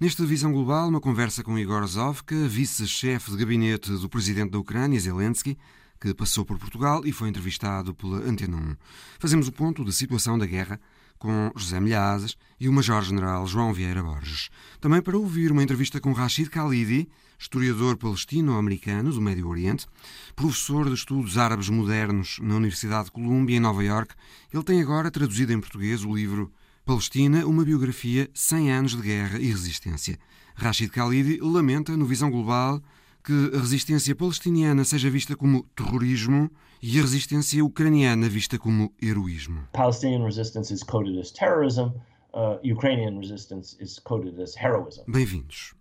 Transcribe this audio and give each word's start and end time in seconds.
Nesta 0.00 0.24
visão 0.24 0.52
global, 0.52 0.88
uma 0.88 1.00
conversa 1.00 1.42
com 1.42 1.58
Igor 1.58 1.84
Zovka, 1.84 2.46
vice-chefe 2.46 3.32
de 3.32 3.36
gabinete 3.36 3.90
do 3.90 4.08
presidente 4.08 4.52
da 4.52 4.58
Ucrânia, 4.60 5.00
Zelensky, 5.00 5.58
que 6.00 6.14
passou 6.14 6.44
por 6.44 6.56
Portugal 6.56 7.02
e 7.04 7.10
foi 7.10 7.28
entrevistado 7.28 7.92
pela 7.92 8.18
Antena 8.18 8.56
1. 8.58 8.76
Fazemos 9.18 9.48
o 9.48 9.52
ponto 9.52 9.84
da 9.84 9.90
situação 9.90 10.38
da 10.38 10.46
guerra 10.46 10.80
com 11.18 11.50
José 11.56 11.80
Milhazes 11.80 12.36
e 12.60 12.68
o 12.68 12.72
Major-General 12.72 13.44
João 13.44 13.72
Vieira 13.72 14.00
Borges. 14.00 14.50
Também 14.80 15.02
para 15.02 15.18
ouvir 15.18 15.50
uma 15.50 15.64
entrevista 15.64 16.00
com 16.00 16.12
Rashid 16.12 16.48
Khalidi, 16.48 17.08
historiador 17.36 17.96
palestino-americano 17.96 19.10
do 19.10 19.20
Médio 19.20 19.48
Oriente, 19.48 19.88
professor 20.36 20.86
de 20.86 20.94
estudos 20.94 21.36
árabes 21.36 21.70
modernos 21.70 22.38
na 22.40 22.54
Universidade 22.54 23.06
de 23.06 23.10
Colômbia, 23.10 23.56
em 23.56 23.60
Nova 23.60 23.82
York. 23.82 24.14
Ele 24.54 24.62
tem 24.62 24.80
agora 24.80 25.10
traduzido 25.10 25.52
em 25.52 25.58
português 25.58 26.04
o 26.04 26.14
livro 26.14 26.52
Palestina, 26.88 27.44
uma 27.44 27.66
biografia 27.66 28.30
100 28.32 28.72
anos 28.72 28.96
de 28.96 29.02
guerra 29.02 29.38
e 29.38 29.48
resistência. 29.48 30.18
Rashid 30.54 30.90
Khalidi 30.90 31.38
lamenta, 31.38 31.94
no 31.94 32.06
Visão 32.06 32.30
Global, 32.30 32.80
que 33.22 33.50
a 33.54 33.60
resistência 33.60 34.16
palestiniana 34.16 34.82
seja 34.84 35.10
vista 35.10 35.36
como 35.36 35.64
terrorismo 35.76 36.50
e 36.82 36.98
a 36.98 37.02
resistência 37.02 37.62
ucraniana 37.62 38.26
vista 38.26 38.58
como 38.58 38.90
heroísmo. 39.02 39.68
Palestinian 39.74 40.24
resistance 40.24 40.72
is 40.72 40.82
coded 40.82 41.20
as 41.20 41.30
terrorism, 41.30 41.92
uh, 42.32 42.58
Ukrainian 42.64 43.18
resistance 43.18 43.76
is 43.78 43.98
coded 43.98 44.40
as 44.40 44.56
heroism. 44.56 45.02
Bem-vindos. 45.06 45.74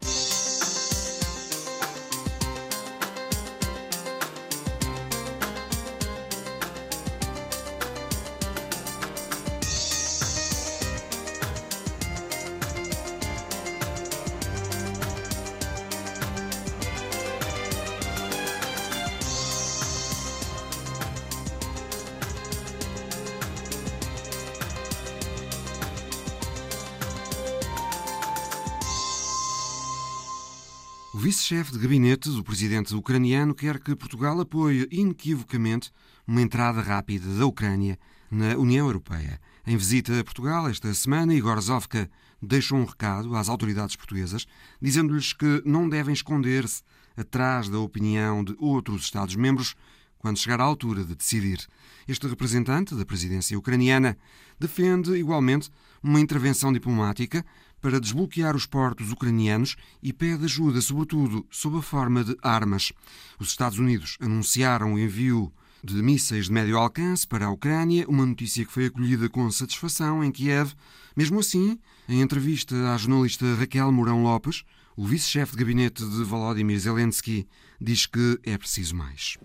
De 31.78 31.84
gabinete 31.84 32.32
do 32.32 32.44
presidente 32.44 32.96
ucraniano 32.96 33.54
quer 33.54 33.80
que 33.80 33.96
Portugal 33.96 34.40
apoie 34.42 34.88
inequivocamente 34.90 35.92
uma 36.26 36.42
entrada 36.42 36.82
rápida 36.82 37.32
da 37.38 37.46
Ucrânia 37.46 38.00
na 38.32 38.58
União 38.58 38.88
Europeia. 38.88 39.40
Em 39.66 39.78
visita 39.78 40.20
a 40.20 40.24
Portugal 40.24 40.68
esta 40.68 40.92
semana, 40.96 41.36
Igor 41.36 41.62
Zovka 41.62 42.10
deixou 42.42 42.80
um 42.80 42.84
recado 42.84 43.36
às 43.36 43.48
autoridades 43.48 43.96
portuguesas, 43.96 44.48
dizendo-lhes 44.82 45.34
que 45.34 45.62
não 45.66 45.88
devem 45.88 46.14
esconder-se 46.14 46.82
atrás 47.16 47.70
da 47.70 47.78
opinião 47.78 48.44
de 48.44 48.56
outros 48.58 49.04
Estados-membros 49.04 49.76
quando 50.18 50.40
chegar 50.40 50.60
à 50.60 50.64
altura 50.64 51.04
de 51.04 51.16
decidir. 51.16 51.60
Este 52.08 52.26
representante 52.26 52.96
da 52.96 53.06
presidência 53.06 53.58
ucraniana 53.58 54.18
defende 54.60 55.12
igualmente 55.12 55.70
uma 56.02 56.20
intervenção 56.20 56.74
diplomática 56.74 57.46
para 57.82 58.00
desbloquear 58.00 58.56
os 58.56 58.66
portos 58.66 59.12
ucranianos 59.12 59.76
e 60.02 60.12
pede 60.12 60.46
ajuda, 60.46 60.82
sobretudo 60.82 61.46
sob 61.50 61.78
a 61.78 61.82
forma 61.82 62.24
de 62.24 62.36
armas. 62.42 62.92
Os 63.40 63.50
Estados 63.50 63.80
Unidos 63.80 64.18
anunciaram 64.20 64.94
o 64.94 65.00
envio 65.00 65.52
de 65.84 66.02
mísseis 66.02 66.46
de 66.46 66.52
médio 66.52 66.78
alcance 66.78 67.28
para 67.28 67.46
a 67.46 67.52
Ucrânia, 67.52 68.06
uma 68.08 68.26
notícia 68.26 68.66
que 68.66 68.72
foi 68.72 68.86
acolhida 68.88 69.30
com 69.30 69.50
satisfação 69.52 70.24
em 70.24 70.32
Kiev. 70.32 70.74
Mesmo 71.16 71.40
assim, 71.40 71.80
em 72.10 72.22
entrevista 72.22 72.94
à 72.94 72.98
jornalista 72.98 73.56
Raquel 73.56 73.92
Mourão 73.92 74.24
Lopes, 74.24 74.64
o 74.96 75.06
vice-chefe 75.06 75.52
de 75.52 75.60
gabinete 75.60 76.04
de 76.04 76.24
Volodymyr 76.24 76.80
Zelensky 76.80 77.48
diz 77.80 78.06
que 78.06 78.40
é 78.46 78.58
preciso 78.58 78.96
mais. 78.96 79.38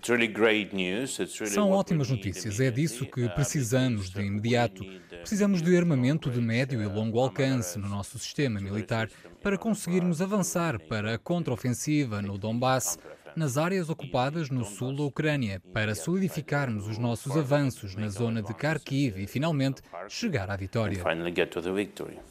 São 1.46 1.70
ótimas 1.70 2.10
notícias. 2.10 2.60
É 2.60 2.70
disso 2.70 3.06
que 3.06 3.28
precisamos 3.30 4.10
de 4.10 4.20
imediato. 4.22 4.84
Precisamos 5.08 5.62
de 5.62 5.76
armamento 5.76 6.30
de 6.30 6.40
médio 6.40 6.82
e 6.82 6.86
longo 6.86 7.20
alcance 7.20 7.78
no 7.78 7.88
nosso 7.88 8.18
sistema 8.18 8.60
militar 8.60 9.08
para 9.42 9.58
conseguirmos 9.58 10.20
avançar 10.20 10.78
para 10.80 11.14
a 11.14 11.18
contraofensiva 11.18 12.22
no 12.22 12.38
Donbass 12.38 12.98
nas 13.36 13.56
áreas 13.56 13.88
ocupadas 13.88 14.50
no 14.50 14.64
sul 14.64 14.94
da 14.94 15.02
Ucrânia, 15.02 15.60
para 15.72 15.94
solidificarmos 15.94 16.86
os 16.86 16.98
nossos 16.98 17.36
avanços 17.36 17.94
na 17.94 18.08
zona 18.08 18.42
de 18.42 18.52
Kharkiv 18.52 19.18
e, 19.18 19.26
finalmente, 19.26 19.82
chegar 20.08 20.50
à 20.50 20.56
vitória. 20.56 21.02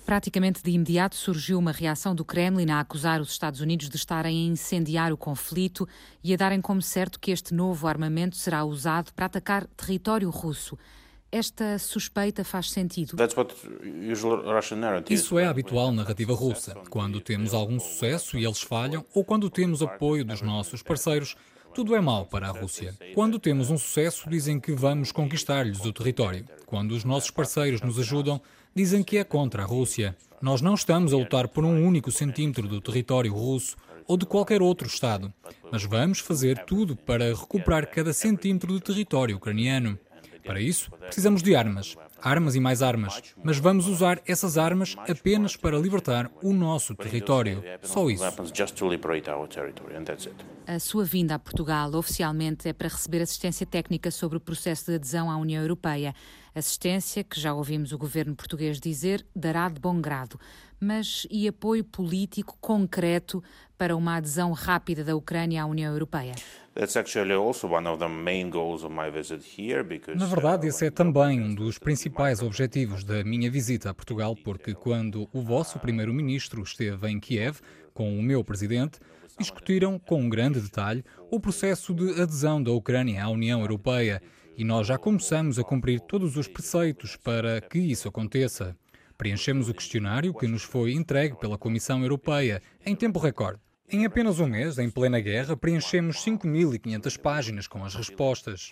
Praticamente 0.06 0.64
de 0.64 0.72
imediato 0.72 1.16
surgiu 1.16 1.60
uma 1.60 1.72
reação 1.72 2.14
do 2.14 2.26
Kremlin 2.26 2.70
a 2.72 2.80
acusar 2.80 3.22
os 3.22 3.32
Estados 3.32 3.62
Unidos 3.62 3.90
de 3.90 3.96
estarem 3.96 4.46
a 4.46 4.52
incendiar 4.52 5.12
o 5.12 5.18
conflito 5.18 5.88
e 6.24 6.34
a 6.34 6.38
darem 6.38 6.62
como 6.62 6.82
certo 6.82 7.20
que 7.20 7.32
este 7.32 7.54
novo 7.54 7.88
armamento 7.88 8.36
será 8.36 8.64
usado 8.64 9.12
para 9.14 9.26
atacar 9.26 9.66
território 9.68 10.30
russo. 10.30 10.78
Esta 11.32 11.80
suspeita 11.80 12.44
faz 12.44 12.70
sentido? 12.70 13.16
Isso 15.10 15.40
é 15.40 15.46
a 15.46 15.50
habitual 15.50 15.92
narrativa 15.92 16.34
russa. 16.34 16.76
Quando 16.90 17.22
temos 17.22 17.54
algum 17.54 17.80
sucesso 17.80 18.38
e 18.38 18.44
eles 18.44 18.62
falham, 18.62 19.06
ou 19.14 19.24
quando 19.24 19.50
temos 19.50 19.82
apoio 19.82 20.26
dos 20.26 20.42
nossos 20.42 20.84
parceiros, 20.84 21.38
tudo 21.74 21.96
é 21.96 22.02
mau 22.02 22.26
para 22.26 22.50
a 22.50 22.52
Rússia. 22.52 22.94
Quando 23.16 23.40
temos 23.40 23.70
um 23.70 23.78
sucesso, 23.78 24.30
dizem 24.30 24.60
que 24.60 24.74
vamos 24.74 25.14
conquistar-lhes 25.14 25.86
o 25.86 25.94
território. 25.94 26.46
Quando 26.66 26.92
os 26.92 27.06
nossos 27.06 27.32
parceiros 27.32 27.80
nos 27.80 27.98
ajudam, 27.98 28.42
dizem 28.76 29.02
que 29.02 29.18
é 29.18 29.24
contra 29.24 29.64
a 29.64 29.66
Rússia. 29.66 30.18
Nós 30.42 30.62
não 30.62 30.74
estamos 30.74 31.14
a 31.14 31.18
lutar 31.18 31.48
por 31.48 31.64
um 31.64 31.88
único 31.88 32.12
centímetro 32.12 32.68
do 32.68 32.82
território 32.82 33.32
russo 33.34 33.78
ou 34.06 34.18
de 34.18 34.26
qualquer 34.26 34.62
outro 34.62 34.86
Estado, 34.86 35.34
mas 35.72 35.86
vamos 35.86 36.20
fazer 36.20 36.66
tudo 36.66 36.94
para 36.94 37.34
recuperar 37.34 37.90
cada 37.90 38.12
centímetro 38.12 38.74
do 38.74 38.82
território 38.82 39.38
ucraniano. 39.38 39.98
Para 40.44 40.60
isso, 40.60 40.92
precisamos 40.92 41.42
de 41.42 41.56
armas. 41.56 41.96
Armas 42.22 42.56
e 42.56 42.60
mais 42.60 42.82
armas. 42.82 43.22
Mas 43.44 43.58
vamos 43.58 43.88
usar 43.88 44.22
essas 44.28 44.58
armas 44.58 44.96
apenas 45.08 45.56
para 45.56 45.78
libertar 45.78 46.30
o 46.44 46.54
nosso 46.54 46.94
território. 46.96 47.64
Só 47.82 48.10
isso. 48.10 48.24
A 50.68 50.80
sua 50.80 51.04
vinda 51.04 51.36
a 51.36 51.40
Portugal 51.40 51.94
oficialmente 51.96 52.68
é 52.70 52.74
para 52.74 52.88
receber 52.88 53.22
assistência 53.22 53.66
técnica 53.66 54.12
sobre 54.12 54.38
o 54.38 54.42
processo 54.42 54.86
de 54.86 54.96
adesão 54.96 55.30
à 55.30 55.38
União 55.38 55.62
Europeia. 55.62 56.14
Assistência 56.54 57.24
que 57.24 57.40
já 57.40 57.54
ouvimos 57.54 57.94
o 57.94 57.98
governo 57.98 58.36
português 58.36 58.80
dizer 58.80 59.26
dará 59.34 59.70
de 59.70 59.80
bom 59.80 60.02
grado. 60.02 60.40
Mas 60.80 61.26
e 61.32 61.48
apoio 61.48 61.84
político 61.84 62.58
concreto 62.60 63.42
para 63.78 63.96
uma 63.96 64.18
adesão 64.18 64.52
rápida 64.52 65.04
da 65.04 65.16
Ucrânia 65.16 65.64
à 65.64 65.66
União 65.66 65.94
Europeia? 65.94 66.34
Na 70.16 70.26
verdade, 70.26 70.68
esse 70.68 70.86
é 70.86 70.92
também 70.92 71.42
um 71.42 71.54
dos 71.54 71.78
principais 71.78 72.42
objetivos 72.42 73.04
da 73.04 73.24
minha 73.24 73.50
visita 73.50 73.90
a 73.90 73.94
Portugal, 73.94 74.36
porque 74.36 74.74
quando 74.74 75.30
o 75.32 75.42
vosso 75.42 75.80
primeiro-ministro 75.80 76.62
esteve 76.64 77.10
em 77.10 77.20
Kiev 77.20 77.60
com 77.94 78.18
o 78.18 78.22
meu 78.22 78.44
presidente, 78.44 79.00
discutiram 79.38 79.98
com 80.00 80.22
um 80.22 80.30
grande 80.30 80.60
detalhe 80.60 81.04
o 81.30 81.40
processo 81.40 81.94
de 81.94 82.22
adesão 82.22 82.62
da 82.62 82.72
Ucrânia 82.72 83.24
à 83.24 83.30
União 83.30 83.62
Europeia 83.62 84.22
e 84.62 84.64
nós 84.64 84.86
já 84.86 84.96
começamos 84.96 85.58
a 85.58 85.64
cumprir 85.64 86.00
todos 86.00 86.38
os 86.38 86.48
preceitos 86.48 87.16
para 87.16 87.60
que 87.60 87.80
isso 87.80 88.08
aconteça. 88.08 88.78
Preenchemos 89.18 89.68
o 89.68 89.74
questionário 89.74 90.36
que 90.36 90.46
nos 90.46 90.62
foi 90.62 90.94
entregue 90.94 91.36
pela 91.36 91.58
Comissão 91.58 92.04
Europeia 92.04 92.62
em 92.86 92.96
tempo 92.96 93.18
recorde. 93.18 93.60
Em 93.90 94.06
apenas 94.06 94.40
um 94.40 94.46
mês, 94.46 94.78
em 94.78 94.88
plena 94.88 95.20
guerra, 95.20 95.58
preenchemos 95.58 96.18
5.500 96.18 97.20
páginas 97.20 97.68
com 97.68 97.84
as 97.84 97.96
respostas. 97.96 98.70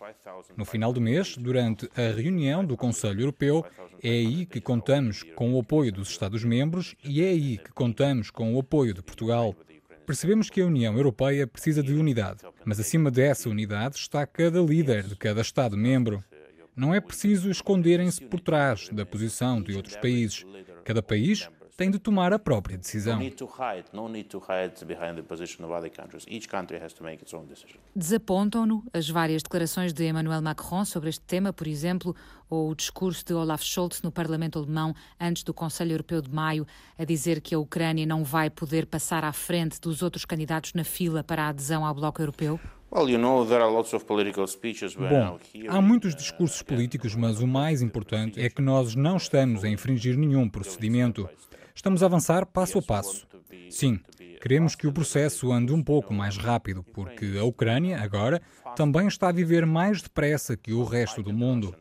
No 0.56 0.64
final 0.64 0.94
do 0.94 1.02
mês, 1.02 1.36
durante 1.36 1.90
a 1.96 2.16
reunião 2.16 2.64
do 2.64 2.78
Conselho 2.78 3.22
Europeu, 3.22 3.66
é 4.04 4.10
aí 4.10 4.46
que 4.46 4.62
contamos 4.62 5.24
com 5.24 5.56
o 5.56 5.60
apoio 5.60 5.92
dos 5.92 6.12
Estados-membros 6.12 6.96
e 7.04 7.24
é 7.24 7.30
aí 7.30 7.58
que 7.58 7.72
contamos 7.72 8.30
com 8.30 8.54
o 8.54 8.60
apoio 8.60 8.94
de 8.94 9.02
Portugal. 9.02 9.56
Percebemos 10.10 10.50
que 10.50 10.60
a 10.60 10.66
União 10.66 10.98
Europeia 10.98 11.46
precisa 11.46 11.84
de 11.84 11.94
unidade, 11.94 12.40
mas 12.66 12.80
acima 12.80 13.12
dessa 13.12 13.48
unidade 13.48 13.96
está 13.96 14.26
cada 14.26 14.60
líder 14.60 15.04
de 15.04 15.16
cada 15.16 15.40
Estado-membro. 15.40 16.24
Não 16.76 16.96
é 16.96 17.00
preciso 17.00 17.48
esconderem-se 17.48 18.20
por 18.24 18.40
trás 18.40 18.90
da 18.92 19.06
posição 19.06 19.62
de 19.62 19.76
outros 19.76 19.96
países. 19.98 20.48
Cada 20.84 21.04
país 21.04 21.48
tem 21.80 21.90
de 21.90 21.98
tomar 21.98 22.34
a 22.34 22.38
própria 22.38 22.78
decisão. 22.78 23.18
Desapontam-no 27.96 28.84
as 28.94 29.10
várias 29.10 29.42
declarações 29.42 29.94
de 29.94 30.06
Emmanuel 30.06 30.42
Macron 30.42 30.84
sobre 30.84 31.10
este 31.10 31.22
tema, 31.22 31.54
por 31.54 31.68
exemplo, 31.68 32.14
ou 32.50 32.70
o 32.70 32.76
discurso 32.76 33.24
de 33.26 33.34
Olaf 33.34 33.64
Scholz 33.64 34.02
no 34.02 34.12
Parlamento 34.12 34.60
Alemão 34.60 34.94
antes 35.18 35.42
do 35.42 35.54
Conselho 35.54 35.94
Europeu 35.94 36.22
de 36.22 36.30
maio, 36.30 36.68
a 36.98 37.06
dizer 37.06 37.40
que 37.40 37.56
a 37.56 37.60
Ucrânia 37.60 38.06
não 38.06 38.26
vai 38.26 38.50
poder 38.50 38.86
passar 38.86 39.24
à 39.24 39.32
frente 39.32 39.80
dos 39.80 40.02
outros 40.02 40.26
candidatos 40.26 40.74
na 40.74 40.84
fila 40.84 41.24
para 41.24 41.44
a 41.44 41.48
adesão 41.48 41.86
ao 41.86 41.96
Bloco 41.96 42.22
Europeu? 42.22 42.60
Bom, 45.10 45.40
há 45.70 45.82
muitos 45.82 46.14
discursos 46.14 46.62
políticos, 46.62 47.16
mas 47.16 47.40
o 47.40 47.48
mais 47.48 47.82
importante 47.82 48.42
é 48.42 48.50
que 48.50 48.62
nós 48.62 48.96
não 48.96 49.16
estamos 49.16 49.64
a 49.64 49.70
infringir 49.70 50.18
nenhum 50.18 50.50
procedimento. 50.50 51.30
Estamos 51.80 52.04
a 52.04 52.08
avançar 52.08 52.46
passo 52.46 52.78
a 52.78 52.82
passo. 52.82 53.26
Sim, 53.70 54.02
queremos 54.42 54.76
que 54.76 54.86
o 54.86 54.92
processo 54.92 55.50
ande 55.50 55.72
um 55.72 55.82
pouco 55.82 56.14
mais 56.14 56.36
rápido, 56.36 56.84
porque 56.84 57.38
a 57.40 57.46
Ucrânia, 57.46 58.02
agora, 58.02 58.42
também 58.76 59.08
está 59.08 59.30
a 59.30 59.32
viver 59.32 59.66
mais 59.66 60.02
depressa 60.02 60.58
que 60.58 60.74
o 60.74 60.84
resto 60.84 61.24
do 61.24 61.32
mundo. 61.32 61.74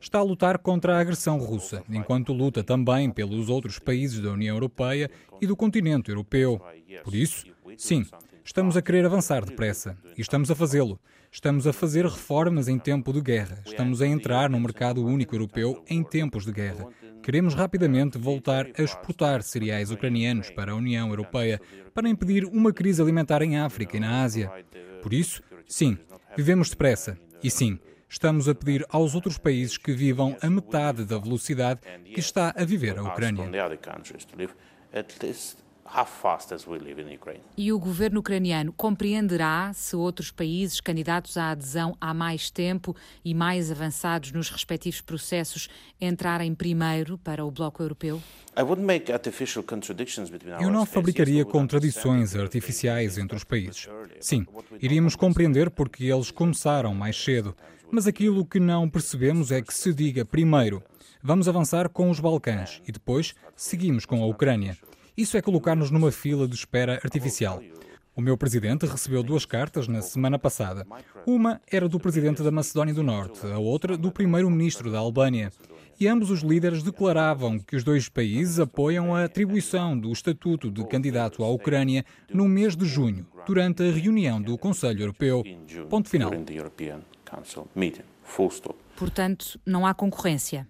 Está 0.00 0.20
a 0.20 0.22
lutar 0.22 0.56
contra 0.58 0.94
a 0.94 1.00
agressão 1.00 1.36
russa, 1.36 1.82
enquanto 1.90 2.32
luta 2.32 2.62
também 2.62 3.10
pelos 3.10 3.48
outros 3.48 3.80
países 3.80 4.20
da 4.20 4.30
União 4.30 4.54
Europeia 4.54 5.10
e 5.40 5.48
do 5.48 5.56
continente 5.56 6.10
europeu. 6.10 6.62
Por 7.02 7.12
isso, 7.12 7.44
sim, 7.76 8.06
estamos 8.44 8.76
a 8.76 8.82
querer 8.82 9.04
avançar 9.04 9.44
depressa 9.44 9.98
e 10.16 10.20
estamos 10.20 10.48
a 10.52 10.54
fazê-lo. 10.54 10.96
Estamos 11.32 11.66
a 11.66 11.72
fazer 11.72 12.04
reformas 12.04 12.68
em 12.68 12.78
tempo 12.78 13.12
de 13.12 13.20
guerra. 13.20 13.62
Estamos 13.64 14.00
a 14.00 14.06
entrar 14.06 14.48
no 14.48 14.58
mercado 14.58 15.04
único 15.04 15.34
europeu 15.34 15.82
em 15.88 16.02
tempos 16.04 16.44
de 16.44 16.52
guerra. 16.52 16.86
Queremos 17.30 17.54
rapidamente 17.54 18.18
voltar 18.18 18.66
a 18.76 18.82
exportar 18.82 19.40
cereais 19.44 19.92
ucranianos 19.92 20.50
para 20.50 20.72
a 20.72 20.74
União 20.74 21.08
Europeia 21.10 21.60
para 21.94 22.08
impedir 22.08 22.44
uma 22.44 22.72
crise 22.72 23.00
alimentar 23.00 23.40
em 23.40 23.56
África 23.56 23.96
e 23.96 24.00
na 24.00 24.24
Ásia. 24.24 24.50
Por 25.00 25.14
isso, 25.14 25.40
sim, 25.64 25.96
vivemos 26.36 26.70
depressa. 26.70 27.16
E 27.40 27.48
sim, 27.48 27.78
estamos 28.08 28.48
a 28.48 28.54
pedir 28.56 28.84
aos 28.88 29.14
outros 29.14 29.38
países 29.38 29.78
que 29.78 29.92
vivam 29.92 30.36
a 30.42 30.50
metade 30.50 31.04
da 31.04 31.18
velocidade 31.18 31.82
que 32.02 32.18
está 32.18 32.52
a 32.56 32.64
viver 32.64 32.98
a 32.98 33.04
Ucrânia. 33.04 33.48
E 37.56 37.72
o 37.72 37.78
governo 37.78 38.20
ucraniano 38.20 38.72
compreenderá 38.72 39.72
se 39.74 39.96
outros 39.96 40.30
países 40.30 40.80
candidatos 40.80 41.36
à 41.36 41.50
adesão 41.50 41.96
há 42.00 42.14
mais 42.14 42.48
tempo 42.48 42.94
e 43.24 43.34
mais 43.34 43.72
avançados 43.72 44.30
nos 44.30 44.50
respectivos 44.50 45.00
processos 45.00 45.68
entrarem 46.00 46.54
primeiro 46.54 47.18
para 47.18 47.44
o 47.44 47.50
bloco 47.50 47.82
europeu? 47.82 48.22
Eu 50.60 50.70
não 50.70 50.86
fabricaria 50.86 51.44
contradições 51.44 52.36
artificiais 52.36 53.18
entre 53.18 53.36
os 53.36 53.42
países. 53.42 53.88
Sim, 54.20 54.46
iríamos 54.80 55.16
compreender 55.16 55.70
porque 55.70 56.04
eles 56.04 56.30
começaram 56.30 56.94
mais 56.94 57.20
cedo, 57.20 57.56
mas 57.90 58.06
aquilo 58.06 58.46
que 58.46 58.60
não 58.60 58.88
percebemos 58.88 59.50
é 59.50 59.60
que 59.60 59.74
se 59.74 59.92
diga 59.92 60.24
primeiro 60.24 60.82
vamos 61.22 61.48
avançar 61.48 61.88
com 61.88 62.10
os 62.10 62.18
Balcãs 62.18 62.80
e 62.86 62.92
depois 62.92 63.34
seguimos 63.54 64.06
com 64.06 64.22
a 64.22 64.26
Ucrânia. 64.26 64.76
Isso 65.20 65.36
é 65.36 65.42
colocar-nos 65.42 65.90
numa 65.90 66.10
fila 66.10 66.48
de 66.48 66.54
espera 66.54 66.94
artificial. 67.04 67.62
O 68.16 68.22
meu 68.22 68.38
presidente 68.38 68.86
recebeu 68.86 69.22
duas 69.22 69.44
cartas 69.44 69.86
na 69.86 70.00
semana 70.00 70.38
passada. 70.38 70.86
Uma 71.26 71.60
era 71.70 71.86
do 71.90 72.00
presidente 72.00 72.42
da 72.42 72.50
Macedónia 72.50 72.94
do 72.94 73.02
Norte, 73.02 73.46
a 73.46 73.58
outra 73.58 73.98
do 73.98 74.10
primeiro-ministro 74.10 74.90
da 74.90 74.98
Albânia. 74.98 75.52
E 76.00 76.08
ambos 76.08 76.30
os 76.30 76.40
líderes 76.40 76.82
declaravam 76.82 77.58
que 77.58 77.76
os 77.76 77.84
dois 77.84 78.08
países 78.08 78.58
apoiam 78.58 79.14
a 79.14 79.24
atribuição 79.24 79.98
do 79.98 80.10
estatuto 80.10 80.70
de 80.70 80.86
candidato 80.86 81.44
à 81.44 81.50
Ucrânia 81.50 82.02
no 82.32 82.48
mês 82.48 82.74
de 82.74 82.86
junho, 82.86 83.26
durante 83.46 83.82
a 83.82 83.92
reunião 83.92 84.40
do 84.40 84.56
Conselho 84.56 85.02
Europeu. 85.02 85.44
Ponto 85.90 86.08
final. 86.08 86.30
Portanto, 88.96 89.60
não 89.66 89.84
há 89.84 89.92
concorrência. 89.92 90.66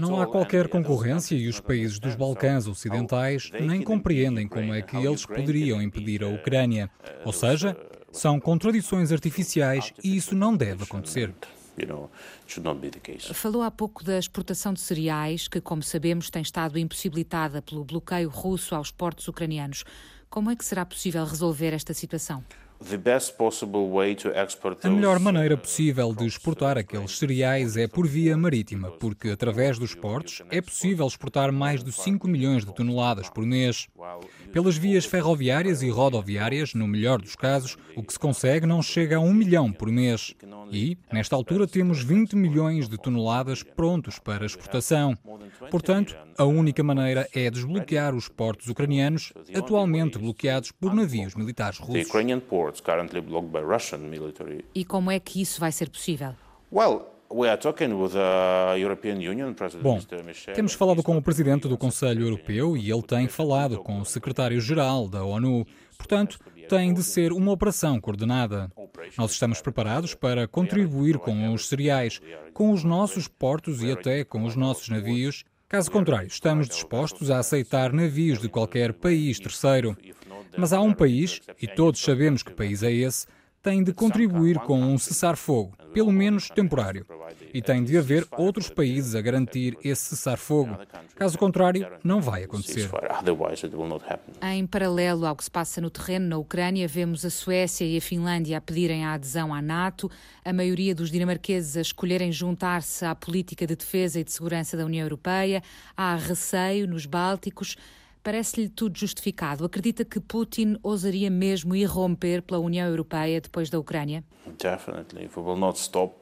Não 0.00 0.20
há 0.20 0.26
qualquer 0.26 0.68
concorrência 0.68 1.34
e 1.34 1.48
os 1.48 1.60
países 1.60 1.98
dos 1.98 2.14
Balcãs 2.14 2.66
Ocidentais 2.66 3.50
nem 3.60 3.82
compreendem 3.82 4.48
como 4.48 4.74
é 4.74 4.82
que 4.82 4.96
eles 4.96 5.24
poderiam 5.24 5.80
impedir 5.80 6.22
a 6.24 6.28
Ucrânia. 6.28 6.90
Ou 7.24 7.32
seja, 7.32 7.76
são 8.10 8.40
contradições 8.40 9.12
artificiais 9.12 9.92
e 10.02 10.16
isso 10.16 10.34
não 10.34 10.56
deve 10.56 10.84
acontecer. 10.84 11.32
Falou 13.34 13.62
há 13.62 13.70
pouco 13.70 14.04
da 14.04 14.18
exportação 14.18 14.72
de 14.72 14.80
cereais, 14.80 15.48
que, 15.48 15.60
como 15.60 15.82
sabemos, 15.82 16.30
tem 16.30 16.42
estado 16.42 16.78
impossibilitada 16.78 17.60
pelo 17.60 17.84
bloqueio 17.84 18.28
russo 18.28 18.74
aos 18.74 18.90
portos 18.90 19.26
ucranianos. 19.26 19.84
Como 20.30 20.50
é 20.50 20.56
que 20.56 20.64
será 20.64 20.84
possível 20.84 21.24
resolver 21.24 21.72
esta 21.72 21.92
situação? 21.92 22.44
A 24.86 24.90
melhor 24.90 25.18
maneira 25.18 25.56
possível 25.56 26.14
de 26.14 26.26
exportar 26.26 26.76
aqueles 26.76 27.18
cereais 27.18 27.76
é 27.76 27.86
por 27.86 28.06
via 28.06 28.36
marítima, 28.36 28.90
porque 28.90 29.30
através 29.30 29.78
dos 29.78 29.94
portos 29.94 30.42
é 30.50 30.60
possível 30.60 31.06
exportar 31.06 31.50
mais 31.52 31.82
de 31.82 31.92
5 31.92 32.28
milhões 32.28 32.64
de 32.64 32.74
toneladas 32.74 33.30
por 33.30 33.44
mês. 33.46 33.88
Pelas 34.52 34.76
vias 34.76 35.04
ferroviárias 35.04 35.82
e 35.82 35.88
rodoviárias, 35.88 36.74
no 36.74 36.86
melhor 36.86 37.20
dos 37.20 37.34
casos, 37.34 37.76
o 37.96 38.02
que 38.02 38.12
se 38.12 38.18
consegue 38.18 38.66
não 38.66 38.82
chega 38.82 39.16
a 39.16 39.20
1 39.20 39.32
milhão 39.32 39.72
por 39.72 39.88
mês. 39.90 40.34
E, 40.70 40.98
nesta 41.12 41.36
altura, 41.36 41.66
temos 41.66 42.02
20 42.02 42.34
milhões 42.36 42.88
de 42.88 42.98
toneladas 42.98 43.62
prontos 43.62 44.18
para 44.18 44.44
exportação. 44.46 45.16
Portanto, 45.70 46.16
a 46.36 46.44
única 46.44 46.82
maneira 46.82 47.28
é 47.34 47.50
desbloquear 47.50 48.14
os 48.14 48.28
portos 48.28 48.68
ucranianos, 48.68 49.32
atualmente 49.54 50.18
bloqueados 50.18 50.70
por 50.72 50.92
navios 50.94 51.34
militares 51.34 51.78
russos. 51.78 52.08
E 54.74 54.84
como 54.84 55.10
é 55.10 55.18
que 55.18 55.40
isso 55.40 55.60
vai 55.60 55.72
ser 55.72 55.88
possível? 55.90 56.34
Bom, 59.82 60.00
temos 60.54 60.74
falado 60.74 61.02
com 61.02 61.16
o 61.16 61.22
presidente 61.22 61.66
do 61.66 61.76
Conselho 61.76 62.26
Europeu 62.26 62.76
e 62.76 62.90
ele 62.90 63.02
tem 63.02 63.26
falado 63.28 63.78
com 63.78 64.00
o 64.00 64.04
secretário-geral 64.04 65.08
da 65.08 65.24
ONU. 65.24 65.66
Portanto, 65.96 66.38
tem 66.68 66.92
de 66.92 67.02
ser 67.02 67.32
uma 67.32 67.52
operação 67.52 68.00
coordenada. 68.00 68.70
Nós 69.18 69.32
estamos 69.32 69.60
preparados 69.60 70.14
para 70.14 70.46
contribuir 70.46 71.18
com 71.18 71.52
os 71.52 71.68
cereais, 71.68 72.20
com 72.52 72.70
os 72.70 72.84
nossos 72.84 73.26
portos 73.26 73.82
e 73.82 73.90
até 73.90 74.24
com 74.24 74.44
os 74.44 74.54
nossos 74.54 74.88
navios. 74.88 75.44
Caso 75.68 75.90
contrário, 75.90 76.28
estamos 76.28 76.68
dispostos 76.68 77.30
a 77.30 77.38
aceitar 77.38 77.92
navios 77.92 78.40
de 78.40 78.48
qualquer 78.48 78.92
país 78.92 79.40
terceiro. 79.40 79.96
Mas 80.56 80.72
há 80.72 80.80
um 80.80 80.92
país, 80.92 81.40
e 81.60 81.66
todos 81.66 82.00
sabemos 82.00 82.42
que 82.42 82.52
país 82.52 82.82
é 82.82 82.92
esse, 82.92 83.26
tem 83.64 83.82
de 83.82 83.94
contribuir 83.94 84.58
com 84.58 84.78
um 84.78 84.98
cessar-fogo, 84.98 85.72
pelo 85.94 86.12
menos 86.12 86.50
temporário. 86.50 87.06
E 87.52 87.62
tem 87.62 87.82
de 87.82 87.96
haver 87.96 88.26
outros 88.36 88.68
países 88.68 89.14
a 89.14 89.22
garantir 89.22 89.78
esse 89.82 90.02
cessar-fogo. 90.10 90.76
Caso 91.14 91.38
contrário, 91.38 91.90
não 92.04 92.20
vai 92.20 92.44
acontecer. 92.44 92.90
Em 94.42 94.66
paralelo 94.66 95.24
ao 95.24 95.34
que 95.34 95.44
se 95.44 95.50
passa 95.50 95.80
no 95.80 95.88
terreno 95.88 96.28
na 96.28 96.36
Ucrânia, 96.36 96.86
vemos 96.86 97.24
a 97.24 97.30
Suécia 97.30 97.86
e 97.86 97.96
a 97.96 98.00
Finlândia 98.02 98.58
a 98.58 98.60
pedirem 98.60 99.02
a 99.02 99.14
adesão 99.14 99.54
à 99.54 99.62
NATO, 99.62 100.10
a 100.44 100.52
maioria 100.52 100.94
dos 100.94 101.10
dinamarqueses 101.10 101.78
a 101.78 101.80
escolherem 101.80 102.30
juntar-se 102.30 103.06
à 103.06 103.14
política 103.14 103.66
de 103.66 103.76
defesa 103.76 104.20
e 104.20 104.24
de 104.24 104.30
segurança 104.30 104.76
da 104.76 104.84
União 104.84 105.04
Europeia, 105.04 105.62
há 105.96 106.16
receio 106.16 106.86
nos 106.86 107.06
Bálticos. 107.06 107.78
Parece-lhe 108.24 108.70
tudo 108.70 108.98
justificado? 108.98 109.66
Acredita 109.66 110.02
que 110.02 110.18
Putin 110.18 110.78
ousaria 110.82 111.30
mesmo 111.30 111.76
irromper 111.76 112.40
pela 112.40 112.58
União 112.58 112.88
Europeia 112.88 113.38
depois 113.38 113.68
da 113.68 113.78
Ucrânia? 113.78 114.24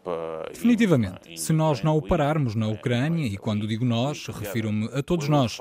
Uh, 0.05 0.53
Definitivamente. 0.53 1.41
Se 1.41 1.53
nós 1.53 1.81
não 1.85 1.97
o 1.97 2.03
pararmos 2.03 2.57
na 2.57 2.67
Ucrânia, 2.67 3.25
e 3.25 3.37
quando 3.37 3.69
digo 3.69 3.85
nós, 3.85 4.27
refiro-me 4.27 4.87
a 4.87 5.01
todos 5.01 5.29
nós, 5.29 5.61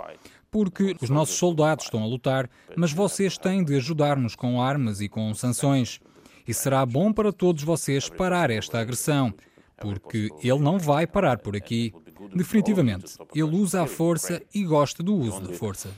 porque 0.49 0.95
os 0.99 1.11
nossos 1.11 1.35
soldados 1.35 1.85
estão 1.85 2.01
a 2.01 2.07
lutar, 2.07 2.49
mas 2.75 2.91
vocês 2.91 3.37
têm 3.37 3.63
de 3.63 3.75
ajudar-nos 3.75 4.35
com 4.35 4.59
armas 4.59 4.99
e 4.99 5.07
com 5.07 5.31
sanções. 5.35 5.99
E 6.47 6.55
será 6.55 6.83
bom 6.87 7.13
para 7.13 7.31
todos 7.31 7.61
vocês 7.61 8.09
parar 8.09 8.49
esta 8.49 8.79
agressão, 8.79 9.31
porque 9.77 10.29
ele 10.43 10.59
não 10.59 10.79
vai 10.79 11.05
parar 11.05 11.37
por 11.37 11.55
aqui. 11.55 11.93
Definitivamente, 12.33 13.17
ele 13.33 13.43
usa 13.43 13.83
a 13.83 13.87
força 13.87 14.41
e 14.53 14.63
gosta 14.63 15.01
do 15.01 15.15
uso 15.15 15.41
da 15.41 15.53
força. 15.53 15.89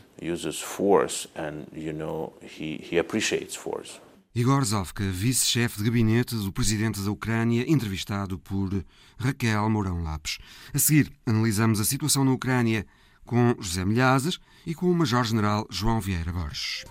Igor 4.35 4.65
Zovka, 4.65 5.03
vice-chefe 5.03 5.77
de 5.77 5.83
gabinete 5.83 6.35
do 6.35 6.51
presidente 6.51 6.99
da 6.99 7.11
Ucrânia, 7.11 7.69
entrevistado 7.69 8.39
por 8.39 8.83
Raquel 9.17 9.69
Mourão 9.69 10.01
Lopes. 10.01 10.39
A 10.73 10.79
seguir, 10.79 11.11
analisamos 11.23 11.79
a 11.79 11.83
situação 11.83 12.25
na 12.25 12.31
Ucrânia 12.31 12.83
com 13.25 13.55
José 13.59 13.85
Milhazes 13.85 14.39
e 14.65 14.73
com 14.73 14.89
o 14.89 14.95
Major-General 14.95 15.67
João 15.69 16.01
Vieira 16.01 16.31
Borges. 16.31 16.83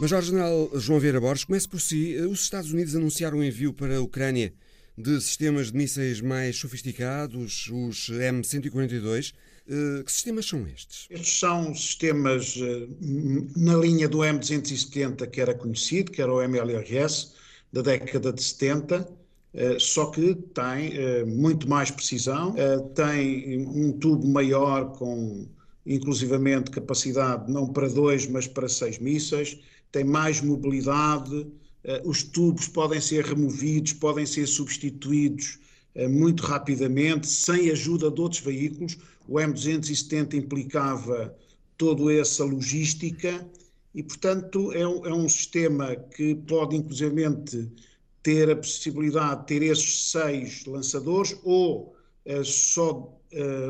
Major-General 0.00 0.70
João 0.76 0.98
Vieira 0.98 1.20
Borges, 1.20 1.44
comece 1.44 1.68
por 1.68 1.78
si. 1.78 2.16
Os 2.16 2.40
Estados 2.40 2.72
Unidos 2.72 2.96
anunciaram 2.96 3.38
o 3.38 3.44
envio 3.44 3.74
para 3.74 3.98
a 3.98 4.00
Ucrânia 4.00 4.54
de 5.00 5.20
sistemas 5.20 5.72
de 5.72 5.76
mísseis 5.76 6.20
mais 6.20 6.56
sofisticados, 6.56 7.68
os 7.72 8.10
M142. 8.10 9.32
Eh, 9.68 10.02
que 10.02 10.10
sistemas 10.10 10.46
são 10.46 10.66
estes? 10.66 11.06
Estes 11.08 11.38
são 11.38 11.74
sistemas 11.74 12.56
eh, 12.60 12.88
na 13.56 13.76
linha 13.76 14.08
do 14.08 14.18
M270 14.18 15.28
que 15.28 15.40
era 15.40 15.54
conhecido, 15.54 16.10
que 16.10 16.20
era 16.20 16.32
o 16.32 16.42
MLRS, 16.42 17.32
da 17.72 17.82
década 17.82 18.32
de 18.32 18.42
70, 18.42 19.08
eh, 19.54 19.76
só 19.78 20.06
que 20.06 20.34
tem 20.54 21.24
muito 21.26 21.68
mais 21.68 21.90
precisão, 21.90 22.54
tem 22.94 23.64
um 23.66 23.92
tubo 23.92 24.26
maior 24.26 24.92
com 24.92 25.46
inclusivamente 25.86 26.70
capacidade 26.70 27.50
não 27.50 27.66
para 27.66 27.88
dois, 27.88 28.26
mas 28.26 28.46
para 28.46 28.68
seis 28.68 28.98
mísseis, 28.98 29.58
tem 29.92 30.04
mais 30.04 30.40
mobilidade, 30.40 31.46
os 32.04 32.22
tubos 32.22 32.68
podem 32.68 33.00
ser 33.00 33.24
removidos, 33.24 33.94
podem 33.94 34.26
ser 34.26 34.46
substituídos 34.46 35.58
muito 36.10 36.42
rapidamente, 36.42 37.26
sem 37.26 37.70
ajuda 37.70 38.10
de 38.10 38.20
outros 38.20 38.40
veículos. 38.42 38.98
O 39.26 39.36
M270 39.36 40.34
implicava 40.34 41.34
toda 41.78 42.12
essa 42.12 42.44
logística 42.44 43.48
e, 43.94 44.02
portanto, 44.02 44.72
é 44.72 44.86
um, 44.86 45.06
é 45.06 45.14
um 45.14 45.28
sistema 45.28 45.96
que 45.96 46.34
pode, 46.34 46.76
inclusivamente, 46.76 47.70
ter 48.22 48.50
a 48.50 48.56
possibilidade 48.56 49.40
de 49.40 49.46
ter 49.46 49.62
esses 49.62 50.10
seis 50.10 50.64
lançadores 50.66 51.36
ou 51.42 51.96
uh, 52.26 52.44
só 52.44 53.16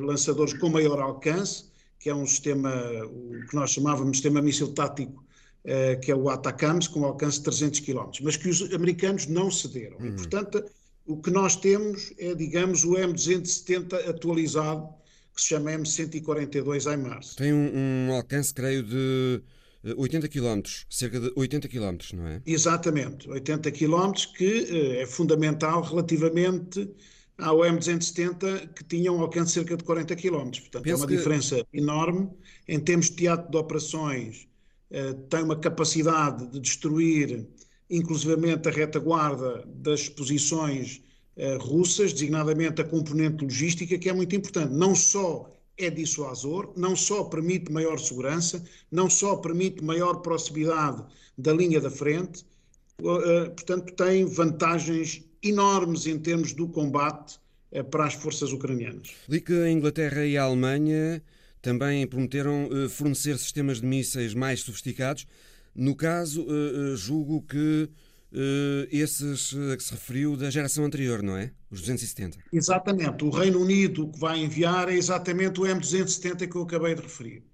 lançadores 0.03 0.55
com 0.55 0.71
maior 0.71 0.99
alcance, 1.01 1.67
que 1.99 2.09
é 2.09 2.15
um 2.15 2.27
sistema, 2.27 2.73
o 3.05 3.47
que 3.47 3.55
nós 3.55 3.71
chamávamos 3.71 4.13
de 4.13 4.17
sistema 4.17 4.41
míssil 4.41 4.73
tático, 4.73 5.23
que 6.03 6.11
é 6.11 6.15
o 6.15 6.29
ATACAMS, 6.31 6.89
com 6.89 7.05
alcance 7.05 7.39
de 7.39 7.45
300 7.45 7.81
km, 7.81 8.11
mas 8.23 8.37
que 8.37 8.49
os 8.49 8.73
americanos 8.73 9.27
não 9.27 9.51
cederam. 9.51 9.99
Uhum. 9.99 10.07
E, 10.07 10.13
portanto, 10.13 10.65
o 11.07 11.21
que 11.21 11.31
nós 11.31 11.57
temos 11.57 12.13
é, 12.19 12.35
digamos, 12.35 12.85
o 12.85 12.93
M270 12.93 14.09
atualizado, 14.09 14.89
que 15.35 15.43
se 15.43 15.49
chama 15.49 15.73
M142 15.73 16.93
HIMARS. 16.93 17.35
Tem 17.35 17.53
um, 17.53 18.09
um 18.09 18.15
alcance, 18.15 18.55
creio, 18.55 18.83
de 18.83 19.43
80 19.97 20.29
km, 20.29 20.61
cerca 20.89 21.19
de 21.19 21.33
80 21.35 21.69
km, 21.69 21.97
não 22.15 22.27
é? 22.27 22.43
Exatamente, 22.45 23.29
80 23.29 23.71
km, 23.73 24.13
que 24.37 24.67
eh, 24.71 25.03
é 25.03 25.07
fundamental 25.07 25.83
relativamente 25.83 26.91
ao 27.39 27.59
M270, 27.59 28.75
que 28.75 28.85
tinha 28.85 29.11
um 29.11 29.21
alcance 29.21 29.49
de 29.49 29.55
cerca 29.55 29.77
de 29.77 29.85
40 29.85 30.15
km. 30.17 30.51
Portanto, 30.51 30.83
Penso 30.83 30.89
é 30.89 30.97
uma 30.97 31.07
que... 31.07 31.17
diferença 31.17 31.67
enorme. 31.73 32.29
Em 32.69 32.79
termos 32.79 33.07
de 33.07 33.17
teatro 33.17 33.51
de 33.51 33.57
operações, 33.57 34.47
eh, 34.47 34.50
tem 35.29 35.43
uma 35.43 35.57
capacidade 35.57 36.47
de 36.49 36.61
destruir, 36.61 37.47
inclusivamente, 37.89 38.69
a 38.69 38.73
retaguarda 38.73 39.65
das 39.67 40.09
posições 40.09 41.03
eh, 41.37 41.57
russas, 41.57 42.13
designadamente 42.13 42.83
a 42.83 42.85
componente 42.85 43.43
logística, 43.45 43.97
que 43.97 44.11
é 44.11 44.13
muito 44.13 44.35
importante. 44.37 44.75
Não 44.75 44.95
só 44.95 45.51
é 45.79 45.89
dissuasor, 45.89 46.73
não 46.77 46.95
só 46.95 47.25
permite 47.25 47.73
maior 47.73 47.99
segurança, 47.99 48.63
não 48.91 49.09
só 49.09 49.37
permite 49.37 49.83
maior 49.83 50.17
proximidade 50.17 51.03
da 51.39 51.53
linha 51.55 51.81
da 51.81 51.91
frente, 51.91 52.45
eh, 53.01 53.49
portanto, 53.49 53.95
tem 53.95 54.27
vantagens 54.27 55.25
enormes 55.43 56.07
em 56.07 56.19
termos 56.19 56.53
do 56.53 56.69
combate 56.69 57.39
eh, 57.73 57.83
para 57.83 58.05
as 58.05 58.15
forças 58.15 58.53
ucranianas. 58.53 59.09
Li 59.27 59.41
que 59.41 59.55
a 59.55 59.71
Inglaterra 59.71 60.27
e 60.27 60.37
a 60.37 60.43
Alemanha 60.43 61.23
também 61.61 62.07
prometeram 62.07 62.69
eh, 62.73 62.89
fornecer 62.89 63.39
sistemas 63.39 63.81
de 63.81 63.87
mísseis 63.87 64.35
mais 64.35 64.61
sofisticados. 64.61 65.27
No 65.75 65.95
caso, 65.95 66.47
julgo 66.97 67.43
que 67.43 67.89
esses 68.91 69.55
a 69.73 69.77
que 69.77 69.83
se 69.85 69.93
referiu 69.93 70.37
da 70.37 70.51
geração 70.51 70.85
anterior, 70.85 71.23
não 71.23 71.37
é? 71.37 71.53
Os 71.71 71.81
270. 71.81 72.39
Exatamente. 72.53 73.25
O 73.25 73.31
Reino 73.31 73.61
Unido 73.61 74.09
que 74.09 74.19
vai 74.19 74.41
enviar 74.41 74.89
é 74.89 74.95
exatamente 74.95 75.61
o 75.61 75.65
M270 75.65 76.49
que 76.49 76.57
eu 76.57 76.63
acabei 76.63 76.97
de 76.97 77.03
referir, 77.03 77.45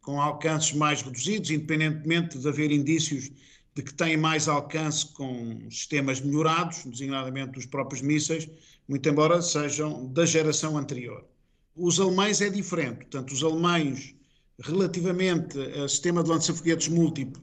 com 0.00 0.20
alcances 0.20 0.72
mais 0.72 1.02
reduzidos, 1.02 1.50
independentemente 1.50 2.38
de 2.38 2.48
haver 2.48 2.70
indícios 2.70 3.28
de 3.74 3.82
que 3.82 3.92
tem 3.92 4.16
mais 4.16 4.46
alcance 4.46 5.06
com 5.12 5.68
sistemas 5.68 6.20
melhorados, 6.20 6.84
designadamente 6.84 7.58
os 7.58 7.66
próprios 7.66 8.00
mísseis, 8.00 8.48
muito 8.88 9.08
embora 9.08 9.42
sejam 9.42 10.06
da 10.12 10.24
geração 10.24 10.78
anterior. 10.78 11.26
Os 11.76 11.98
alemães 11.98 12.40
é 12.40 12.48
diferente, 12.48 12.98
portanto, 12.98 13.32
os 13.32 13.42
alemães, 13.42 14.14
relativamente 14.60 15.58
ao 15.78 15.88
sistema 15.88 16.22
de 16.22 16.30
lança-foguetes 16.30 16.88
múltiplo, 16.88 17.42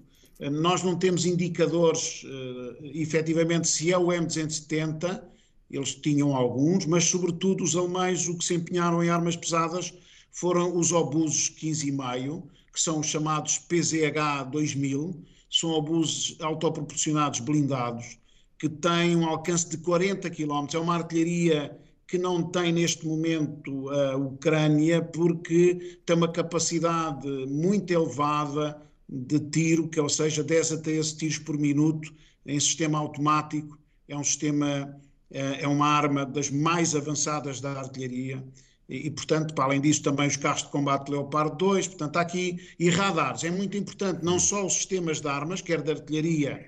nós 0.50 0.82
não 0.82 0.98
temos 0.98 1.26
indicadores, 1.26 2.24
uh, 2.24 2.78
efetivamente, 2.82 3.68
se 3.68 3.92
é 3.92 3.98
o 3.98 4.08
M270, 4.08 5.22
eles 5.70 5.96
tinham 5.96 6.36
alguns, 6.36 6.86
mas 6.86 7.06
sobretudo 7.06 7.64
os 7.64 7.76
alemães 7.76 8.28
o 8.28 8.38
que 8.38 8.44
se 8.44 8.56
empenharam 8.56 9.04
em 9.04 9.10
armas 9.10 9.36
pesadas 9.36 9.94
foram 10.32 10.76
os 10.76 10.92
obuses 10.92 11.50
15 11.50 11.88
e 11.88 11.92
meio, 11.92 12.44
que 12.74 12.82
são 12.82 13.00
os 13.00 13.08
chamados 13.08 13.58
PZH 13.60 14.50
2000, 14.52 15.22
são 15.50 15.72
obuses 15.72 16.38
autoproporcionados 16.40 17.42
blindados, 17.42 18.18
que 18.58 18.70
têm 18.70 19.16
um 19.16 19.26
alcance 19.26 19.70
de 19.70 19.78
40 19.78 20.30
km. 20.30 20.68
É 20.74 20.80
uma 20.80 20.96
artilharia 20.96 21.78
que 22.12 22.18
não 22.18 22.44
tem 22.44 22.74
neste 22.74 23.08
momento 23.08 23.90
a 23.90 24.18
Ucrânia, 24.18 25.02
porque 25.02 25.98
tem 26.06 26.14
uma 26.14 26.30
capacidade 26.30 27.26
muito 27.48 27.90
elevada 27.90 28.82
de 29.08 29.40
tiro, 29.40 29.88
que 29.88 29.98
ou 29.98 30.10
seja, 30.10 30.44
10 30.44 30.74
a 30.74 30.78
13 30.80 31.16
tiros 31.16 31.38
por 31.38 31.58
minuto 31.58 32.14
em 32.46 32.60
sistema 32.60 33.00
automático. 33.00 33.80
É 34.10 34.18
um 34.18 34.26
sistema, 34.26 34.94
é, 35.32 35.64
é 35.64 35.68
uma 35.70 35.88
arma 35.88 36.26
das 36.26 36.50
mais 36.50 36.94
avançadas 36.98 37.62
da 37.62 37.72
artilharia. 37.80 38.44
E, 38.90 39.10
portanto, 39.10 39.54
para 39.54 39.64
além 39.64 39.80
disso, 39.80 40.04
também 40.04 40.28
os 40.28 40.36
carros 40.36 40.64
de 40.64 40.70
combate 40.70 41.10
Leopard 41.10 41.58
2, 41.58 41.88
portanto, 41.88 42.18
há 42.18 42.22
aqui, 42.22 42.60
e 42.78 42.90
radares, 42.90 43.46
é 43.46 43.50
muito 43.50 43.78
importante, 43.78 44.22
não 44.22 44.38
só 44.38 44.66
os 44.66 44.74
sistemas 44.74 45.22
de 45.22 45.30
armas, 45.30 45.62
quer 45.62 45.82
de 45.82 45.92
artilharia, 45.92 46.68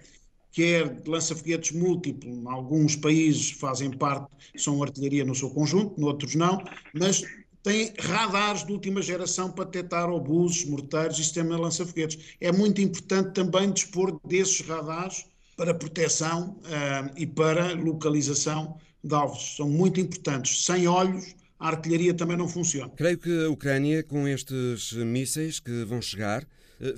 quer 0.53 1.01
de 1.01 1.10
lança-foguetes 1.10 1.72
múltiplo, 1.72 2.29
em 2.29 2.48
alguns 2.48 2.95
países 2.95 3.51
fazem 3.51 3.91
parte, 3.91 4.27
são 4.55 4.81
artilharia 4.81 5.25
no 5.25 5.36
seu 5.36 5.50
conjunto, 5.50 6.00
noutros 6.00 6.36
não, 6.36 6.63
mas 6.93 7.24
tem 7.63 7.93
radares 7.98 8.65
de 8.65 8.72
última 8.72 9.01
geração 9.01 9.51
para 9.51 9.65
detectar 9.65 10.10
obuses, 10.10 10.65
morteiros 10.65 11.17
e 11.17 11.24
sistema 11.24 11.55
de 11.55 11.62
lança-foguetes. 11.62 12.36
É 12.39 12.51
muito 12.51 12.81
importante 12.81 13.33
também 13.33 13.72
dispor 13.72 14.19
desses 14.25 14.62
radares 14.62 15.25
para 15.55 15.74
proteção 15.74 16.60
uh, 16.65 17.12
e 17.15 17.25
para 17.25 17.74
localização 17.74 18.77
de 19.03 19.15
alvos. 19.15 19.55
São 19.55 19.69
muito 19.69 20.00
importantes. 20.00 20.65
Sem 20.65 20.88
olhos, 20.88 21.36
a 21.57 21.69
artilharia 21.69 22.13
também 22.13 22.36
não 22.36 22.48
funciona. 22.48 22.91
Creio 22.95 23.17
que 23.17 23.45
a 23.45 23.50
Ucrânia, 23.50 24.03
com 24.03 24.27
estes 24.27 24.91
mísseis 24.93 25.60
que 25.60 25.86
vão 25.86 26.01
chegar, 26.01 26.45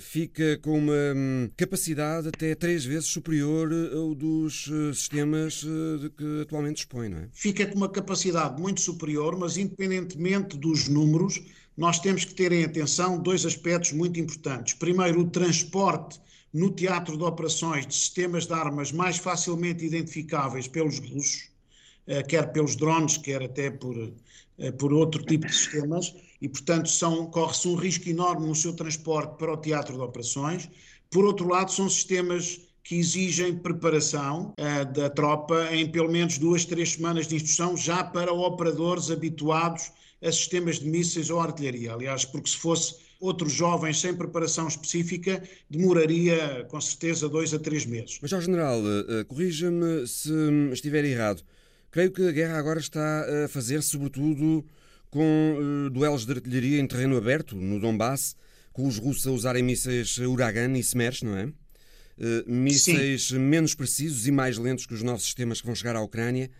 fica 0.00 0.58
com 0.58 0.78
uma 0.78 1.14
hum, 1.14 1.50
capacidade 1.56 2.28
até 2.28 2.54
três 2.54 2.84
vezes 2.84 3.06
superior 3.06 3.70
eh, 3.72 3.96
ao 3.96 4.14
dos 4.14 4.68
eh, 4.68 4.92
sistemas 4.92 5.64
de 6.00 6.10
que 6.10 6.42
atualmente 6.42 6.76
dispõe, 6.76 7.08
não 7.08 7.18
é? 7.18 7.28
Fica 7.32 7.66
com 7.66 7.76
uma 7.76 7.88
capacidade 7.88 8.60
muito 8.60 8.80
superior, 8.80 9.38
mas 9.38 9.56
independentemente 9.56 10.56
dos 10.56 10.88
números, 10.88 11.40
nós 11.76 12.00
temos 12.00 12.24
que 12.24 12.34
ter 12.34 12.52
em 12.52 12.64
atenção 12.64 13.18
dois 13.18 13.46
aspectos 13.46 13.92
muito 13.92 14.18
importantes. 14.18 14.74
Primeiro, 14.74 15.20
o 15.20 15.30
transporte 15.30 16.20
no 16.52 16.70
teatro 16.70 17.16
de 17.16 17.22
operações 17.22 17.86
de 17.86 17.94
sistemas 17.94 18.46
de 18.46 18.54
armas 18.54 18.90
mais 18.90 19.18
facilmente 19.18 19.84
identificáveis 19.84 20.66
pelos 20.66 20.98
russos, 20.98 21.50
quer 22.28 22.50
pelos 22.50 22.76
drones, 22.76 23.18
quer 23.18 23.42
até 23.42 23.70
por, 23.70 23.94
por 24.78 24.92
outro 24.92 25.22
tipo 25.22 25.46
de 25.46 25.52
sistemas 25.52 26.14
e, 26.40 26.48
portanto, 26.48 26.90
corre-se 27.30 27.68
um 27.68 27.74
risco 27.74 28.08
enorme 28.08 28.46
no 28.46 28.54
seu 28.54 28.72
transporte 28.72 29.36
para 29.38 29.52
o 29.52 29.56
teatro 29.56 29.94
de 29.94 30.00
operações. 30.02 30.68
Por 31.10 31.24
outro 31.24 31.48
lado, 31.48 31.72
são 31.72 31.88
sistemas 31.88 32.60
que 32.82 32.96
exigem 32.96 33.56
preparação 33.56 34.54
uh, 34.58 34.92
da 34.92 35.10
tropa 35.10 35.68
em 35.72 35.90
pelo 35.90 36.10
menos 36.10 36.38
duas, 36.38 36.64
três 36.64 36.92
semanas 36.92 37.26
de 37.26 37.34
instrução, 37.34 37.76
já 37.76 38.04
para 38.04 38.32
operadores 38.32 39.10
habituados 39.10 39.90
a 40.22 40.30
sistemas 40.30 40.78
de 40.78 40.88
mísseis 40.88 41.28
ou 41.28 41.40
artilharia. 41.40 41.92
Aliás, 41.92 42.24
porque 42.24 42.48
se 42.48 42.56
fosse 42.56 42.94
outros 43.18 43.52
jovens 43.52 44.00
sem 44.00 44.14
preparação 44.14 44.68
específica, 44.68 45.42
demoraria 45.68 46.64
com 46.68 46.80
certeza 46.80 47.28
dois 47.28 47.52
a 47.52 47.58
três 47.58 47.84
meses. 47.84 48.18
Mas, 48.22 48.30
General, 48.30 48.80
uh, 48.80 49.24
corrija-me 49.26 50.06
se 50.06 50.30
estiver 50.72 51.04
errado. 51.04 51.42
Creio 51.90 52.12
que 52.12 52.28
a 52.28 52.32
guerra 52.32 52.58
agora 52.58 52.78
está 52.78 53.24
a 53.44 53.48
fazer, 53.48 53.82
sobretudo, 53.82 54.64
com 55.16 55.86
uh, 55.86 55.88
duelos 55.88 56.26
de 56.26 56.32
artilharia 56.32 56.78
em 56.78 56.86
terreno 56.86 57.16
aberto, 57.16 57.56
no 57.56 57.80
Donbass, 57.80 58.36
com 58.70 58.86
os 58.86 58.98
russos 58.98 59.26
a 59.26 59.30
usarem 59.30 59.62
mísseis 59.62 60.18
Uragan 60.18 60.76
e 60.76 60.80
Smersh, 60.80 61.22
não 61.22 61.34
é? 61.38 61.46
Uh, 61.46 61.54
mísseis 62.46 63.28
Sim. 63.28 63.38
menos 63.38 63.74
precisos 63.74 64.26
e 64.26 64.30
mais 64.30 64.58
lentos 64.58 64.84
que 64.84 64.92
os 64.92 65.02
novos 65.02 65.22
sistemas 65.22 65.58
que 65.58 65.66
vão 65.66 65.74
chegar 65.74 65.96
à 65.96 66.02
Ucrânia. 66.02 66.50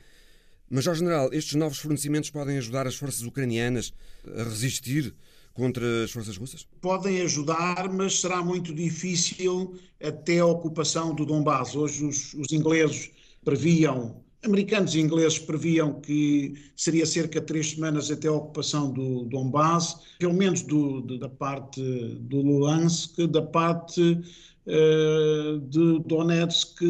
Mas, 0.71 0.89
ao 0.89 0.95
general, 0.95 1.29
estes 1.35 1.55
novos 1.55 1.77
fornecimentos 1.77 2.31
podem 2.31 2.57
ajudar 2.57 2.87
as 2.87 2.97
forças 2.97 3.25
ucranianas 3.25 3.93
a 4.27 4.45
resistir 4.45 5.15
contra 5.53 6.05
as 6.05 6.11
forças 6.11 6.39
russas? 6.39 6.67
Podem 6.81 7.21
ajudar, 7.21 7.93
mas 7.93 8.21
será 8.23 8.43
muito 8.43 8.75
difícil 8.75 9.79
até 10.03 10.39
a 10.39 10.47
ocupação 10.47 11.15
do 11.15 11.27
Donbass. 11.27 11.77
Hoje 11.77 12.07
os, 12.07 12.33
os 12.33 12.51
ingleses 12.53 13.11
previam 13.45 14.25
Americanos 14.47 14.95
e 14.95 15.01
ingleses 15.01 15.39
previam 15.39 16.01
que 16.01 16.55
seria 16.77 17.05
cerca 17.05 17.41
de 17.41 17.47
três 17.47 17.71
semanas 17.71 18.11
até 18.11 18.29
a 18.29 18.33
ocupação 18.33 18.93
do 18.93 19.25
Donbass, 19.25 19.97
pelo 20.19 20.35
menos 20.35 20.63
do, 20.63 21.03
da 21.19 21.29
parte 21.29 21.81
do 22.21 22.41
Luhansk, 22.41 23.27
da 23.27 23.43
parte 23.43 24.01
uh, 24.01 25.61
de 25.69 25.99
Donetsk, 26.07 26.81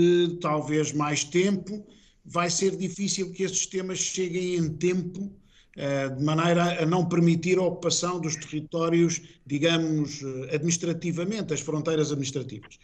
talvez 0.40 0.92
mais 0.92 1.24
tempo. 1.24 1.84
Vai 2.24 2.50
ser 2.50 2.76
difícil 2.76 3.32
que 3.32 3.42
estes 3.42 3.66
temas 3.66 3.98
cheguem 3.98 4.56
em 4.56 4.68
tempo, 4.68 5.22
uh, 5.22 6.16
de 6.16 6.24
maneira 6.24 6.82
a 6.82 6.86
não 6.86 7.08
permitir 7.08 7.58
a 7.58 7.62
ocupação 7.62 8.20
dos 8.20 8.36
territórios, 8.36 9.20
digamos, 9.46 10.22
administrativamente, 10.52 11.54
as 11.54 11.60
fronteiras 11.60 12.12
administrativas. 12.12 12.78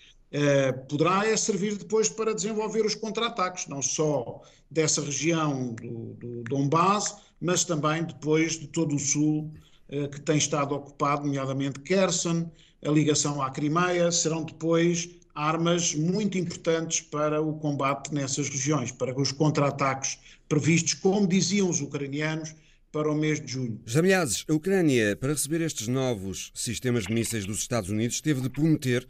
Poderá 0.88 1.26
é 1.26 1.36
servir 1.36 1.76
depois 1.76 2.08
para 2.08 2.34
desenvolver 2.34 2.84
os 2.84 2.94
contra-ataques, 2.94 3.66
não 3.66 3.82
só 3.82 4.40
dessa 4.70 5.02
região 5.02 5.74
do, 5.74 6.14
do 6.14 6.42
Donbass, 6.44 7.16
mas 7.40 7.64
também 7.64 8.04
depois 8.04 8.58
de 8.58 8.66
todo 8.68 8.94
o 8.94 8.98
sul 8.98 9.52
que 10.10 10.20
tem 10.22 10.38
estado 10.38 10.74
ocupado, 10.74 11.26
nomeadamente 11.26 11.80
Kherson, 11.80 12.50
a 12.84 12.90
ligação 12.90 13.42
à 13.42 13.50
Crimeia, 13.50 14.10
serão 14.10 14.42
depois 14.44 15.10
armas 15.34 15.94
muito 15.94 16.36
importantes 16.36 17.00
para 17.00 17.40
o 17.40 17.54
combate 17.58 18.12
nessas 18.12 18.48
regiões, 18.48 18.90
para 18.90 19.18
os 19.18 19.32
contra-ataques 19.32 20.18
previstos, 20.48 20.94
como 20.94 21.26
diziam 21.26 21.68
os 21.68 21.80
ucranianos, 21.80 22.54
para 22.90 23.10
o 23.10 23.14
mês 23.14 23.40
de 23.40 23.52
junho. 23.52 23.80
Jamilhazes, 23.86 24.44
a 24.46 24.52
Ucrânia, 24.52 25.16
para 25.16 25.32
receber 25.32 25.62
estes 25.62 25.88
novos 25.88 26.52
sistemas 26.54 27.04
de 27.04 27.14
mísseis 27.14 27.46
dos 27.46 27.60
Estados 27.60 27.88
Unidos, 27.88 28.20
teve 28.20 28.42
de 28.42 28.50
prometer 28.50 29.08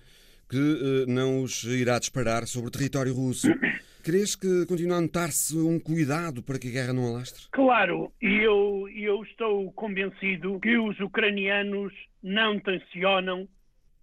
que 0.52 0.58
uh, 0.58 1.06
não 1.10 1.42
os 1.42 1.64
irá 1.64 1.98
disparar 1.98 2.46
sobre 2.46 2.68
o 2.68 2.70
território 2.70 3.14
russo. 3.14 3.48
Crees 4.04 4.36
que 4.36 4.66
continua 4.66 4.98
a 4.98 5.00
notar-se 5.00 5.56
um 5.56 5.80
cuidado 5.80 6.42
para 6.42 6.58
que 6.58 6.68
a 6.68 6.72
guerra 6.72 6.92
não 6.92 7.06
alastre? 7.06 7.46
Claro, 7.52 8.12
e 8.20 8.44
eu, 8.44 8.86
eu 8.94 9.22
estou 9.22 9.72
convencido 9.72 10.60
que 10.60 10.76
os 10.76 11.00
ucranianos 11.00 11.94
não 12.22 12.60
tencionam 12.60 13.48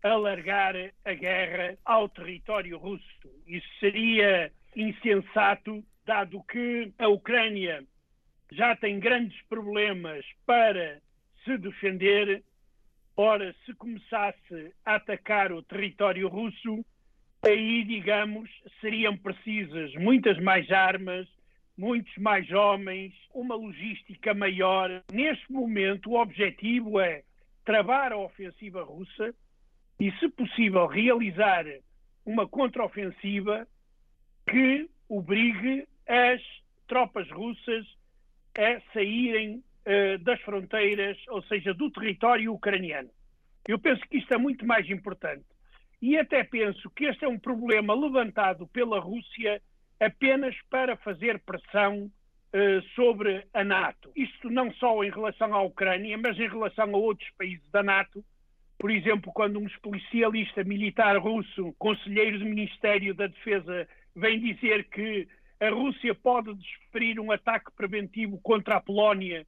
alargar 0.01 0.74
a 1.06 1.13
guerra 1.13 1.77
ao 1.86 2.10
território 2.10 2.79
russo. 2.79 3.06
Isso 3.46 3.68
seria 3.79 4.51
insensato, 4.75 5.84
dado 6.03 6.41
que 6.50 6.91
a 6.98 7.10
Ucrânia 7.10 7.84
já 8.51 8.75
tem 8.75 9.00
grandes 9.00 9.39
problemas 9.48 10.25
para 10.48 11.00
se 11.44 11.58
defender. 11.60 12.41
Ora, 13.21 13.53
se 13.65 13.73
começasse 13.73 14.73
a 14.85 14.95
atacar 14.95 15.51
o 15.51 15.61
território 15.61 16.29
russo, 16.29 16.85
aí, 17.45 17.83
digamos, 17.83 18.49
seriam 18.79 19.17
precisas 19.17 19.93
muitas 19.95 20.39
mais 20.39 20.71
armas, 20.71 21.27
muitos 21.77 22.15
mais 22.15 22.49
homens, 22.49 23.13
uma 23.33 23.55
logística 23.55 24.33
maior. 24.33 25.03
Neste 25.11 25.51
momento, 25.51 26.11
o 26.11 26.21
objetivo 26.21 26.97
é 26.97 27.23
travar 27.65 28.13
a 28.13 28.17
ofensiva 28.17 28.83
russa, 28.83 29.35
e, 29.99 30.13
se 30.13 30.29
possível, 30.29 30.88
realizar 30.88 31.65
uma 32.25 32.47
contraofensiva 32.47 33.67
que 34.49 34.89
obrigue 35.09 35.85
as 36.07 36.41
tropas 36.88 37.29
russas 37.31 37.85
a 38.57 38.79
saírem 38.93 39.61
das 40.24 40.39
fronteiras, 40.41 41.17
ou 41.29 41.41
seja, 41.43 41.74
do 41.74 41.89
território 41.89 42.53
ucraniano. 42.53 43.09
Eu 43.67 43.79
penso 43.79 44.01
que 44.09 44.17
isto 44.17 44.33
é 44.33 44.38
muito 44.38 44.65
mais 44.65 44.89
importante. 44.89 45.45
E 46.01 46.17
até 46.17 46.43
penso 46.43 46.89
que 46.91 47.05
este 47.05 47.25
é 47.25 47.27
um 47.27 47.38
problema 47.38 47.93
levantado 47.93 48.67
pela 48.67 49.00
Rússia 49.00 49.62
apenas 50.00 50.55
para 50.69 50.95
fazer 50.98 51.39
pressão 51.39 52.05
uh, 52.05 52.81
sobre 52.95 53.45
a 53.53 53.63
NATO. 53.63 54.12
Isto 54.15 54.50
não 54.50 54.71
só 54.74 55.03
em 55.03 55.09
relação 55.09 55.53
à 55.53 55.62
Ucrânia, 55.62 56.17
mas 56.17 56.39
em 56.39 56.48
relação 56.48 56.95
a 56.95 56.98
outros 56.98 57.29
países 57.38 57.69
da 57.69 57.83
NATO, 57.83 58.24
por 58.77 58.89
exemplo, 58.89 59.31
quando 59.33 59.59
um 59.59 59.67
especialista 59.67 60.63
militar 60.63 61.17
russo, 61.17 61.75
conselheiro 61.77 62.39
do 62.39 62.45
Ministério 62.45 63.13
da 63.13 63.27
Defesa, 63.27 63.88
vem 64.15 64.39
dizer 64.39 64.86
que 64.86 65.27
a 65.59 65.69
Rússia 65.69 66.15
pode 66.15 66.55
desferir 66.55 67.19
um 67.19 67.29
ataque 67.29 67.69
preventivo 67.75 68.39
contra 68.41 68.77
a 68.77 68.81
Polónia 68.81 69.45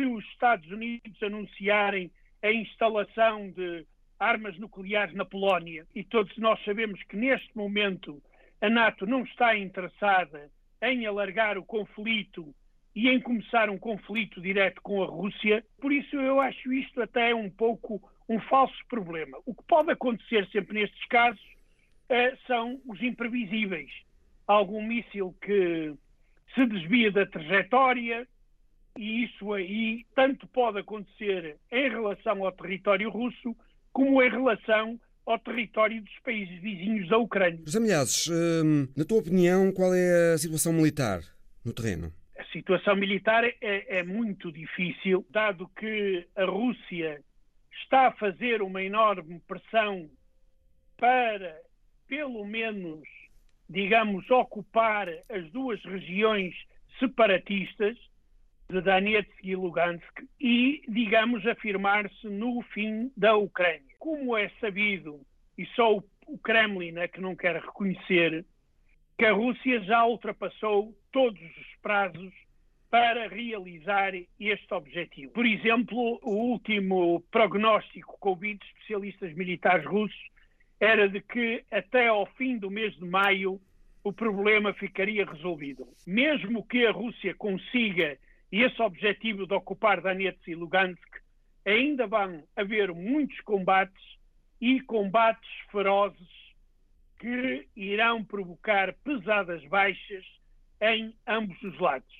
se 0.00 0.06
os 0.06 0.24
Estados 0.26 0.70
Unidos 0.70 1.22
anunciarem 1.22 2.10
a 2.42 2.50
instalação 2.50 3.50
de 3.50 3.86
armas 4.18 4.58
nucleares 4.58 5.14
na 5.14 5.26
Polónia. 5.26 5.86
E 5.94 6.02
todos 6.02 6.34
nós 6.38 6.62
sabemos 6.64 7.02
que 7.04 7.16
neste 7.16 7.54
momento 7.54 8.22
a 8.62 8.70
NATO 8.70 9.06
não 9.06 9.24
está 9.24 9.56
interessada 9.56 10.50
em 10.82 11.04
alargar 11.04 11.58
o 11.58 11.64
conflito 11.64 12.54
e 12.94 13.08
em 13.08 13.20
começar 13.20 13.68
um 13.68 13.78
conflito 13.78 14.40
direto 14.40 14.80
com 14.80 15.02
a 15.02 15.06
Rússia. 15.06 15.62
Por 15.80 15.92
isso 15.92 16.16
eu 16.16 16.40
acho 16.40 16.72
isto 16.72 17.02
até 17.02 17.34
um 17.34 17.50
pouco 17.50 18.00
um 18.28 18.40
falso 18.40 18.78
problema. 18.88 19.38
O 19.44 19.54
que 19.54 19.62
pode 19.64 19.90
acontecer 19.90 20.46
sempre 20.50 20.80
nestes 20.80 21.04
casos 21.06 21.42
uh, 21.42 22.36
são 22.46 22.80
os 22.86 23.02
imprevisíveis. 23.02 23.90
Algum 24.46 24.82
míssil 24.82 25.34
que 25.42 25.94
se 26.54 26.66
desvia 26.66 27.12
da 27.12 27.26
trajetória, 27.26 28.26
e 28.98 29.24
isso 29.24 29.52
aí 29.52 30.04
tanto 30.14 30.46
pode 30.48 30.78
acontecer 30.78 31.56
em 31.70 31.88
relação 31.88 32.44
ao 32.44 32.52
território 32.52 33.10
russo, 33.10 33.56
como 33.92 34.22
em 34.22 34.30
relação 34.30 34.98
ao 35.26 35.38
território 35.38 36.02
dos 36.02 36.18
países 36.24 36.60
vizinhos 36.60 37.08
da 37.08 37.18
Ucrânia. 37.18 37.60
José 37.64 37.80
Milhazes, 37.80 38.28
hum, 38.28 38.88
na 38.96 39.04
tua 39.04 39.18
opinião, 39.18 39.72
qual 39.72 39.94
é 39.94 40.34
a 40.34 40.38
situação 40.38 40.72
militar 40.72 41.20
no 41.64 41.72
terreno? 41.72 42.12
A 42.38 42.44
situação 42.52 42.96
militar 42.96 43.44
é, 43.44 43.54
é 43.60 44.02
muito 44.02 44.50
difícil, 44.50 45.24
dado 45.30 45.68
que 45.78 46.26
a 46.34 46.44
Rússia 46.44 47.22
está 47.82 48.08
a 48.08 48.12
fazer 48.12 48.62
uma 48.62 48.82
enorme 48.82 49.40
pressão 49.46 50.10
para, 50.96 51.56
pelo 52.08 52.44
menos, 52.44 53.02
digamos, 53.68 54.28
ocupar 54.30 55.08
as 55.28 55.50
duas 55.50 55.82
regiões 55.84 56.54
separatistas 56.98 57.96
de 58.70 58.80
Donetsk 58.80 59.32
e 59.42 59.56
Lugansk 59.56 60.22
e, 60.40 60.82
digamos, 60.88 61.46
afirmar-se 61.46 62.28
no 62.28 62.62
fim 62.72 63.12
da 63.16 63.36
Ucrânia. 63.36 63.82
Como 63.98 64.36
é 64.36 64.48
sabido, 64.60 65.20
e 65.58 65.66
só 65.74 65.96
o 65.96 66.38
Kremlin 66.38 66.96
é 66.98 67.08
que 67.08 67.20
não 67.20 67.34
quer 67.34 67.56
reconhecer, 67.56 68.44
que 69.18 69.26
a 69.26 69.32
Rússia 69.32 69.80
já 69.82 70.04
ultrapassou 70.06 70.96
todos 71.12 71.40
os 71.40 71.76
prazos 71.82 72.32
para 72.88 73.28
realizar 73.28 74.12
este 74.38 74.74
objetivo. 74.74 75.32
Por 75.32 75.46
exemplo, 75.46 76.18
o 76.22 76.30
último 76.30 77.20
prognóstico 77.30 78.18
que 78.20 78.28
ouvi 78.28 78.54
de 78.54 78.64
especialistas 78.64 79.34
militares 79.34 79.86
russos 79.86 80.30
era 80.80 81.08
de 81.08 81.20
que 81.20 81.62
até 81.70 82.08
ao 82.08 82.26
fim 82.36 82.56
do 82.56 82.70
mês 82.70 82.96
de 82.96 83.04
maio 83.04 83.60
o 84.02 84.12
problema 84.12 84.72
ficaria 84.72 85.26
resolvido. 85.26 85.86
Mesmo 86.06 86.66
que 86.66 86.86
a 86.86 86.90
Rússia 86.90 87.34
consiga 87.34 88.16
esse 88.50 88.80
objetivo 88.82 89.46
de 89.46 89.54
ocupar 89.54 90.00
Donetsk 90.00 90.48
e 90.48 90.54
Lugansk, 90.54 90.98
ainda 91.64 92.06
vão 92.06 92.42
haver 92.56 92.92
muitos 92.92 93.38
combates 93.40 94.02
e 94.60 94.80
combates 94.80 95.48
ferozes 95.70 96.28
que 97.18 97.68
irão 97.76 98.24
provocar 98.24 98.94
pesadas 99.04 99.64
baixas 99.66 100.24
em 100.80 101.14
ambos 101.26 101.62
os 101.62 101.78
lados. 101.78 102.14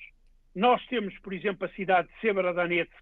Nós 0.54 0.84
temos, 0.86 1.16
por 1.18 1.32
exemplo, 1.32 1.66
a 1.66 1.70
cidade 1.70 2.08
de 2.08 2.20
Severodonetsk, 2.20 2.92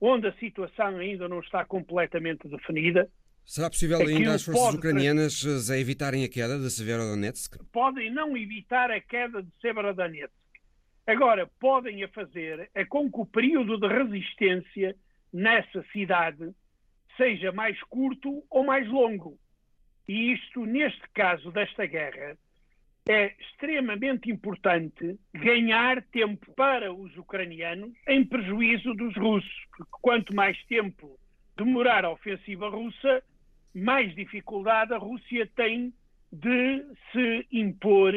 onde 0.00 0.26
a 0.26 0.32
situação 0.34 0.98
ainda 0.98 1.28
não 1.28 1.40
está 1.40 1.64
completamente 1.64 2.48
definida. 2.48 3.08
Será 3.44 3.70
possível 3.70 3.98
Aquilo 3.98 4.18
ainda 4.18 4.34
as 4.34 4.44
forças 4.44 4.74
ucranianas 4.74 5.70
a 5.70 5.78
evitarem 5.78 6.24
a 6.24 6.28
queda 6.28 6.58
de 6.58 6.68
Severodonetsk? 6.68 7.56
Podem 7.72 8.12
não 8.12 8.36
evitar 8.36 8.90
a 8.90 9.00
queda 9.00 9.42
de 9.42 9.50
Severodonetsk. 9.60 10.34
Agora, 11.06 11.48
podem 11.60 12.02
a 12.02 12.08
fazer 12.08 12.68
é 12.74 12.84
com 12.84 13.10
que 13.10 13.20
o 13.20 13.26
período 13.26 13.78
de 13.78 13.86
resistência 13.86 14.96
nessa 15.32 15.82
cidade 15.92 16.50
seja 17.16 17.52
mais 17.52 17.80
curto 17.84 18.42
ou 18.50 18.64
mais 18.64 18.88
longo. 18.88 19.38
E 20.08 20.32
isto, 20.32 20.66
neste 20.66 21.02
caso 21.14 21.52
desta 21.52 21.86
guerra, 21.86 22.36
é 23.08 23.32
extremamente 23.38 24.30
importante 24.30 25.16
ganhar 25.32 26.02
tempo 26.02 26.52
para 26.54 26.92
os 26.92 27.16
ucranianos 27.16 27.92
em 28.08 28.24
prejuízo 28.24 28.92
dos 28.94 29.16
russos, 29.16 29.64
porque 29.76 29.92
quanto 30.02 30.34
mais 30.34 30.60
tempo 30.64 31.16
demorar 31.56 32.04
a 32.04 32.10
ofensiva 32.10 32.68
russa, 32.68 33.22
mais 33.72 34.12
dificuldade 34.14 34.92
a 34.92 34.98
Rússia 34.98 35.48
tem 35.54 35.94
de 36.32 36.84
se 37.12 37.46
impor 37.52 38.12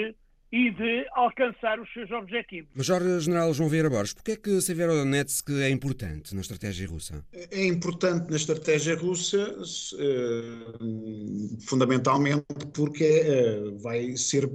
e 0.51 0.71
de 0.71 1.05
alcançar 1.13 1.79
os 1.79 1.91
seus 1.93 2.09
objetivos. 2.12 2.69
Major 2.75 3.19
General 3.19 3.53
João 3.53 3.69
Vieira 3.69 3.89
Borges, 3.89 4.13
porquê 4.13 4.31
é 4.31 4.35
que 4.35 4.62
Severodonetsk 4.62 5.49
é 5.51 5.69
importante 5.69 6.33
na 6.33 6.41
estratégia 6.41 6.88
russa? 6.88 7.23
É 7.33 7.65
importante 7.65 8.29
na 8.29 8.35
estratégia 8.35 8.95
russa, 8.95 9.55
eh, 9.99 10.41
fundamentalmente 11.62 12.45
porque 12.73 13.03
eh, 13.03 13.71
vai 13.81 14.17
ser 14.17 14.49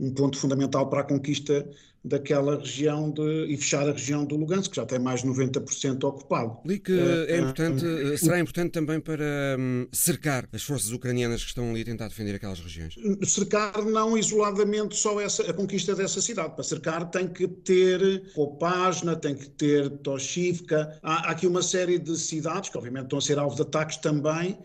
um 0.00 0.12
ponto 0.12 0.38
fundamental 0.38 0.88
para 0.88 1.00
a 1.00 1.04
conquista 1.04 1.66
daquela 2.02 2.58
região 2.58 3.10
de, 3.10 3.46
e 3.48 3.56
fechar 3.58 3.86
a 3.86 3.92
região 3.92 4.24
do 4.24 4.34
Lugansk, 4.34 4.70
que 4.70 4.76
já 4.76 4.86
tem 4.86 4.98
mais 4.98 5.20
de 5.20 5.28
90% 5.28 6.02
ocupado. 6.04 6.56
Que 6.82 6.98
é 7.28 7.38
importante, 7.38 8.18
será 8.18 8.40
importante 8.40 8.72
também 8.72 8.98
para 8.98 9.56
hum, 9.58 9.86
cercar 9.92 10.48
as 10.52 10.62
forças 10.62 10.92
ucranianas 10.92 11.42
que 11.42 11.48
estão 11.48 11.68
ali 11.70 11.82
a 11.82 11.84
tentar 11.84 12.08
defender 12.08 12.34
aquelas 12.34 12.58
regiões. 12.58 12.94
Cercar 13.24 13.84
não 13.84 14.16
isoladamente 14.16 14.96
só 14.96 15.20
essa, 15.20 15.42
a 15.50 15.52
conquista 15.52 15.94
dessa 15.94 16.22
cidade. 16.22 16.54
Para 16.54 16.64
cercar 16.64 17.10
tem 17.10 17.28
que 17.28 17.46
ter 17.46 18.32
Popasna, 18.34 19.14
tem 19.14 19.34
que 19.34 19.50
ter 19.50 19.90
Toshivka. 19.98 20.98
Há, 21.02 21.28
há 21.28 21.30
aqui 21.32 21.46
uma 21.46 21.62
série 21.62 21.98
de 21.98 22.16
cidades 22.16 22.70
que 22.70 22.78
obviamente 22.78 23.04
estão 23.04 23.18
a 23.18 23.22
ser 23.22 23.38
alvo 23.38 23.54
de 23.54 23.62
ataques 23.62 23.98
também, 23.98 24.52
eh, 24.52 24.64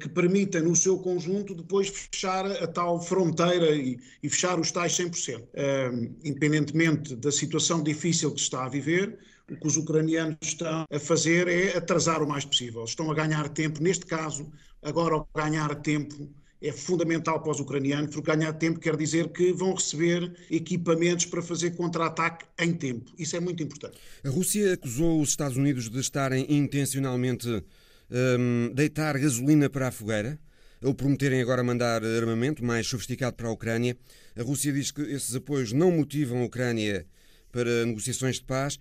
que 0.00 0.08
permitem, 0.08 0.62
no 0.62 0.74
seu 0.74 0.98
conjunto, 0.98 1.54
depois 1.54 1.88
fechar 1.88 2.44
a 2.46 2.66
tal 2.66 3.00
fronteira 3.00 3.70
e, 3.70 3.98
e 4.22 4.28
fechar 4.28 4.58
os 4.58 4.72
tais 4.72 4.92
100%. 4.92 5.38
Uh, 5.38 5.46
eh, 5.54 5.90
independentemente 6.24 7.14
da 7.14 7.30
situação 7.30 7.82
difícil 7.82 8.32
que 8.32 8.38
se 8.38 8.44
está 8.44 8.64
a 8.64 8.68
viver, 8.68 9.18
o 9.50 9.56
que 9.56 9.66
os 9.66 9.76
ucranianos 9.76 10.38
estão 10.42 10.84
a 10.90 10.98
fazer 10.98 11.46
é 11.46 11.76
atrasar 11.76 12.22
o 12.22 12.28
mais 12.28 12.44
possível. 12.44 12.84
Estão 12.84 13.10
a 13.10 13.14
ganhar 13.14 13.48
tempo, 13.50 13.82
neste 13.82 14.06
caso, 14.06 14.50
agora 14.82 15.14
ao 15.14 15.28
ganhar 15.34 15.74
tempo 15.76 16.28
é 16.60 16.70
fundamental 16.70 17.42
para 17.42 17.50
os 17.50 17.60
ucranianos, 17.60 18.14
porque 18.14 18.34
ganhar 18.34 18.52
tempo 18.52 18.78
quer 18.78 18.96
dizer 18.96 19.28
que 19.30 19.52
vão 19.52 19.74
receber 19.74 20.32
equipamentos 20.48 21.26
para 21.26 21.42
fazer 21.42 21.72
contra-ataque 21.72 22.46
em 22.58 22.72
tempo. 22.72 23.12
Isso 23.18 23.36
é 23.36 23.40
muito 23.40 23.62
importante. 23.62 23.98
A 24.24 24.30
Rússia 24.30 24.72
acusou 24.72 25.20
os 25.20 25.30
Estados 25.30 25.56
Unidos 25.56 25.90
de 25.90 25.98
estarem 25.98 26.46
intencionalmente 26.48 27.64
um, 28.12 28.72
deitar 28.74 29.18
gasolina 29.18 29.70
para 29.70 29.88
a 29.88 29.90
fogueira, 29.90 30.38
ou 30.82 30.94
prometerem 30.94 31.40
agora 31.40 31.62
mandar 31.62 32.04
armamento 32.04 32.64
mais 32.64 32.86
sofisticado 32.86 33.36
para 33.36 33.48
a 33.48 33.52
Ucrânia. 33.52 33.96
A 34.36 34.42
Rússia 34.42 34.72
diz 34.72 34.90
que 34.90 35.00
esses 35.02 35.34
apoios 35.34 35.72
não 35.72 35.90
motivam 35.92 36.42
a 36.42 36.44
Ucrânia 36.44 37.06
para 37.50 37.86
negociações 37.86 38.36
de 38.36 38.44
paz 38.44 38.78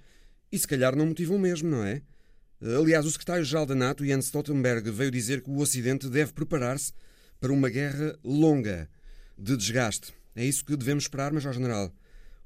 e 0.51 0.57
se 0.57 0.67
calhar 0.67 0.95
não 0.95 1.05
motivam 1.05 1.37
mesmo, 1.37 1.69
não 1.69 1.83
é? 1.83 2.01
Aliás, 2.61 3.05
o 3.05 3.11
secretário-geral 3.11 3.65
da 3.65 3.73
NATO, 3.73 4.05
Jens 4.05 4.25
Stoltenberg, 4.25 4.89
veio 4.91 5.09
dizer 5.09 5.41
que 5.41 5.49
o 5.49 5.57
Ocidente 5.57 6.07
deve 6.09 6.33
preparar-se 6.33 6.91
para 7.39 7.51
uma 7.51 7.69
guerra 7.69 8.15
longa, 8.23 8.87
de 9.37 9.57
desgaste. 9.57 10.13
É 10.35 10.45
isso 10.45 10.63
que 10.63 10.75
devemos 10.75 11.05
esperar, 11.05 11.33
Major 11.33 11.53
General? 11.53 11.91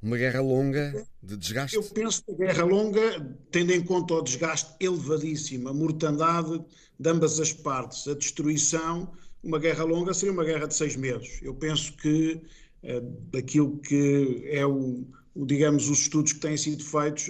Uma 0.01 0.17
guerra 0.17 0.41
longa 0.41 1.07
de 1.21 1.37
desgaste? 1.37 1.75
Eu 1.75 1.83
penso 1.83 2.23
que 2.23 2.31
a 2.31 2.47
guerra 2.47 2.63
longa, 2.63 3.37
tendo 3.51 3.71
em 3.71 3.83
conta 3.83 4.13
o 4.13 4.21
desgaste 4.21 4.75
elevadíssimo, 4.79 5.69
a 5.69 5.73
mortandade 5.73 6.63
de 6.99 7.09
ambas 7.09 7.39
as 7.39 7.51
partes, 7.51 8.07
a 8.07 8.13
destruição, 8.13 9.11
uma 9.43 9.59
guerra 9.59 9.83
longa 9.83 10.13
seria 10.13 10.33
uma 10.33 10.43
guerra 10.43 10.67
de 10.67 10.75
seis 10.75 10.95
meses. 10.95 11.39
Eu 11.41 11.53
penso 11.53 11.93
que 11.93 12.41
eh, 12.83 13.01
daquilo 13.31 13.77
que 13.79 14.43
é 14.45 14.65
o, 14.65 15.05
o, 15.33 15.45
digamos, 15.45 15.89
os 15.89 16.01
estudos 16.01 16.33
que 16.33 16.39
têm 16.39 16.57
sido 16.57 16.83
feitos, 16.83 17.29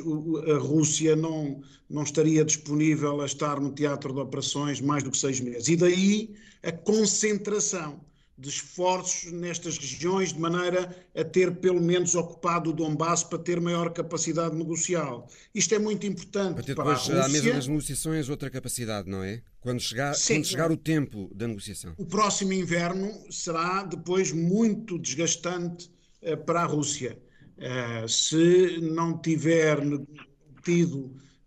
a 0.50 0.58
Rússia 0.58 1.16
não, 1.16 1.62
não 1.90 2.04
estaria 2.04 2.44
disponível 2.44 3.22
a 3.22 3.26
estar 3.26 3.60
no 3.60 3.72
teatro 3.72 4.14
de 4.14 4.20
operações 4.20 4.80
mais 4.82 5.04
do 5.04 5.12
que 5.12 5.18
seis 5.18 5.40
meses. 5.40 5.68
E 5.68 5.76
daí 5.76 6.36
a 6.64 6.72
concentração 6.72 8.00
de 8.38 8.50
esforços 8.50 9.32
nestas 9.32 9.78
regiões, 9.78 10.34
de 10.34 10.40
maneira 10.40 10.94
a 11.16 11.24
ter 11.24 11.56
pelo 11.56 11.82
menos 11.82 12.16
ocupado 12.16 12.70
o 12.70 12.74
Donbass 12.74 13.24
para 13.24 13.40
ter 13.40 13.62
maior 13.62 13.94
capacidade 13.94 14.56
negocial. 14.56 15.30
Isto 15.54 15.76
é 15.76 15.80
muito 15.80 16.06
importante 16.06 16.56
para 16.56 16.64
ter 16.64 16.76
para 16.76 16.84
depois, 16.84 17.10
a 17.10 17.14
Rússia. 17.14 17.24
à 17.24 17.30
mesa 17.30 17.54
das 17.54 17.68
negociações 17.68 18.30
outra 18.30 18.50
capacidade, 18.50 19.10
não 19.10 19.24
é? 19.24 19.42
Quando 19.62 19.80
chegar, 19.80 20.14
Sim, 20.16 20.36
quando 20.36 20.46
chegar 20.46 20.72
o 20.72 20.78
tempo 20.78 21.32
da 21.34 21.48
negociação. 21.48 21.94
O 21.98 22.06
próximo 22.06 22.52
inverno 22.52 23.12
será 23.32 23.84
depois 23.84 24.32
muito 24.34 25.00
desgastante 25.00 25.90
uh, 26.22 26.38
para 26.38 26.64
a 26.64 26.66
Rússia. 26.66 27.18
Uh, 27.58 28.08
se 28.10 28.80
não 28.82 29.18
tiver 29.18 29.80
tido 30.62 30.98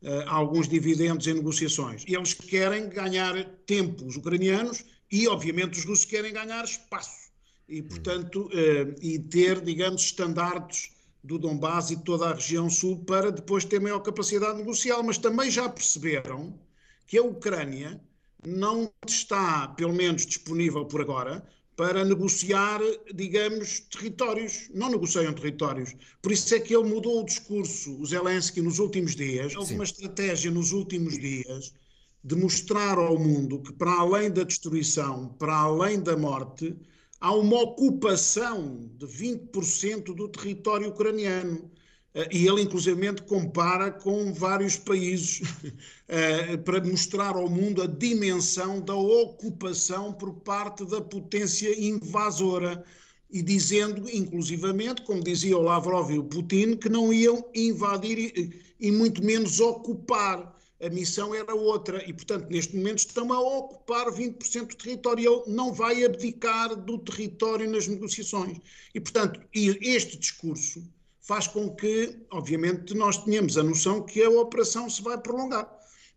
uh, 0.03 0.25
alguns 0.27 0.69
dividendos 0.69 1.27
em 1.27 1.35
negociações. 1.35 2.05
E 2.09 2.15
eles 2.15 2.33
querem 2.33 2.89
ganhar 2.89 3.45
tempo, 3.67 4.07
os 4.07 4.17
ucranianos, 4.17 4.85
e, 5.11 5.27
obviamente, 5.27 5.79
os 5.79 5.85
russos 5.85 6.05
querem 6.05 6.33
ganhar 6.33 6.65
espaço 6.65 7.29
e, 7.69 7.83
portanto, 7.83 8.49
eh, 8.53 8.95
e 9.03 9.19
ter, 9.19 9.61
digamos, 9.61 10.03
estandartes 10.03 10.91
do 11.23 11.39
Donbass 11.39 11.91
e 11.91 11.97
toda 11.97 12.31
a 12.31 12.35
região 12.35 12.71
sul 12.71 13.05
para 13.05 13.31
depois 13.31 13.65
ter 13.65 13.81
maior 13.81 14.01
capacidade 14.01 14.59
negocial. 14.59 15.03
Mas 15.03 15.19
também 15.19 15.51
já 15.51 15.69
perceberam 15.69 16.59
que 17.07 17.19
a 17.19 17.23
Ucrânia 17.23 18.01
não 18.47 18.91
está, 19.07 19.69
pelo 19.69 19.93
menos, 19.93 20.25
disponível 20.25 20.85
por 20.87 21.01
agora 21.01 21.47
para 21.77 22.05
negociar, 22.05 22.81
digamos, 23.15 23.81
territórios. 23.81 24.69
Não 24.75 24.91
negociam 24.91 25.33
territórios. 25.33 25.95
Por 26.21 26.33
isso 26.33 26.53
é 26.55 26.59
que 26.59 26.75
ele 26.75 26.89
mudou 26.89 27.21
o 27.21 27.25
discurso, 27.25 28.01
o 28.01 28.07
Zelensky, 28.07 28.61
nos 28.61 28.79
últimos 28.79 29.15
dias. 29.15 29.55
Houve 29.55 29.75
uma 29.75 29.85
estratégia 29.85 30.51
nos 30.51 30.73
últimos 30.73 31.19
dias 31.19 31.73
de 32.23 32.35
mostrar 32.37 32.99
ao 32.99 33.19
mundo 33.19 33.61
que, 33.63 33.73
para 33.73 33.93
além 33.93 34.31
da 34.31 34.43
destruição, 34.43 35.29
para 35.39 35.57
além 35.57 36.01
da 36.01 36.17
morte, 36.17 36.77
há 37.21 37.35
uma 37.35 37.61
ocupação 37.63 38.91
de 38.97 39.07
20% 39.07 40.15
do 40.15 40.29
território 40.29 40.89
ucraniano. 40.89 41.71
Eh, 42.15 42.29
e 42.33 42.47
ele, 42.47 42.63
inclusivamente, 42.63 43.23
compara 43.23 43.91
com 43.91 44.33
vários 44.33 44.77
países 44.77 45.43
eh, 46.09 46.57
para 46.59 46.83
mostrar 46.85 47.37
ao 47.37 47.49
mundo 47.49 47.83
a 47.83 47.87
dimensão 47.87 48.81
da 48.81 48.95
ocupação 48.95 50.13
por 50.13 50.35
parte 50.41 50.85
da 50.85 51.01
potência 51.01 51.79
invasora. 51.81 52.85
E 53.31 53.43
dizendo, 53.43 54.09
inclusivamente, 54.11 55.03
como 55.03 55.23
dizia 55.23 55.57
o 55.57 55.63
Lavrov 55.63 56.11
e 56.11 56.19
o 56.19 56.25
Putin, 56.25 56.77
que 56.77 56.89
não 56.89 57.13
iam 57.13 57.45
invadir 57.55 58.19
e, 58.19 58.61
e 58.81 58.91
muito 58.91 59.23
menos 59.23 59.61
ocupar 59.61 60.58
a 60.81 60.89
missão 60.89 61.35
era 61.35 61.55
outra 61.55 62.03
e, 62.09 62.13
portanto, 62.13 62.49
neste 62.51 62.77
momento 62.77 62.99
estão 62.99 63.33
a 63.33 63.41
ocupar 63.41 64.07
20% 64.13 64.69
do 64.69 64.77
território. 64.77 65.43
Ele 65.45 65.55
não 65.55 65.73
vai 65.73 66.05
abdicar 66.05 66.77
do 66.77 66.99
território 66.99 67.69
nas 67.69 67.89
negociações. 67.89 68.59
E, 68.95 69.01
portanto, 69.01 69.41
este 69.53 70.17
discurso 70.17 70.89
faz 71.21 71.49
com 71.49 71.75
que, 71.75 72.25
obviamente, 72.31 72.95
nós 72.95 73.19
tenhamos 73.19 73.59
a 73.59 73.63
noção 73.63 74.03
que 74.03 74.23
a 74.23 74.31
operação 74.31 74.89
se 74.89 75.03
vai 75.03 75.19
prolongar. 75.19 75.69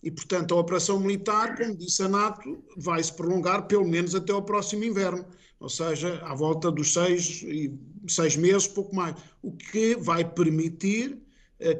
E, 0.03 0.11
portanto, 0.11 0.53
a 0.53 0.59
operação 0.59 0.99
militar, 0.99 1.57
como 1.57 1.75
disse 1.75 2.03
a 2.03 2.09
NATO, 2.09 2.63
vai 2.77 3.03
se 3.03 3.13
prolongar 3.13 3.67
pelo 3.67 3.85
menos 3.85 4.13
até 4.13 4.31
ao 4.31 4.43
próximo 4.43 4.83
inverno, 4.83 5.25
ou 5.59 5.69
seja, 5.69 6.21
à 6.23 6.33
volta 6.33 6.71
dos 6.71 6.93
seis, 6.93 7.43
seis 8.07 8.35
meses, 8.35 8.67
pouco 8.67 8.95
mais, 8.95 9.15
o 9.41 9.51
que 9.51 9.95
vai 9.95 10.23
permitir 10.23 11.21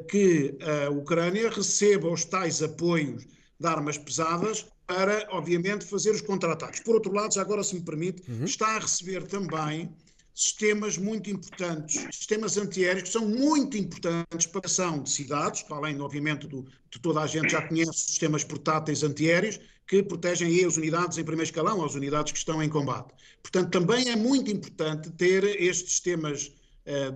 que 0.08 0.56
a 0.86 0.90
Ucrânia 0.90 1.50
receba 1.50 2.08
os 2.08 2.24
tais 2.24 2.62
apoios 2.62 3.26
de 3.58 3.66
armas 3.66 3.98
pesadas 3.98 4.66
para, 4.86 5.26
obviamente, 5.30 5.84
fazer 5.84 6.10
os 6.10 6.20
contra-ataques. 6.20 6.80
Por 6.80 6.94
outro 6.94 7.12
lado, 7.12 7.34
já 7.34 7.40
agora, 7.40 7.62
se 7.62 7.74
me 7.74 7.80
permite, 7.80 8.22
uhum. 8.30 8.44
está 8.44 8.76
a 8.76 8.78
receber 8.78 9.26
também 9.26 9.90
sistemas 10.34 10.96
muito 10.96 11.30
importantes, 11.30 12.06
sistemas 12.14 12.56
antiaéreos 12.56 13.02
que 13.02 13.08
são 13.10 13.26
muito 13.28 13.76
importantes 13.76 14.46
para 14.46 14.62
a 14.64 14.66
ação 14.66 15.02
de 15.02 15.10
cidades, 15.10 15.64
além, 15.70 16.00
obviamente, 16.00 16.46
do, 16.46 16.64
de 16.90 16.98
toda 17.00 17.20
a 17.20 17.26
gente 17.26 17.52
já 17.52 17.62
conhece 17.62 17.92
sistemas 17.92 18.42
portáteis 18.42 19.02
antiaéreos 19.02 19.60
que 19.86 20.02
protegem 20.02 20.48
aí 20.48 20.64
as 20.64 20.76
unidades 20.76 21.18
em 21.18 21.24
primeiro 21.24 21.48
escalão, 21.48 21.84
as 21.84 21.94
unidades 21.94 22.32
que 22.32 22.38
estão 22.38 22.62
em 22.62 22.68
combate. 22.68 23.12
Portanto, 23.42 23.70
também 23.70 24.08
é 24.08 24.16
muito 24.16 24.50
importante 24.50 25.10
ter 25.10 25.44
estes 25.60 25.92
sistemas 25.92 26.50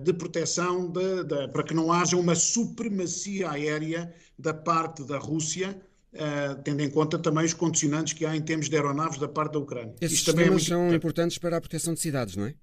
de 0.03 0.13
proteção 0.13 0.89
de, 0.89 1.23
de, 1.23 1.47
para 1.49 1.63
que 1.63 1.73
não 1.73 1.91
haja 1.91 2.15
uma 2.15 2.35
supremacia 2.35 3.51
aérea 3.51 4.13
da 4.37 4.53
parte 4.53 5.03
da 5.03 5.17
Rússia, 5.17 5.81
uh, 6.13 6.61
tendo 6.63 6.81
em 6.81 6.89
conta 6.89 7.17
também 7.17 7.45
os 7.45 7.53
condicionantes 7.53 8.13
que 8.13 8.25
há 8.25 8.35
em 8.35 8.41
termos 8.41 8.69
de 8.69 8.75
aeronaves 8.75 9.19
da 9.19 9.27
parte 9.27 9.53
da 9.53 9.59
Ucrânia. 9.59 9.95
Esses 9.99 10.19
Isto 10.19 10.31
sistemas 10.31 10.63
é 10.63 10.65
são 10.65 10.77
importante. 10.77 10.95
importantes 10.95 11.37
para 11.37 11.57
a 11.57 11.61
proteção 11.61 11.93
de 11.93 11.99
cidades, 11.99 12.35
não 12.35 12.45
é? 12.45 12.53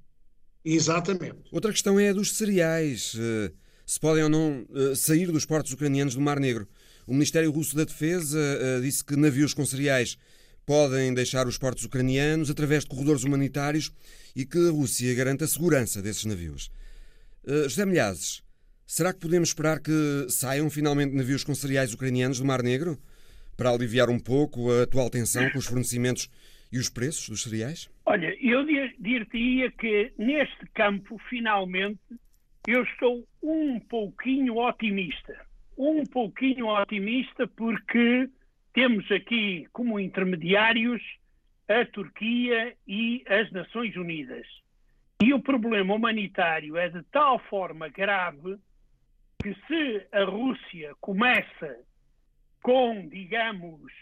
Exatamente. 0.64 1.37
Outra 1.53 1.73
questão 1.73 1.99
é 2.01 2.09
a 2.09 2.12
dos 2.12 2.37
cereais. 2.37 3.14
Eh, 3.19 3.53
se 3.85 4.01
podem 4.01 4.23
ou 4.23 4.31
não 4.31 4.67
sair 4.97 5.31
dos 5.31 5.45
portos 5.45 5.71
ucranianos 5.73 6.14
do 6.14 6.23
Mar 6.23 6.40
Negro. 6.40 6.67
O 7.07 7.12
Ministério 7.12 7.51
Russo 7.51 7.77
da 7.77 7.85
Defesa 7.85 8.40
disse 8.81 9.05
que 9.05 9.14
navios 9.14 9.53
com 9.53 9.67
cereais 9.67 10.17
podem 10.64 11.12
deixar 11.12 11.47
os 11.47 11.59
portos 11.59 11.85
ucranianos 11.85 12.49
através 12.49 12.85
de 12.85 12.88
corredores 12.88 13.25
humanitários 13.25 13.93
e 14.35 14.47
que 14.47 14.57
a 14.57 14.71
Rússia 14.71 15.14
garanta 15.14 15.45
a 15.45 15.49
segurança 15.49 16.01
desses 16.01 16.25
navios. 16.25 16.71
Uh, 17.46 17.68
José 17.68 17.85
Milhazes, 17.85 18.42
será 18.87 19.12
que 19.12 19.20
podemos 19.20 19.50
esperar 19.50 19.78
que 19.78 20.26
saiam 20.30 20.70
finalmente 20.70 21.14
navios 21.14 21.44
com 21.44 21.54
cereais 21.54 21.92
ucranianos 21.92 22.38
do 22.38 22.46
Mar 22.46 22.62
Negro 22.62 22.98
para 23.54 23.70
aliviar 23.70 24.09
um 24.09 24.18
pouco 24.18 24.70
a 24.70 24.85
atual 24.85 25.11
tensão 25.11 25.50
com 25.50 25.59
os 25.59 25.66
fornecimentos 25.66 26.30
e 26.72 26.78
os 26.78 26.88
preços 26.88 27.28
dos 27.28 27.42
cereais? 27.42 27.90
Olha, 28.07 28.35
eu 28.40 28.64
diria 28.98 29.70
que 29.70 30.12
neste 30.18 30.66
campo, 30.72 31.20
finalmente, 31.28 32.00
eu 32.66 32.83
estou 32.83 33.26
um 33.42 33.78
pouquinho 33.78 34.57
otimista. 34.57 35.38
Um 35.76 36.02
pouquinho 36.04 36.68
otimista 36.68 37.46
porque 37.46 38.28
temos 38.72 39.11
aqui 39.12 39.66
como 39.72 40.00
intermediários 40.00 41.02
a 41.68 41.85
Turquia 41.85 42.74
e 42.88 43.22
as 43.28 43.50
Nações 43.52 43.94
Unidas. 43.96 44.46
E 45.22 45.33
o 45.33 45.40
problema 45.40 45.94
humanitário 45.94 46.77
é 46.77 46.88
de 46.88 47.03
tal 47.05 47.38
forma 47.38 47.88
grave 47.88 48.59
que 49.42 49.55
se 49.66 50.07
a 50.12 50.24
Rússia 50.24 50.94
começa 51.00 51.79
com, 52.62 53.09
digamos, 53.09 53.92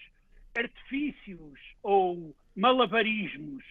artifícios 0.56 1.58
ou 1.82 2.34
malabarismos 2.54 3.64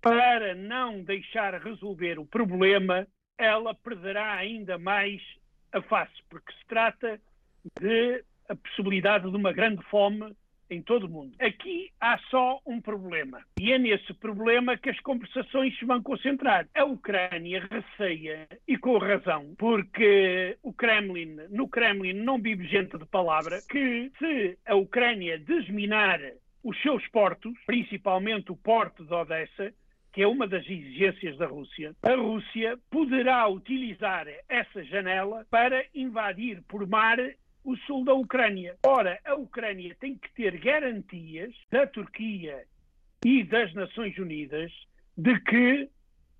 para 0.00 0.54
não 0.54 1.02
deixar 1.02 1.54
resolver 1.62 2.18
o 2.18 2.26
problema, 2.26 3.06
ela 3.38 3.74
perderá 3.74 4.34
ainda 4.34 4.78
mais 4.78 5.20
a 5.72 5.80
face, 5.82 6.22
porque 6.28 6.52
se 6.52 6.66
trata 6.66 7.20
de 7.80 8.24
a 8.48 8.56
possibilidade 8.56 9.30
de 9.30 9.36
uma 9.36 9.52
grande 9.52 9.82
fome 9.84 10.34
em 10.72 10.82
todo 10.82 11.04
o 11.04 11.08
mundo. 11.08 11.34
Aqui 11.40 11.90
há 12.00 12.18
só 12.30 12.60
um 12.66 12.80
problema. 12.80 13.40
E 13.60 13.72
é 13.72 13.78
nesse 13.78 14.12
problema 14.14 14.76
que 14.76 14.90
as 14.90 15.00
conversações 15.00 15.76
se 15.78 15.84
vão 15.84 16.02
concentrar. 16.02 16.66
A 16.74 16.84
Ucrânia 16.84 17.68
receia, 17.70 18.48
e 18.66 18.76
com 18.76 18.98
razão, 18.98 19.54
porque 19.58 20.56
o 20.62 20.72
Kremlin, 20.72 21.36
no 21.50 21.68
Kremlin 21.68 22.14
não 22.14 22.40
vive 22.40 22.66
gente 22.66 22.96
de 22.96 23.06
palavra, 23.06 23.60
que 23.68 24.10
se 24.18 24.58
a 24.66 24.74
Ucrânia 24.74 25.38
desminar 25.38 26.20
os 26.64 26.80
seus 26.80 27.06
portos, 27.08 27.52
principalmente 27.66 28.52
o 28.52 28.56
porto 28.56 29.04
de 29.04 29.12
Odessa, 29.12 29.72
que 30.12 30.22
é 30.22 30.28
uma 30.28 30.46
das 30.46 30.62
exigências 30.64 31.38
da 31.38 31.46
Rússia, 31.46 31.94
a 32.02 32.14
Rússia 32.14 32.78
poderá 32.90 33.48
utilizar 33.48 34.26
essa 34.48 34.84
janela 34.84 35.46
para 35.50 35.84
invadir 35.94 36.62
por 36.68 36.86
mar 36.86 37.18
o 37.64 37.76
sul 37.78 38.04
da 38.04 38.14
Ucrânia. 38.14 38.76
Ora, 38.84 39.18
a 39.24 39.34
Ucrânia 39.34 39.96
tem 40.00 40.16
que 40.16 40.32
ter 40.34 40.58
garantias 40.58 41.54
da 41.70 41.86
Turquia 41.86 42.64
e 43.24 43.44
das 43.44 43.72
Nações 43.74 44.16
Unidas 44.18 44.72
de 45.16 45.38
que 45.40 45.88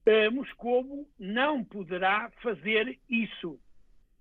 eh, 0.06 0.30
Moscou 0.30 1.08
não 1.18 1.62
poderá 1.62 2.30
fazer 2.42 2.98
isso. 3.08 3.58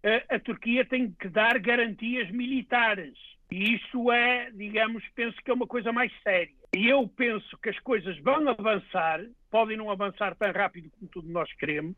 Eh, 0.04 0.24
a 0.30 0.40
Turquia 0.40 0.86
tem 0.86 1.12
que 1.12 1.30
dar 1.30 1.58
garantias 1.60 2.30
militares. 2.32 3.18
E 3.52 3.76
isso 3.76 4.12
é, 4.12 4.50
digamos, 4.52 5.04
penso 5.14 5.38
que 5.44 5.52
é 5.52 5.54
uma 5.54 5.68
coisa 5.68 5.92
mais 5.92 6.12
séria. 6.22 6.54
E 6.74 6.88
eu 6.88 7.08
penso 7.08 7.58
que 7.58 7.70
as 7.70 7.80
coisas 7.80 8.18
vão 8.20 8.48
avançar, 8.48 9.20
podem 9.50 9.76
não 9.76 9.92
avançar 9.92 10.36
tão 10.36 10.52
rápido 10.52 10.90
como 10.92 11.12
todos 11.12 11.30
nós 11.30 11.52
queremos, 11.54 11.98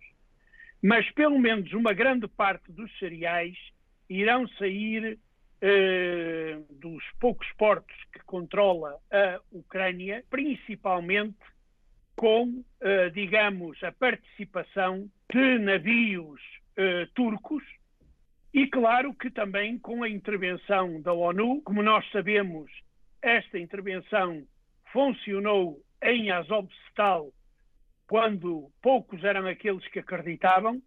mas 0.82 1.10
pelo 1.12 1.38
menos 1.38 1.72
uma 1.74 1.94
grande 1.94 2.28
parte 2.28 2.72
dos 2.72 2.92
cereais 2.98 3.56
irão 4.10 4.48
sair 4.60 5.20
eh, 5.62 6.60
dos 6.70 7.04
poucos 7.20 7.48
portos 7.58 7.96
que 8.12 8.20
controla 8.26 8.98
a 9.12 9.40
Ucrânia, 9.52 10.24
principalmente 10.30 11.38
com, 12.16 12.64
eh, 12.82 13.10
digamos, 13.10 13.82
a 13.84 13.92
participação 13.92 15.10
de 15.32 15.60
navios 15.60 16.42
eh, 16.76 17.08
turcos 17.16 17.64
e, 18.54 18.68
claro, 18.68 19.14
que 19.14 19.32
também 19.32 19.80
com 19.80 20.04
a 20.04 20.10
intervenção 20.10 21.02
da 21.02 21.14
ONU. 21.14 21.62
Como 21.64 21.82
nós 21.82 22.06
sabemos, 22.12 22.70
esta 23.22 23.58
intervenção 23.58 24.46
funcionou 24.92 25.82
em 26.02 26.30
Azovstal 26.30 27.32
quando 28.08 28.70
poucos 28.82 29.24
eram 29.24 29.48
aqueles 29.48 29.88
que 29.88 30.00
acreditavam 30.00 30.82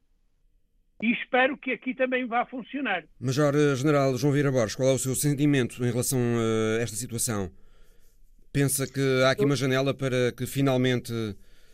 e 1.02 1.12
espero 1.12 1.56
que 1.58 1.72
aqui 1.72 1.94
também 1.94 2.26
vá 2.26 2.46
funcionar. 2.46 3.04
Major 3.20 3.54
eh, 3.54 3.74
General 3.76 4.16
João 4.16 4.32
Vieira 4.32 4.50
Borges, 4.50 4.76
qual 4.76 4.88
é 4.88 4.92
o 4.92 4.98
seu 4.98 5.14
sentimento 5.14 5.84
em 5.84 5.90
relação 5.90 6.18
a 6.18 6.82
esta 6.82 6.96
situação? 6.96 7.50
Pensa 8.52 8.86
que 8.86 9.22
há 9.24 9.30
aqui 9.32 9.44
uma 9.44 9.56
janela 9.56 9.92
para 9.92 10.32
que 10.32 10.46
finalmente 10.46 11.12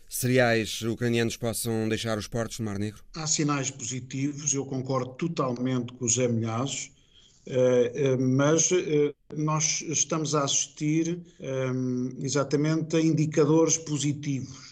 cereais 0.09 0.83
ucranianos 0.83 1.37
possam 1.37 1.89
deixar 1.89 2.19
os 2.19 2.27
portos 2.27 2.59
do 2.59 2.65
Mar 2.65 2.79
Negro? 2.79 3.03
Há 3.15 3.27
sinais 3.27 3.71
positivos, 3.71 4.53
eu 4.53 4.67
concordo 4.67 5.13
totalmente 5.15 5.93
com 5.93 6.05
o 6.05 6.09
Zé 6.09 6.27
Milhazes, 6.29 6.91
eh, 7.47 7.93
eh, 7.95 8.17
mas 8.17 8.71
nós 9.37 9.81
estamos 9.83 10.35
a 10.35 10.45
assistir 10.45 11.21
exatamente 12.21 12.97
a 12.97 13.01
indicadores 13.01 13.79
positivos 13.79 14.72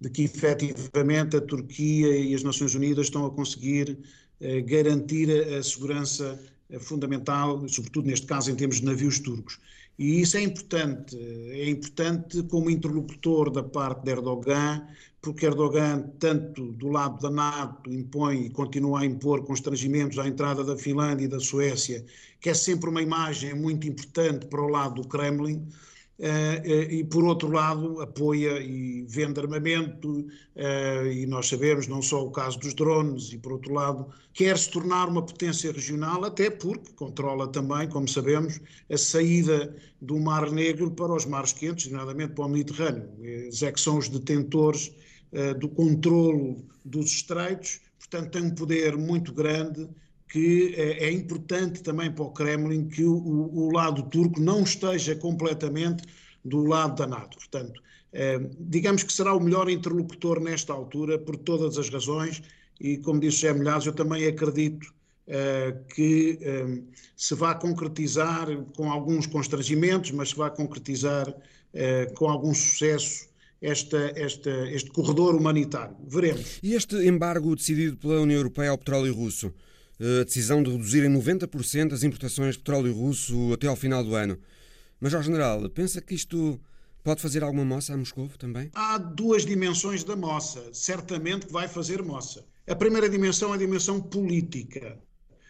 de 0.00 0.10
que 0.10 0.24
efetivamente 0.24 1.36
a 1.36 1.40
Turquia 1.40 2.16
e 2.16 2.34
as 2.34 2.42
Nações 2.42 2.74
Unidas 2.74 3.06
estão 3.06 3.26
a 3.26 3.30
conseguir 3.30 3.98
eh, 4.40 4.60
garantir 4.60 5.30
a 5.30 5.62
segurança 5.62 6.38
eh, 6.68 6.78
fundamental, 6.78 7.66
sobretudo 7.68 8.06
neste 8.08 8.26
caso 8.26 8.50
em 8.50 8.54
termos 8.54 8.76
de 8.80 8.84
navios 8.84 9.18
turcos. 9.18 9.58
E 9.98 10.20
isso 10.20 10.36
é 10.36 10.42
importante, 10.42 11.16
é 11.16 11.70
importante 11.70 12.42
como 12.44 12.68
interlocutor 12.68 13.48
da 13.50 13.62
parte 13.62 14.02
de 14.04 14.10
Erdogan, 14.10 14.86
porque 15.22 15.46
Erdogan, 15.46 16.10
tanto 16.18 16.72
do 16.72 16.88
lado 16.88 17.20
da 17.22 17.30
NATO, 17.30 17.90
impõe 17.92 18.46
e 18.46 18.50
continua 18.50 19.00
a 19.00 19.06
impor 19.06 19.44
constrangimentos 19.44 20.18
à 20.18 20.26
entrada 20.26 20.64
da 20.64 20.76
Finlândia 20.76 21.24
e 21.24 21.28
da 21.28 21.40
Suécia, 21.40 22.04
que 22.40 22.50
é 22.50 22.54
sempre 22.54 22.90
uma 22.90 23.00
imagem 23.00 23.54
muito 23.54 23.86
importante 23.86 24.46
para 24.46 24.60
o 24.60 24.68
lado 24.68 25.00
do 25.00 25.08
Kremlin, 25.08 25.66
e 26.18 27.02
por 27.04 27.24
outro 27.24 27.50
lado 27.50 28.00
apoia 28.00 28.60
e 28.60 29.04
vende 29.08 29.40
armamento 29.40 30.20
uh, 30.20 31.06
e 31.06 31.26
nós 31.26 31.48
sabemos 31.48 31.88
não 31.88 32.00
só 32.00 32.24
o 32.24 32.30
caso 32.30 32.58
dos 32.60 32.72
drones 32.72 33.32
e 33.32 33.38
por 33.38 33.52
outro 33.52 33.72
lado 33.72 34.06
quer 34.32 34.56
se 34.56 34.70
tornar 34.70 35.08
uma 35.08 35.24
potência 35.24 35.72
regional 35.72 36.24
até 36.24 36.50
porque 36.50 36.92
controla 36.92 37.48
também 37.48 37.88
como 37.88 38.06
sabemos 38.08 38.60
a 38.88 38.96
saída 38.96 39.74
do 40.00 40.20
Mar 40.20 40.50
Negro 40.52 40.90
para 40.92 41.12
os 41.12 41.26
mares 41.26 41.52
quentes, 41.52 41.90
nomeadamente 41.90 42.34
para 42.34 42.44
o 42.44 42.48
Mediterrâneo. 42.48 43.08
Eles 43.20 43.62
é 43.62 43.72
que 43.72 43.80
são 43.80 43.98
os 43.98 44.08
detentores 44.08 44.92
do 45.58 45.68
controlo 45.68 46.64
dos 46.84 47.06
estreitos 47.06 47.80
portanto 47.98 48.30
tem 48.30 48.42
um 48.42 48.54
poder 48.54 48.96
muito 48.96 49.32
grande 49.32 49.88
que 50.34 50.74
é, 50.76 51.04
é 51.04 51.12
importante 51.12 51.80
também 51.80 52.10
para 52.10 52.24
o 52.24 52.30
Kremlin 52.32 52.88
que 52.88 53.04
o, 53.04 53.14
o, 53.14 53.70
lado 53.72 54.02
turco 54.02 54.40
não 54.40 54.64
esteja 54.64 55.14
completamente 55.14 56.02
do 56.44 56.64
lado 56.64 56.96
da 56.96 57.06
NATO. 57.06 57.38
Portanto, 57.38 57.80
eh, 58.12 58.40
digamos 58.58 59.04
que 59.04 59.12
será 59.12 59.32
o 59.32 59.38
melhor 59.38 59.70
interlocutor 59.70 60.40
nesta 60.40 60.72
altura 60.72 61.20
por 61.20 61.36
todas 61.36 61.78
as 61.78 61.88
razões 61.88 62.42
e, 62.80 62.96
como 62.98 63.20
disse 63.20 63.42
José 63.42 63.52
Milhares, 63.52 63.86
eu 63.86 63.92
também 63.92 64.26
acredito 64.26 64.92
eh, 65.28 65.76
que 65.94 66.36
eh, 66.42 66.82
se 67.14 67.36
vai 67.36 67.56
concretizar 67.56 68.48
com 68.76 68.90
alguns 68.90 69.28
constrangimentos, 69.28 70.10
mas 70.10 70.30
se 70.30 70.36
vai 70.36 70.50
concretizar 70.50 71.32
com 72.14 72.28
algum 72.28 72.54
sucesso 72.54 73.28
esta, 73.60 74.12
esta, 74.14 74.50
este 74.70 74.90
corredor 74.90 75.34
humanitário. 75.34 75.96
Veremos. 76.06 76.60
E 76.62 76.74
este 76.74 76.96
embargo 77.06 77.56
decidido 77.56 77.96
pela 77.96 78.20
União 78.20 78.38
Europeia 78.38 78.70
ao 78.70 78.78
petróleo 78.78 79.12
russo? 79.12 79.52
A 80.20 80.24
decisão 80.24 80.62
de 80.62 80.70
reduzir 80.70 81.04
em 81.04 81.12
90% 81.12 81.92
as 81.92 82.02
importações 82.02 82.54
de 82.54 82.58
petróleo 82.58 82.92
russo 82.92 83.52
até 83.52 83.66
ao 83.66 83.76
final 83.76 84.04
do 84.04 84.14
ano. 84.14 84.38
Major 85.00 85.22
General, 85.22 85.68
pensa 85.70 86.00
que 86.00 86.14
isto 86.14 86.60
pode 87.02 87.22
fazer 87.22 87.42
alguma 87.42 87.64
moça 87.64 87.94
a 87.94 87.96
Moscou 87.96 88.28
também? 88.38 88.70
Há 88.74 88.98
duas 88.98 89.44
dimensões 89.44 90.04
da 90.04 90.14
moça. 90.16 90.62
Certamente 90.72 91.46
vai 91.50 91.68
fazer 91.68 92.02
moça. 92.02 92.44
A 92.66 92.74
primeira 92.74 93.08
dimensão 93.08 93.52
é 93.52 93.54
a 93.54 93.58
dimensão 93.58 94.00
política. 94.00 94.98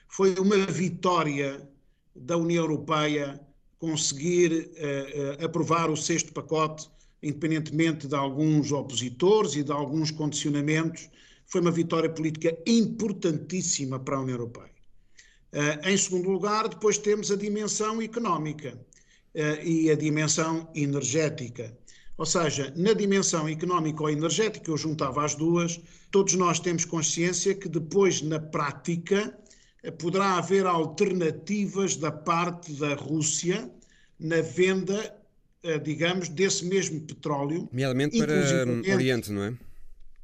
Foi 0.08 0.34
uma 0.34 0.56
vitória 0.66 1.68
da 2.14 2.36
União 2.36 2.64
Europeia 2.64 3.40
conseguir 3.78 4.52
uh, 4.52 5.42
uh, 5.42 5.44
aprovar 5.44 5.90
o 5.90 5.96
sexto 5.96 6.32
pacote, 6.32 6.88
independentemente 7.22 8.06
de 8.06 8.14
alguns 8.14 8.72
opositores 8.72 9.54
e 9.54 9.62
de 9.62 9.72
alguns 9.72 10.10
condicionamentos 10.10 11.08
foi 11.46 11.60
uma 11.60 11.70
vitória 11.70 12.10
política 12.10 12.56
importantíssima 12.66 13.98
para 13.98 14.16
a 14.16 14.20
União 14.20 14.36
Europeia. 14.36 14.74
Uh, 15.54 15.88
em 15.88 15.96
segundo 15.96 16.28
lugar, 16.30 16.68
depois 16.68 16.98
temos 16.98 17.30
a 17.30 17.36
dimensão 17.36 18.02
económica 18.02 18.76
uh, 18.76 19.62
e 19.64 19.88
a 19.88 19.94
dimensão 19.94 20.68
energética. 20.74 21.72
Ou 22.18 22.26
seja, 22.26 22.72
na 22.76 22.92
dimensão 22.92 23.48
económica 23.48 24.02
ou 24.02 24.10
energética, 24.10 24.68
eu 24.68 24.76
juntava 24.76 25.24
as 25.24 25.36
duas, 25.36 25.80
todos 26.10 26.34
nós 26.34 26.58
temos 26.58 26.84
consciência 26.84 27.54
que 27.54 27.68
depois, 27.68 28.20
na 28.20 28.40
prática, 28.40 29.32
uh, 29.84 29.92
poderá 29.92 30.38
haver 30.38 30.66
alternativas 30.66 31.94
da 31.94 32.10
parte 32.10 32.72
da 32.72 32.94
Rússia 32.94 33.70
na 34.18 34.40
venda, 34.40 35.14
digamos, 35.82 36.28
desse 36.28 36.64
mesmo 36.64 37.00
petróleo. 37.00 37.68
Nomeadamente 37.72 38.18
para 38.18 38.32
o 38.66 38.94
Oriente, 38.94 39.32
não 39.32 39.44
é? 39.44 39.54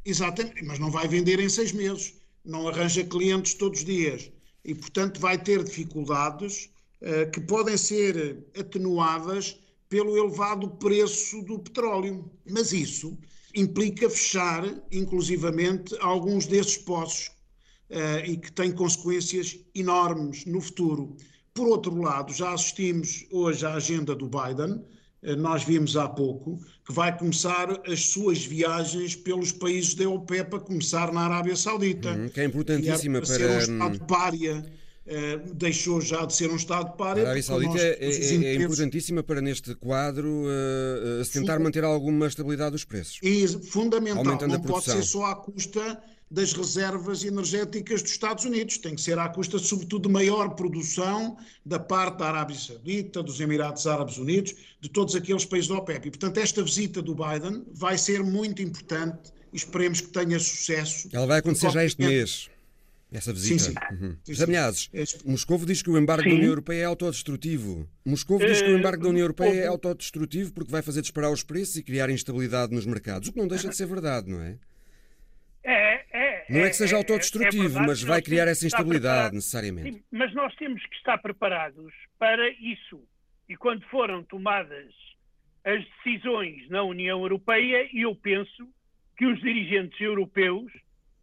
Exatamente, 0.05 0.65
mas 0.65 0.79
não 0.79 0.91
vai 0.91 1.07
vender 1.07 1.39
em 1.41 1.49
seis 1.49 1.73
meses, 1.73 2.15
não 2.45 2.69
arranja 2.69 3.05
clientes 3.05 3.55
todos 3.55 3.81
os 3.81 3.85
dias 3.85 4.31
e, 4.65 4.75
portanto, 4.75 5.21
vai 5.21 5.43
ter 5.43 5.63
dificuldades 5.63 6.71
uh, 7.03 7.31
que 7.31 7.41
podem 7.41 7.77
ser 7.77 8.45
atenuadas 8.59 9.59
pelo 9.89 10.17
elevado 10.17 10.71
preço 10.71 11.43
do 11.43 11.59
petróleo. 11.59 12.31
Mas 12.49 12.73
isso 12.73 13.19
implica 13.55 14.09
fechar, 14.09 14.65
inclusivamente, 14.91 15.95
alguns 16.01 16.47
desses 16.47 16.79
poços 16.79 17.29
uh, 17.91 18.25
e 18.25 18.37
que 18.37 18.53
tem 18.53 18.73
consequências 18.73 19.59
enormes 19.75 20.47
no 20.47 20.61
futuro. 20.61 21.17
Por 21.53 21.67
outro 21.67 21.95
lado, 22.01 22.33
já 22.33 22.53
assistimos 22.53 23.27
hoje 23.31 23.67
à 23.67 23.75
agenda 23.75 24.15
do 24.15 24.29
Biden, 24.29 24.83
nós 25.23 25.65
vimos 25.65 25.97
há 25.97 26.09
pouco, 26.09 26.59
que 26.87 26.93
vai 26.93 27.17
começar 27.17 27.81
as 27.87 28.07
suas 28.07 28.45
viagens 28.45 29.15
pelos 29.15 29.53
países 29.53 29.95
da 29.95 30.09
OPEP, 30.09 30.51
para 30.51 30.61
começar 30.61 31.13
na 31.13 31.23
Arábia 31.23 31.55
Saudita. 31.57 32.11
Hum, 32.11 32.29
que 32.29 32.41
é 32.41 32.45
importantíssima 32.45 33.21
para... 33.21 33.27
para... 33.27 33.39
ser 33.39 33.51
um 33.51 33.59
Estado 33.59 34.07
pária. 34.07 34.65
Uh, 35.11 35.55
deixou 35.55 36.01
já 36.01 36.25
de 36.25 36.33
ser 36.33 36.53
um 36.53 36.57
Estado 36.57 36.96
pária. 36.96 37.23
A 37.23 37.27
Arábia 37.27 37.42
Saudita 37.42 37.73
nós, 37.73 37.83
é, 37.83 37.99
é, 37.99 38.44
é, 38.44 38.55
importantíssima 38.55 39.25
para, 39.25 39.40
neste 39.40 39.75
quadro, 39.75 40.29
uh, 40.29 41.20
uh, 41.20 41.25
se 41.25 41.33
tentar 41.33 41.59
manter 41.59 41.83
alguma 41.83 42.29
estabilidade 42.29 42.70
dos 42.70 42.85
preços. 42.85 43.18
É 43.20 43.49
fundamental. 43.66 44.25
Aumentando 44.25 44.53
Não 44.53 44.61
pode 44.61 44.85
ser 44.85 45.03
só 45.03 45.25
à 45.25 45.35
custa 45.35 46.01
das 46.31 46.53
reservas 46.53 47.25
energéticas 47.25 48.03
dos 48.03 48.12
Estados 48.12 48.44
Unidos. 48.44 48.79
Tem 48.79 48.94
que 48.94 49.01
ser 49.01 49.18
à 49.18 49.29
custa, 49.29 49.59
sobretudo, 49.59 50.07
de 50.07 50.12
maior 50.12 50.51
produção 50.51 51.37
da 51.66 51.81
parte 51.81 52.18
da 52.18 52.29
Arábia 52.29 52.57
Saudita, 52.57 53.20
dos 53.20 53.40
Emirados 53.40 53.87
Árabes 53.87 54.16
Unidos, 54.16 54.55
de 54.81 54.88
todos 54.88 55.16
aqueles 55.16 55.44
países 55.44 55.68
da 55.68 55.77
OPEP. 55.77 56.07
E, 56.07 56.11
portanto, 56.11 56.38
esta 56.38 56.62
visita 56.62 57.03
do 57.03 57.16
Biden 57.16 57.64
vai 57.73 57.99
ser 57.99 58.23
muito 58.23 58.62
importante 58.62 59.33
e 59.53 59.57
esperemos 59.57 60.01
que 60.01 60.09
tenha 60.09 60.38
sucesso. 60.38 61.09
Ela 61.12 61.27
vai 61.27 61.40
acontecer 61.40 61.70
já 61.70 61.85
este 61.85 62.01
mês. 62.01 62.49
Essa 63.12 63.33
visita. 63.33 63.64
Sim, 63.64 63.73
sim. 63.73 64.05
Uhum. 64.05 64.16
sim, 65.07 65.29
Moscovo 65.29 65.66
diz 65.66 65.83
que 65.83 65.90
o 65.90 65.99
embargo 65.99 66.23
sim. 66.23 66.29
da 66.29 66.35
União 66.37 66.51
Europeia 66.51 66.83
é 66.83 66.85
autodestrutivo. 66.85 67.88
Moscovo 68.05 68.46
diz 68.46 68.62
que 68.62 68.70
o 68.70 68.79
embargo 68.79 69.03
da 69.03 69.09
União 69.09 69.25
Europeia 69.25 69.62
é 69.62 69.66
autodestrutivo 69.66 70.53
porque 70.53 70.70
vai 70.70 70.81
fazer 70.81 71.01
disparar 71.01 71.33
os 71.33 71.42
preços 71.42 71.77
e 71.77 71.83
criar 71.83 72.09
instabilidade 72.09 72.73
nos 72.73 72.87
mercados, 72.87 73.29
o 73.29 73.33
que 73.33 73.38
não 73.38 73.49
deixa 73.49 73.68
de 73.68 73.77
ser 73.77 73.87
verdade, 73.87 74.31
não 74.31 74.40
é? 74.40 74.57
É, 75.62 76.05
é, 76.12 76.46
não 76.49 76.61
é 76.61 76.70
que 76.70 76.77
seja 76.77 76.94
é, 76.94 76.96
é 76.96 76.99
autodestrutivo, 76.99 77.79
é 77.79 77.87
mas 77.87 78.03
vai 78.03 78.23
criar 78.23 78.46
essa 78.46 78.64
instabilidade 78.64 79.35
necessariamente. 79.35 79.92
Sim, 79.92 80.05
mas 80.11 80.33
nós 80.33 80.55
temos 80.55 80.85
que 80.87 80.94
estar 80.96 81.18
preparados 81.18 81.92
para 82.18 82.49
isso. 82.51 83.03
E 83.49 83.57
quando 83.57 83.85
foram 83.87 84.23
tomadas 84.23 84.92
as 85.64 85.85
decisões 85.96 86.68
na 86.70 86.83
União 86.83 87.20
Europeia, 87.20 87.88
eu 87.92 88.14
penso 88.14 88.68
que 89.16 89.27
os 89.27 89.40
dirigentes 89.40 90.01
europeus 90.01 90.73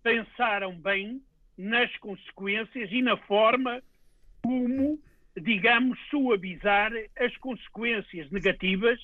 pensaram 0.04 0.78
bem 0.80 1.22
nas 1.58 1.96
consequências 1.98 2.92
e 2.92 3.02
na 3.02 3.18
forma 3.18 3.82
como, 4.44 5.00
digamos, 5.36 6.00
suavizar 6.10 6.92
as 7.18 7.36
consequências 7.38 8.30
negativas 8.32 9.00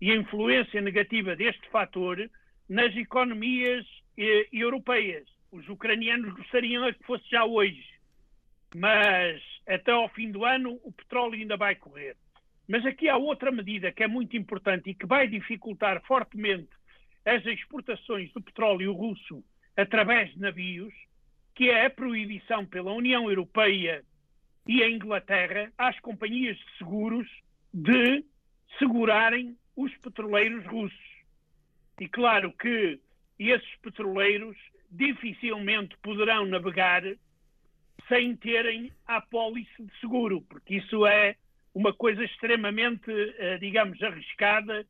e 0.00 0.10
a 0.12 0.16
influência 0.16 0.80
negativa 0.80 1.34
deste 1.34 1.68
fator 1.70 2.30
nas 2.68 2.94
economias 2.96 3.84
eh, 4.16 4.48
europeias. 4.52 5.26
Os 5.50 5.68
ucranianos 5.68 6.34
gostariam 6.34 6.92
que 6.92 7.04
fosse 7.04 7.28
já 7.30 7.44
hoje, 7.44 7.84
mas 8.74 9.40
até 9.66 9.92
ao 9.92 10.08
fim 10.10 10.30
do 10.30 10.44
ano 10.44 10.78
o 10.82 10.92
petróleo 10.92 11.34
ainda 11.34 11.56
vai 11.56 11.74
correr. 11.74 12.16
Mas 12.68 12.84
aqui 12.84 13.08
há 13.08 13.16
outra 13.16 13.52
medida 13.52 13.92
que 13.92 14.02
é 14.02 14.08
muito 14.08 14.36
importante 14.36 14.90
e 14.90 14.94
que 14.94 15.06
vai 15.06 15.28
dificultar 15.28 16.02
fortemente 16.02 16.68
as 17.24 17.44
exportações 17.46 18.32
do 18.32 18.42
petróleo 18.42 18.92
russo 18.92 19.44
através 19.76 20.32
de 20.32 20.40
navios, 20.40 20.94
que 21.56 21.70
é 21.70 21.86
a 21.86 21.90
proibição 21.90 22.66
pela 22.66 22.92
União 22.92 23.28
Europeia 23.28 24.04
e 24.66 24.82
a 24.82 24.90
Inglaterra 24.90 25.72
às 25.78 25.98
companhias 26.00 26.56
de 26.56 26.78
seguros 26.78 27.26
de 27.72 28.24
segurarem 28.78 29.56
os 29.74 29.94
petroleiros 29.98 30.64
russos. 30.66 31.16
E 31.98 32.06
claro 32.08 32.52
que 32.52 33.00
esses 33.38 33.76
petroleiros 33.76 34.56
dificilmente 34.90 35.96
poderão 36.02 36.44
navegar 36.44 37.02
sem 38.06 38.36
terem 38.36 38.92
a 39.06 39.16
apólice 39.16 39.82
de 39.82 39.98
seguro, 39.98 40.42
porque 40.42 40.76
isso 40.76 41.06
é 41.06 41.36
uma 41.74 41.92
coisa 41.92 42.22
extremamente, 42.22 43.10
eh, 43.10 43.58
digamos, 43.58 44.00
arriscada 44.02 44.86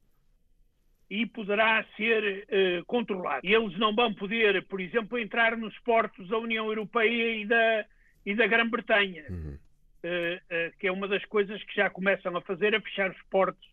e 1.08 1.24
poderá 1.26 1.84
ser 1.96 2.46
uh, 2.48 2.84
controlado. 2.86 3.40
Eles 3.44 3.78
não 3.78 3.94
vão 3.94 4.12
poder, 4.12 4.64
por 4.66 4.80
exemplo, 4.80 5.18
entrar 5.18 5.56
nos 5.56 5.76
portos 5.80 6.28
da 6.28 6.38
União 6.38 6.66
Europeia 6.66 7.36
e 7.36 7.46
da, 7.46 7.86
e 8.24 8.34
da 8.34 8.46
Grã-Bretanha, 8.46 9.24
uhum. 9.30 9.54
uh, 9.54 9.56
uh, 9.56 10.78
que 10.78 10.86
é 10.88 10.92
uma 10.92 11.06
das 11.06 11.24
coisas 11.26 11.62
que 11.64 11.76
já 11.76 11.88
começam 11.88 12.36
a 12.36 12.40
fazer, 12.40 12.74
a 12.74 12.80
fechar 12.80 13.10
os 13.10 13.22
portos 13.30 13.68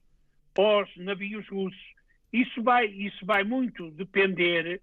aos 0.58 0.96
navios 0.98 1.48
russos. 1.48 1.94
Isso 2.32 2.62
vai, 2.62 2.86
isso 2.86 3.26
vai 3.26 3.44
muito 3.44 3.90
depender 3.92 4.82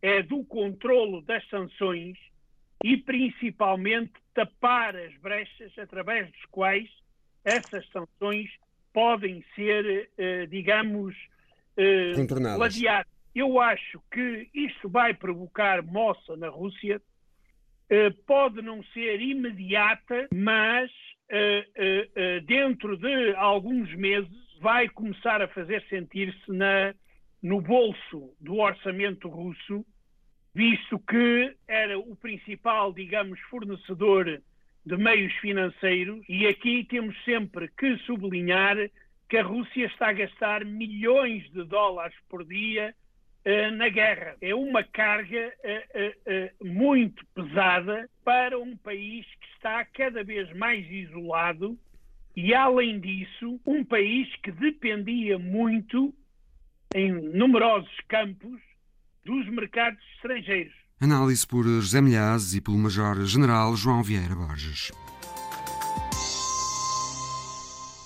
é, 0.00 0.22
do 0.22 0.44
controlo 0.44 1.22
das 1.22 1.46
sanções 1.48 2.18
e 2.82 2.96
principalmente 2.96 4.12
tapar 4.34 4.96
as 4.96 5.14
brechas 5.18 5.76
através 5.78 6.30
dos 6.30 6.44
quais 6.46 6.88
essas 7.44 7.88
sanções 7.90 8.50
podem 8.92 9.44
ser, 9.54 10.10
eh, 10.18 10.46
digamos, 10.46 11.14
contornadas. 12.16 12.58
Eu 13.34 13.58
acho 13.58 14.00
que 14.10 14.48
isto 14.52 14.88
vai 14.88 15.14
provocar 15.14 15.82
moça 15.82 16.36
na 16.36 16.48
Rússia. 16.48 17.00
Eh, 17.88 18.10
pode 18.26 18.60
não 18.60 18.82
ser 18.92 19.20
imediata, 19.20 20.28
mas 20.34 20.90
eh, 21.30 22.40
dentro 22.44 22.96
de 22.96 23.34
alguns 23.36 23.94
meses 23.94 24.30
vai 24.60 24.88
começar 24.88 25.40
a 25.40 25.48
fazer 25.48 25.82
sentir-se 25.88 26.52
no 27.42 27.60
bolso 27.60 28.32
do 28.40 28.58
orçamento 28.58 29.28
russo, 29.28 29.84
visto 30.54 30.98
que 31.00 31.56
era 31.66 31.98
o 31.98 32.14
principal, 32.14 32.92
digamos, 32.92 33.40
fornecedor 33.50 34.40
de 34.84 34.96
meios 34.96 35.32
financeiros, 35.34 36.24
e 36.28 36.46
aqui 36.46 36.84
temos 36.84 37.16
sempre 37.24 37.68
que 37.76 37.96
sublinhar 37.98 38.76
que 39.32 39.38
a 39.38 39.42
Rússia 39.42 39.86
está 39.86 40.10
a 40.10 40.12
gastar 40.12 40.62
milhões 40.62 41.50
de 41.52 41.64
dólares 41.64 42.14
por 42.28 42.44
dia 42.44 42.94
uh, 43.46 43.74
na 43.78 43.88
guerra. 43.88 44.36
É 44.42 44.54
uma 44.54 44.84
carga 44.84 45.50
uh, 45.64 46.66
muito 46.66 47.24
pesada 47.34 48.10
para 48.22 48.58
um 48.58 48.76
país 48.76 49.24
que 49.24 49.46
está 49.54 49.86
cada 49.86 50.22
vez 50.22 50.54
mais 50.54 50.84
isolado 50.90 51.78
e, 52.36 52.52
além 52.52 53.00
disso, 53.00 53.58
um 53.64 53.82
país 53.82 54.28
que 54.42 54.52
dependia 54.52 55.38
muito, 55.38 56.14
em 56.94 57.10
numerosos 57.10 57.96
campos, 58.08 58.60
dos 59.24 59.48
mercados 59.48 59.98
estrangeiros. 60.16 60.74
Análise 61.00 61.46
por 61.46 61.64
José 61.64 62.02
Milhazes 62.02 62.52
e 62.52 62.60
pelo 62.60 62.76
Major-General 62.76 63.74
João 63.76 64.02
Vieira 64.02 64.34
Borges. 64.34 64.92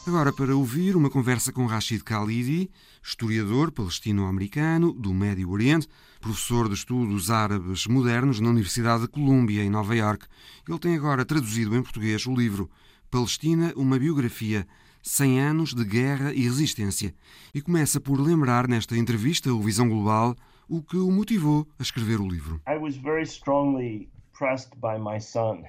Agora, 0.06 0.32
para 0.32 0.56
ouvir 0.56 0.94
uma 0.94 1.10
conversa 1.10 1.52
com 1.52 1.66
Rashid 1.66 2.00
Khalidi, 2.04 2.70
historiador 3.02 3.72
palestino-americano 3.72 4.92
do 4.92 5.12
Médio 5.12 5.50
Oriente, 5.50 5.88
professor 6.20 6.68
de 6.68 6.74
estudos 6.74 7.28
árabes 7.28 7.88
modernos 7.88 8.38
na 8.38 8.50
Universidade 8.50 9.02
de 9.02 9.08
Colômbia, 9.08 9.64
em 9.64 9.68
Nova 9.68 9.96
Iorque. 9.96 10.28
Ele 10.68 10.78
tem 10.78 10.94
agora 10.94 11.24
traduzido 11.24 11.74
em 11.74 11.82
português 11.82 12.24
o 12.24 12.32
livro 12.32 12.70
Palestina, 13.10 13.72
uma 13.74 13.98
biografia, 13.98 14.64
100 15.02 15.40
anos 15.40 15.74
de 15.74 15.84
guerra 15.84 16.32
e 16.32 16.42
resistência, 16.42 17.12
e 17.52 17.60
começa 17.60 18.00
por 18.00 18.20
lembrar 18.20 18.68
nesta 18.68 18.96
entrevista 18.96 19.52
o 19.52 19.60
Visão 19.60 19.88
Global 19.88 20.36
o 20.68 20.84
que 20.84 20.96
o 20.96 21.10
motivou 21.10 21.66
a 21.80 21.82
escrever 21.82 22.20
o 22.20 22.28
livro. 22.28 22.60
I 22.68 22.76
was 22.78 22.96
very 22.96 23.24
strongly 23.24 24.08
pressed 24.32 24.70
by 24.76 25.00
my 25.00 25.20
son 25.20 25.64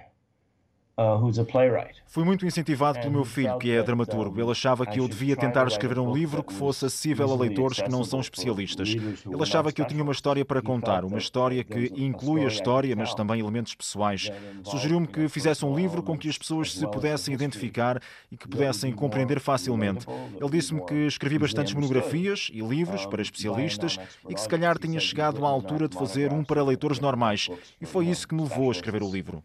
Fui 2.07 2.23
muito 2.23 2.43
incentivado 2.43 2.99
pelo 2.99 3.11
meu 3.11 3.23
filho, 3.23 3.59
que 3.59 3.69
é 3.69 3.83
dramaturgo. 3.83 4.41
Ele 4.41 4.49
achava 4.49 4.83
que 4.83 4.99
eu 4.99 5.07
devia 5.07 5.35
tentar 5.35 5.67
escrever 5.67 5.99
um 5.99 6.11
livro 6.11 6.41
que 6.41 6.51
fosse 6.51 6.87
acessível 6.87 7.31
a 7.31 7.35
leitores 7.35 7.79
que 7.79 7.89
não 7.89 8.03
são 8.03 8.19
especialistas. 8.19 8.89
Ele 8.89 9.43
achava 9.43 9.71
que 9.71 9.79
eu 9.79 9.85
tinha 9.85 10.01
uma 10.01 10.11
história 10.11 10.43
para 10.43 10.59
contar, 10.59 11.05
uma 11.05 11.19
história 11.19 11.63
que 11.63 11.93
inclui 11.95 12.43
a 12.43 12.47
história, 12.47 12.95
mas 12.95 13.13
também 13.13 13.39
elementos 13.39 13.75
pessoais. 13.75 14.31
Sugeriu-me 14.63 15.05
que 15.05 15.29
fizesse 15.29 15.63
um 15.63 15.75
livro 15.75 16.01
com 16.01 16.17
que 16.17 16.29
as 16.29 16.37
pessoas 16.37 16.73
se 16.73 16.87
pudessem 16.87 17.31
identificar 17.31 18.01
e 18.31 18.35
que 18.37 18.47
pudessem 18.47 18.91
compreender 18.91 19.39
facilmente. 19.39 20.07
Ele 20.41 20.49
disse-me 20.49 20.83
que 20.83 21.05
escrevi 21.05 21.37
bastantes 21.37 21.75
monografias 21.75 22.49
e 22.51 22.61
livros 22.61 23.05
para 23.05 23.21
especialistas 23.21 23.99
e 24.27 24.33
que 24.33 24.41
se 24.41 24.49
calhar 24.49 24.79
tinha 24.79 24.99
chegado 24.99 25.45
à 25.45 25.49
altura 25.49 25.87
de 25.87 25.95
fazer 25.95 26.33
um 26.33 26.43
para 26.43 26.63
leitores 26.63 26.99
normais. 26.99 27.49
E 27.79 27.85
foi 27.85 28.07
isso 28.07 28.27
que 28.27 28.33
me 28.33 28.41
levou 28.41 28.69
a 28.69 28.71
escrever 28.71 29.03
o 29.03 29.11
livro 29.11 29.43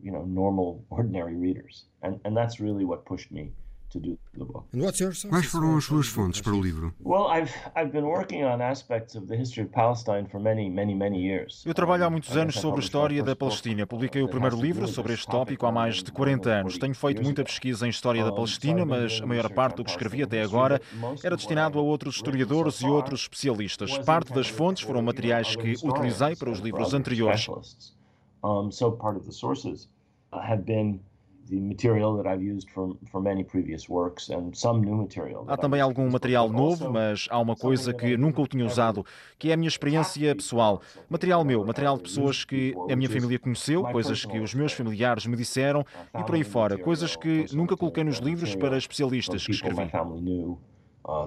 you 0.00 0.12
know 0.12 0.24
normal 0.26 0.84
ordinary 0.90 1.36
readers 1.36 1.86
and 2.02 2.20
and 2.24 2.36
that's 2.36 2.60
really 2.60 2.84
what 2.84 3.04
pushed 3.04 3.30
me 3.30 3.52
to 3.90 3.98
do 3.98 4.18
the 4.36 4.44
book. 4.44 4.66
Quais 5.28 5.46
foram 5.46 5.76
as 5.76 5.84
suas 5.84 6.06
fontes 6.06 6.40
para 6.40 6.52
o 6.54 6.60
livro? 6.60 6.94
Well, 7.00 7.28
I've 7.28 7.52
I've 7.74 7.90
been 7.90 8.04
working 8.04 8.44
on 8.44 8.60
aspects 8.60 9.16
of 9.16 9.26
the 9.26 9.36
history 9.36 9.64
of 9.64 9.72
Palestine 9.72 10.26
for 10.30 10.40
many 10.40 10.70
many 10.70 10.94
many 10.94 11.18
years. 11.26 11.64
Eu 11.66 11.74
trabalho 11.74 12.04
há 12.04 12.10
muitos 12.10 12.36
anos 12.36 12.56
sobre 12.56 12.80
a 12.80 12.84
história 12.84 13.22
da 13.22 13.34
Palestina. 13.34 13.86
Publiquei 13.86 14.22
o 14.22 14.28
primeiro 14.28 14.60
livro 14.60 14.86
sobre 14.86 15.14
este 15.14 15.26
tópico 15.26 15.66
há 15.66 15.72
mais 15.72 16.02
de 16.02 16.12
40 16.12 16.50
anos. 16.50 16.78
Tenho 16.78 16.94
feito 16.94 17.22
muita 17.22 17.42
pesquisa 17.42 17.86
em 17.86 17.90
história 17.90 18.24
da 18.24 18.32
Palestina, 18.32 18.84
mas 18.84 19.20
a 19.22 19.26
maior 19.26 19.50
parte 19.50 19.76
do 19.76 19.84
que 19.84 19.90
escrevi 19.90 20.22
até 20.22 20.42
agora 20.42 20.80
era 21.24 21.36
destinado 21.36 21.78
a 21.78 21.82
outros 21.82 22.16
historiadores 22.16 22.80
e 22.80 22.86
outros 22.86 23.22
especialistas. 23.22 23.98
Parte 23.98 24.32
das 24.32 24.48
fontes 24.48 24.82
foram 24.82 25.02
materiais 25.02 25.56
que 25.56 25.74
utilizei 25.82 26.36
para 26.36 26.50
os 26.50 26.58
livros 26.58 26.94
anteriores. 26.94 27.48
Um, 28.42 28.70
so 28.70 28.90
part 28.92 29.16
of 29.16 29.24
the 29.26 29.32
sources 29.32 29.88
have 30.32 30.64
been 30.64 31.00
Há 35.46 35.56
também 35.56 35.80
algum 35.80 36.10
material 36.10 36.50
novo, 36.50 36.92
mas 36.92 37.26
há 37.30 37.38
uma 37.38 37.56
coisa 37.56 37.94
que 37.94 38.16
nunca 38.18 38.42
o 38.42 38.46
tinha 38.46 38.66
usado, 38.66 39.04
que 39.38 39.50
é 39.50 39.54
a 39.54 39.56
minha 39.56 39.68
experiência 39.68 40.34
pessoal. 40.34 40.82
Material 41.08 41.42
meu, 41.44 41.64
material 41.64 41.96
de 41.96 42.02
pessoas 42.02 42.44
que 42.44 42.74
a 42.90 42.94
minha 42.94 43.08
família 43.08 43.38
conheceu, 43.38 43.82
coisas 43.84 44.26
que 44.26 44.38
os 44.38 44.52
meus 44.54 44.72
familiares 44.72 45.26
me 45.26 45.36
disseram 45.36 45.84
e 46.18 46.22
por 46.22 46.34
aí 46.34 46.44
fora, 46.44 46.76
coisas 46.76 47.16
que 47.16 47.46
nunca 47.54 47.76
coloquei 47.76 48.04
nos 48.04 48.18
livros 48.18 48.54
para 48.54 48.76
especialistas 48.76 49.46
que 49.46 49.52
escrevi. 49.52 49.90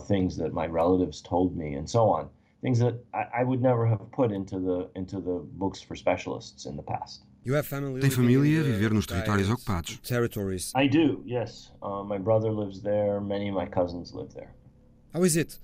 Things 0.07 0.37
that 0.37 0.53
I 2.63 3.43
would 3.43 3.61
never 3.61 3.87
have 3.87 4.11
put 4.11 4.31
into 4.31 4.59
the 4.59 4.89
into 4.95 5.19
the 5.19 5.41
books 5.57 5.81
for 5.81 5.95
specialists 5.95 6.65
in 6.65 6.75
the 6.75 6.83
past. 6.83 7.23
Tem 7.99 8.11
família 8.11 8.59
a 8.59 8.63
viver 8.63 8.93
nos 8.93 9.07
territórios 9.07 9.49
ocupados. 9.49 9.99
I 10.75 10.87
do, 10.87 11.23
yes. 11.25 11.71
Uh, 11.81 12.03
my 12.03 12.19
brother 12.19 12.51
lives 12.51 12.81
there. 12.81 13.19
Many 13.19 13.49
of 13.49 13.55
my 13.55 13.67
cousins 13.67 14.13
live 14.13 14.31
there. 14.33 14.51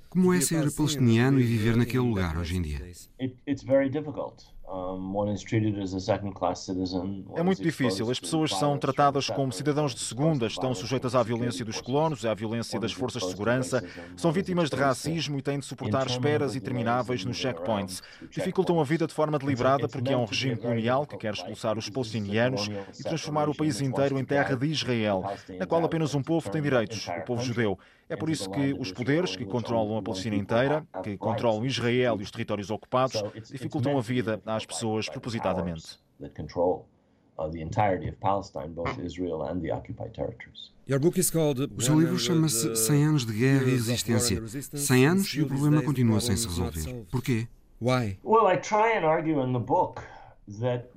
Como 0.09 0.33
é 0.33 0.41
ser 0.41 0.71
palestiniano 0.71 1.39
e 1.39 1.43
viver 1.43 1.77
naquele 1.77 1.99
lugar 1.99 2.35
hoje 2.37 2.57
em 2.57 2.61
dia? 2.61 2.79
It, 3.19 3.37
it's 3.45 3.63
very 3.63 3.89
difficult. 3.89 4.43
É 7.35 7.43
muito 7.43 7.63
difícil. 7.63 8.09
As 8.11 8.19
pessoas 8.19 8.51
são 8.51 8.77
tratadas 8.77 9.29
como 9.29 9.51
cidadãos 9.51 9.95
de 9.95 10.01
segunda, 10.01 10.45
estão 10.45 10.73
sujeitas 10.75 11.15
à 11.15 11.23
violência 11.23 11.63
dos 11.63 11.79
colonos, 11.79 12.25
à 12.25 12.33
violência 12.33 12.77
das 12.79 12.91
forças 12.91 13.23
de 13.23 13.29
segurança, 13.29 13.83
são 14.17 14.31
vítimas 14.31 14.69
de 14.69 14.75
racismo 14.75 15.39
e 15.39 15.41
têm 15.41 15.59
de 15.59 15.65
suportar 15.65 16.07
esperas 16.07 16.55
intermináveis 16.55 17.23
nos 17.23 17.37
checkpoints. 17.37 18.03
Dificultam 18.29 18.79
a 18.79 18.83
vida 18.83 19.07
de 19.07 19.13
forma 19.13 19.39
deliberada 19.39 19.87
porque 19.87 20.11
é 20.11 20.17
um 20.17 20.25
regime 20.25 20.57
colonial 20.57 21.05
que 21.05 21.17
quer 21.17 21.33
expulsar 21.33 21.77
os 21.77 21.89
palestinianos 21.89 22.69
e 22.99 23.03
transformar 23.03 23.47
o 23.47 23.55
país 23.55 23.79
inteiro 23.79 24.19
em 24.19 24.25
terra 24.25 24.55
de 24.55 24.65
Israel, 24.67 25.23
na 25.57 25.65
qual 25.65 25.83
apenas 25.85 26.13
um 26.13 26.21
povo 26.21 26.49
tem 26.49 26.61
direitos, 26.61 27.07
o 27.07 27.21
povo 27.25 27.41
judeu. 27.41 27.79
É 28.09 28.15
por 28.15 28.29
isso 28.29 28.49
que 28.49 28.73
os 28.79 28.91
poderes 28.91 29.35
que 29.35 29.45
controlam 29.45 29.97
a 29.97 30.01
Palestina 30.01 30.35
inteira, 30.35 30.85
que 31.03 31.17
controlam 31.17 31.65
Israel 31.65 32.17
e 32.19 32.23
os 32.23 32.31
territórios 32.31 32.69
ocupados, 32.69 33.21
dificultam 33.51 33.97
a 33.97 34.01
vida 34.01 34.41
às 34.45 34.65
pessoas 34.65 35.09
propositadamente. 35.09 35.99
O 41.75 41.81
seu 41.81 41.99
livro 41.99 42.17
chama-se 42.17 42.75
100 42.75 43.05
anos 43.05 43.25
de 43.25 43.33
guerra 43.33 43.63
e 43.63 43.71
resistência. 43.71 44.41
100 44.47 45.05
anos 45.05 45.27
e 45.33 45.41
o 45.41 45.47
problema 45.47 45.81
continua 45.83 46.21
sem 46.21 46.37
se 46.37 46.47
resolver. 46.47 47.05
Porquê? 47.11 47.47
Well, 47.79 48.47
I 48.51 48.57
try 48.57 48.97
and 48.97 49.05
argue 49.05 49.39
in 49.39 49.53
the 49.53 49.59
book 49.59 50.01
that 50.59 50.87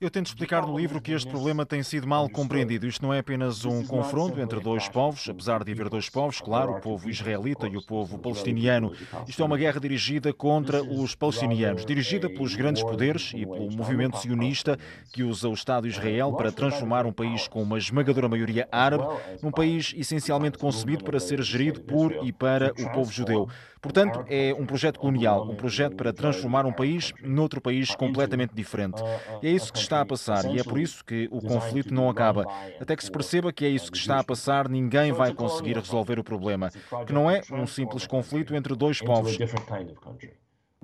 eu 0.00 0.10
tento 0.10 0.28
explicar 0.28 0.66
no 0.66 0.78
livro 0.78 0.98
que 0.98 1.12
este 1.12 1.28
problema 1.28 1.66
tem 1.66 1.82
sido 1.82 2.06
mal 2.06 2.26
compreendido. 2.30 2.86
Isto 2.86 3.02
não 3.02 3.12
é 3.12 3.18
apenas 3.18 3.66
um 3.66 3.84
confronto 3.84 4.40
entre 4.40 4.58
dois 4.58 4.88
povos, 4.88 5.28
apesar 5.28 5.62
de 5.62 5.72
haver 5.72 5.90
dois 5.90 6.08
povos, 6.08 6.40
claro, 6.40 6.72
o 6.72 6.80
povo 6.80 7.10
israelita 7.10 7.68
e 7.68 7.76
o 7.76 7.82
povo 7.82 8.18
palestiniano. 8.18 8.94
Isto 9.28 9.42
é 9.42 9.44
uma 9.44 9.58
guerra 9.58 9.78
dirigida 9.78 10.32
contra 10.32 10.82
os 10.82 11.14
palestinianos, 11.14 11.84
dirigida 11.84 12.30
pelos 12.30 12.54
grandes 12.54 12.82
poderes 12.82 13.32
e 13.34 13.44
pelo 13.44 13.70
movimento 13.70 14.16
sionista 14.16 14.78
que 15.12 15.22
usa 15.22 15.50
o 15.50 15.52
Estado 15.52 15.82
de 15.82 15.90
Israel 15.90 16.32
para 16.32 16.50
transformar 16.50 17.04
um 17.04 17.12
país 17.12 17.46
com 17.46 17.62
uma 17.62 17.76
esmagadora 17.76 18.26
maioria 18.26 18.66
árabe 18.72 19.04
num 19.42 19.50
país 19.50 19.92
essencialmente 19.94 20.56
concebido 20.56 21.04
para 21.04 21.20
ser 21.20 21.42
gerido 21.42 21.82
por 21.82 22.24
e 22.24 22.32
para 22.32 22.72
o 22.72 22.90
povo 22.90 23.12
judeu. 23.12 23.50
Portanto, 23.80 24.24
é 24.28 24.54
um 24.54 24.66
projeto 24.66 25.00
colonial, 25.00 25.48
um 25.48 25.54
projeto 25.54 25.96
para 25.96 26.12
transformar 26.12 26.66
um 26.66 26.72
país 26.72 27.12
noutro 27.22 27.60
país 27.60 27.94
completamente 27.94 28.54
diferente. 28.54 29.02
E 29.42 29.48
é 29.48 29.50
isso 29.50 29.72
que 29.72 29.78
está 29.78 30.00
a 30.00 30.04
passar 30.04 30.44
e 30.54 30.60
é 30.60 30.62
por 30.62 30.78
isso 30.78 31.04
que 31.04 31.28
o 31.30 31.40
conflito 31.40 31.92
não 31.92 32.08
acaba. 32.08 32.44
Até 32.78 32.94
que 32.94 33.04
se 33.04 33.10
perceba 33.10 33.52
que 33.52 33.64
é 33.64 33.68
isso 33.68 33.90
que 33.90 33.96
está 33.96 34.18
a 34.18 34.24
passar, 34.24 34.68
ninguém 34.68 35.12
vai 35.12 35.32
conseguir 35.32 35.76
resolver 35.76 36.18
o 36.18 36.24
problema, 36.24 36.70
que 37.06 37.12
não 37.12 37.30
é 37.30 37.40
um 37.50 37.66
simples 37.66 38.06
conflito 38.06 38.54
entre 38.54 38.74
dois 38.74 39.00
povos. 39.00 39.36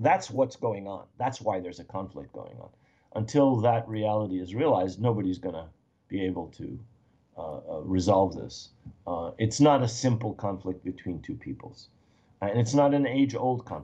That's 0.03 0.31
what's 0.31 0.57
going 0.57 0.87
on. 0.87 1.07
That's 1.19 1.41
why 1.41 1.61
there's 1.61 1.81
a 1.81 1.85
conflict 1.85 2.31
going 2.33 2.55
on. 2.61 2.69
Until 3.15 3.63
that 3.63 3.89
reality 3.89 4.41
is 4.43 4.55
realized, 4.55 5.01
nobody's 5.01 5.39
going 5.39 5.55
to 5.55 5.69
be 6.09 6.21
able 6.21 6.49
to 6.59 6.79
uh, 7.39 7.41
uh, 7.41 7.81
resolve 7.83 8.37
this. 8.37 8.71
Uh, 9.07 9.31
it's 9.39 9.59
not 9.59 9.83
a 9.83 9.89
simple 9.89 10.35
conflict 10.35 10.85
between 10.85 11.21
two 11.23 11.35
peoples. 11.35 11.89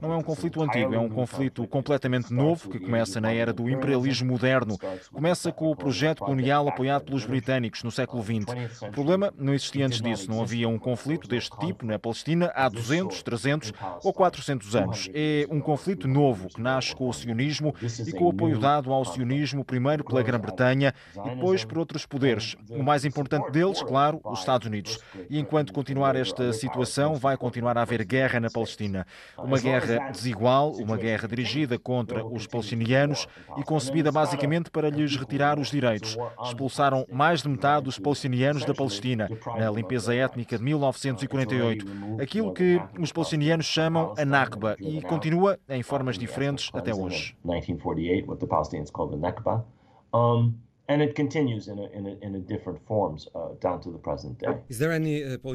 Não 0.01 0.13
é 0.13 0.17
um 0.17 0.23
conflito 0.23 0.63
antigo, 0.63 0.95
é 0.95 0.99
um 0.99 1.09
conflito 1.09 1.67
completamente 1.67 2.33
novo 2.33 2.69
que 2.69 2.79
começa 2.79 3.21
na 3.21 3.33
era 3.33 3.53
do 3.53 3.69
imperialismo 3.69 4.29
moderno. 4.33 4.79
Começa 5.13 5.53
com 5.53 5.71
o 5.71 5.77
projeto 5.77 6.21
colonial 6.21 6.69
apoiado 6.69 7.05
pelos 7.05 7.25
britânicos 7.25 7.83
no 7.83 7.91
século 7.91 8.23
XX. 8.23 8.83
O 8.83 8.91
problema 8.91 9.33
não 9.39 9.55
existia 9.55 9.87
antes 9.87 10.01
disso. 10.01 10.31
Não 10.31 10.41
havia 10.43 10.69
um 10.69 10.79
conflito 10.79 11.29
deste 11.29 11.57
tipo 11.59 11.85
na 11.87 11.99
Palestina 11.99 12.53
há 12.55 12.69
200, 12.69 13.23
300 13.23 13.73
ou 14.03 14.13
400 14.13 14.77
anos. 14.77 15.09
É 15.15 15.47
um 15.51 15.61
conflito 15.61 16.07
novo 16.09 16.49
que 16.49 16.61
nasce 16.61 16.95
com 16.95 17.09
o 17.09 17.13
sionismo 17.13 17.75
e 18.07 18.13
com 18.13 18.25
o 18.25 18.31
apoio 18.31 18.59
dado 18.59 18.93
ao 18.93 19.05
sionismo, 19.05 19.65
primeiro 19.65 20.05
pela 20.05 20.23
Grã-Bretanha 20.23 20.95
e 21.25 21.31
depois 21.31 21.65
por 21.65 21.79
outros 21.79 22.07
poderes. 22.07 22.57
O 22.71 22.83
mais 22.83 23.05
importante 23.05 23.51
deles, 23.51 23.83
claro, 23.83 24.21
os 24.25 24.41
Estados 24.41 24.67
Unidos. 24.67 24.99
E 25.29 25.39
enquanto 25.39 25.73
continuar 25.73 26.17
esta 26.17 26.53
situação, 26.53 27.15
vai 27.15 27.37
continuar 27.37 27.77
a 27.79 27.83
haver 27.83 28.05
guerra 28.05 28.41
na 28.41 28.51
Palestina. 28.53 29.07
Uma 29.39 29.59
guerra 29.59 30.11
desigual, 30.11 30.73
uma 30.73 30.97
guerra 30.97 31.27
dirigida 31.27 31.79
contra 31.79 32.25
os 32.25 32.47
palestinianos 32.47 33.27
e 33.57 33.63
concebida 33.63 34.13
basicamente 34.13 34.71
para 34.71 34.91
lhes 34.91 35.17
retirar 35.17 35.59
os 35.59 35.71
direitos. 35.71 36.17
Expulsaram 36.45 37.07
mais 37.11 37.43
de 37.43 37.49
metade 37.49 37.85
dos 37.85 37.99
palestinianos 37.99 38.65
da 38.65 38.75
Palestina 38.75 39.29
na 39.59 39.71
limpeza 39.71 40.15
étnica 40.15 40.57
de 40.57 40.65
1948. 40.65 41.87
Aquilo 42.21 42.53
que 42.53 42.81
os 42.99 43.13
palestinianos 43.13 43.67
chamam 43.67 44.15
a 44.17 44.25
Nakba 44.25 44.77
e 44.79 45.01
continua 45.03 45.59
em 45.69 45.83
formas 45.83 46.19
diferentes 46.19 46.71
até 46.73 46.95
hoje. 46.95 47.37
1948, 47.45 48.29
what 48.29 48.41
the 48.41 48.47
Palestinians 48.47 48.91
call 48.91 49.09
the 49.09 49.17
Nakba. 49.17 49.65
Um, 50.15 50.55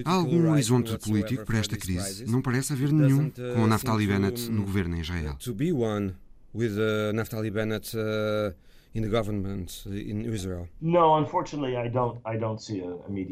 Há 0.05 0.13
algum 0.13 0.51
horizonte 0.51 0.97
político 0.97 1.45
para 1.45 1.59
esta 1.59 1.77
crise? 1.77 2.25
Não 2.25 2.41
parece 2.41 2.73
haver 2.73 2.91
nenhum 2.91 3.27
uh, 3.27 3.55
com 3.55 3.67
Naftali 3.67 4.07
Bennett 4.07 4.49
no 4.49 4.63
governo 4.63 4.95
em 4.95 5.01
Israel. 5.01 5.35
To 5.39 5.53
be 5.53 5.71
one 5.71 6.15
with 6.55 6.71
uh, 6.71 7.13
Naftali 7.13 7.51
Bennett 7.51 7.95
uh, 7.95 8.53
in 8.95 9.01
the 9.01 9.09
government 9.09 9.85
in 9.85 10.21
Israel? 10.33 10.67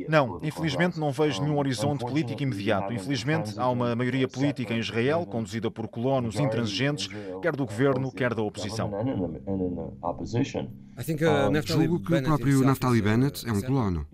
Não, 0.10 0.40
infelizmente 0.44 1.00
não 1.00 1.12
vejo 1.12 1.42
nenhum 1.42 1.58
horizonte 1.58 2.06
político 2.06 2.44
imediato. 2.44 2.94
Infelizmente 2.94 3.58
há 3.58 3.70
uma 3.70 3.96
maioria 3.96 4.28
política 4.28 4.74
em 4.74 4.80
Israel 4.80 5.26
conduzida 5.26 5.72
por 5.72 5.88
colonos 5.88 6.40
intransigentes, 6.40 7.08
quer 7.42 7.56
do 7.56 7.66
governo, 7.66 8.12
quer 8.12 8.34
da 8.36 8.44
oposição. 8.44 8.92
Julgo 11.66 12.00
que 12.00 12.14
o 12.14 12.24
próprio 12.24 12.62
Naftali 12.62 13.02
Bennett 13.02 13.46
é 13.48 13.52
um 13.52 13.62
colono. 13.62 14.08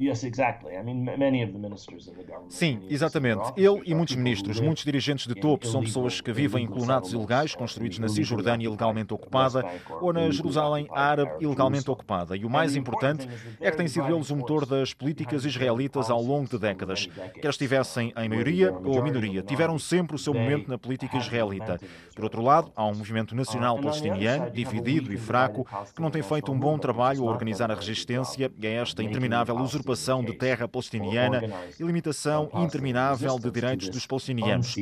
Sim, 2.49 2.81
exatamente. 2.89 3.53
Ele 3.55 3.81
e 3.85 3.93
muitos 3.93 4.15
ministros, 4.15 4.59
muitos 4.59 4.83
dirigentes 4.83 5.27
de 5.27 5.35
topo 5.35 5.67
são 5.67 5.81
pessoas 5.81 6.19
que 6.19 6.33
vivem 6.33 6.65
em 6.65 6.67
colonatos 6.67 7.13
ilegais 7.13 7.53
construídos 7.53 7.99
na 7.99 8.09
Cisjordânia 8.09 8.65
ilegalmente 8.65 9.13
ocupada 9.13 9.63
ou 10.01 10.11
na 10.11 10.29
Jerusalém 10.31 10.87
árabe 10.91 11.31
ilegalmente 11.39 11.89
ocupada. 11.89 12.35
E 12.35 12.45
o 12.45 12.49
mais 12.49 12.75
importante 12.75 13.29
é 13.59 13.69
que 13.69 13.77
têm 13.77 13.87
sido 13.87 14.07
eles 14.13 14.31
o 14.31 14.35
motor 14.35 14.65
das 14.65 14.91
políticas 14.93 15.45
israelitas 15.45 16.09
ao 16.09 16.21
longo 16.21 16.49
de 16.49 16.57
décadas. 16.57 17.07
Quer 17.39 17.49
estivessem 17.49 18.11
em 18.17 18.27
maioria 18.27 18.73
ou 18.73 19.03
minoria, 19.03 19.43
tiveram 19.43 19.77
sempre 19.77 20.15
o 20.15 20.19
seu 20.19 20.33
momento 20.33 20.67
na 20.67 20.79
política 20.79 21.17
israelita. 21.17 21.79
Por 22.15 22.23
outro 22.23 22.41
lado, 22.41 22.71
há 22.75 22.85
um 22.85 22.95
movimento 22.95 23.35
nacional 23.35 23.79
palestiniano, 23.79 24.49
dividido 24.49 25.13
e 25.13 25.17
fraco, 25.17 25.67
que 25.95 26.01
não 26.01 26.09
tem 26.09 26.23
feito 26.23 26.51
um 26.51 26.59
bom 26.59 26.70
trabalho 26.77 27.27
a 27.27 27.31
organizar 27.31 27.71
a 27.71 27.75
resistência 27.75 28.51
a 28.61 28.67
esta 28.67 29.03
interminável 29.03 29.55
usurpação 29.55 30.23
de 30.23 30.33
terra 30.33 30.67
palestiniana 30.67 31.41
e 31.79 31.83
limitação 31.83 32.49
interminável 32.53 33.39
de 33.39 33.51
direitos 33.51 33.89
dos 33.89 34.05
palestinianos. 34.05 34.75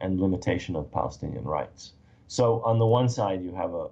and 0.00 0.18
limitation 0.18 0.76
of 0.76 0.90
Palestinian 0.90 1.42
rights. 1.44 1.94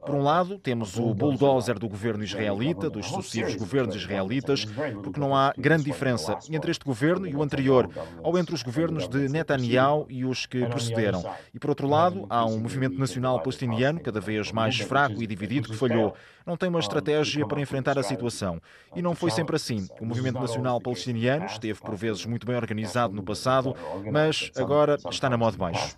Por 0.07 0.15
um 0.15 0.23
lado, 0.23 0.59
temos 0.61 0.97
o 0.97 1.13
bulldozer. 1.13 1.77
do 1.77 1.89
governo 1.89 2.23
israelita, 2.23 2.89
dos 2.89 3.07
sucessivos 3.07 3.57
governos 3.57 3.97
israelitas, 3.97 4.65
porque 5.03 5.19
não 5.19 5.35
há 5.35 5.53
grande 5.59 5.83
diferença 5.83 6.39
entre 6.49 6.71
este 6.71 6.85
governo 6.85 7.27
e 7.27 7.35
o 7.35 7.43
anterior, 7.43 7.91
ou 8.23 8.39
entre 8.39 8.55
os 8.55 8.63
governos 8.63 9.09
de 9.09 9.29
Netanyahu 9.29 10.07
e 10.09 10.25
os 10.25 10.47
que 10.47 10.65
precederam. 10.67 11.25
E 11.53 11.59
por 11.59 11.71
outro 11.71 11.89
lado, 11.89 12.27
há 12.31 12.47
um 12.47 12.61
movimento 12.61 12.97
nacional 12.97 13.41
palestiniano 13.41 13.99
cada 13.99 14.21
vez 14.21 14.53
mais 14.53 14.79
fraco 14.79 15.21
e 15.21 15.27
dividido 15.27 15.69
que 15.69 15.77
falhou. 15.77 16.15
Não 16.49 16.57
tem 16.57 16.71
uma 16.71 16.81
estratégia 16.81 17.47
para 17.47 17.61
enfrentar 17.61 17.99
a 17.99 18.03
situação. 18.03 18.61
E 18.97 19.03
não 19.03 19.15
foi 19.15 19.31
sempre 19.31 19.55
assim. 19.55 19.87
O 20.01 20.07
movimento 20.07 20.41
nacional 20.41 20.81
palestiniano 20.81 21.45
esteve 21.45 21.79
por 21.79 21.95
vezes 21.95 22.25
muito 22.25 22.47
bem 22.47 22.57
organizado 22.57 23.15
no 23.15 23.23
passado, 23.23 23.77
mas 24.11 24.51
agora 24.57 24.97
está 25.11 25.29
na 25.29 25.37
moda 25.37 25.59
baixo. 25.59 25.97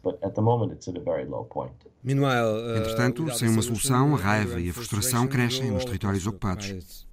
Entretanto, 2.76 3.32
sem 3.32 3.48
uma 3.48 3.62
solução, 3.62 4.14
a 4.16 4.18
raiva 4.18 4.60
e 4.60 4.70
a 4.70 4.72
frustração 4.72 5.28
crescem 5.28 5.70
nos 5.70 5.84
territórios 5.84 6.26
ocupados. 6.26 7.08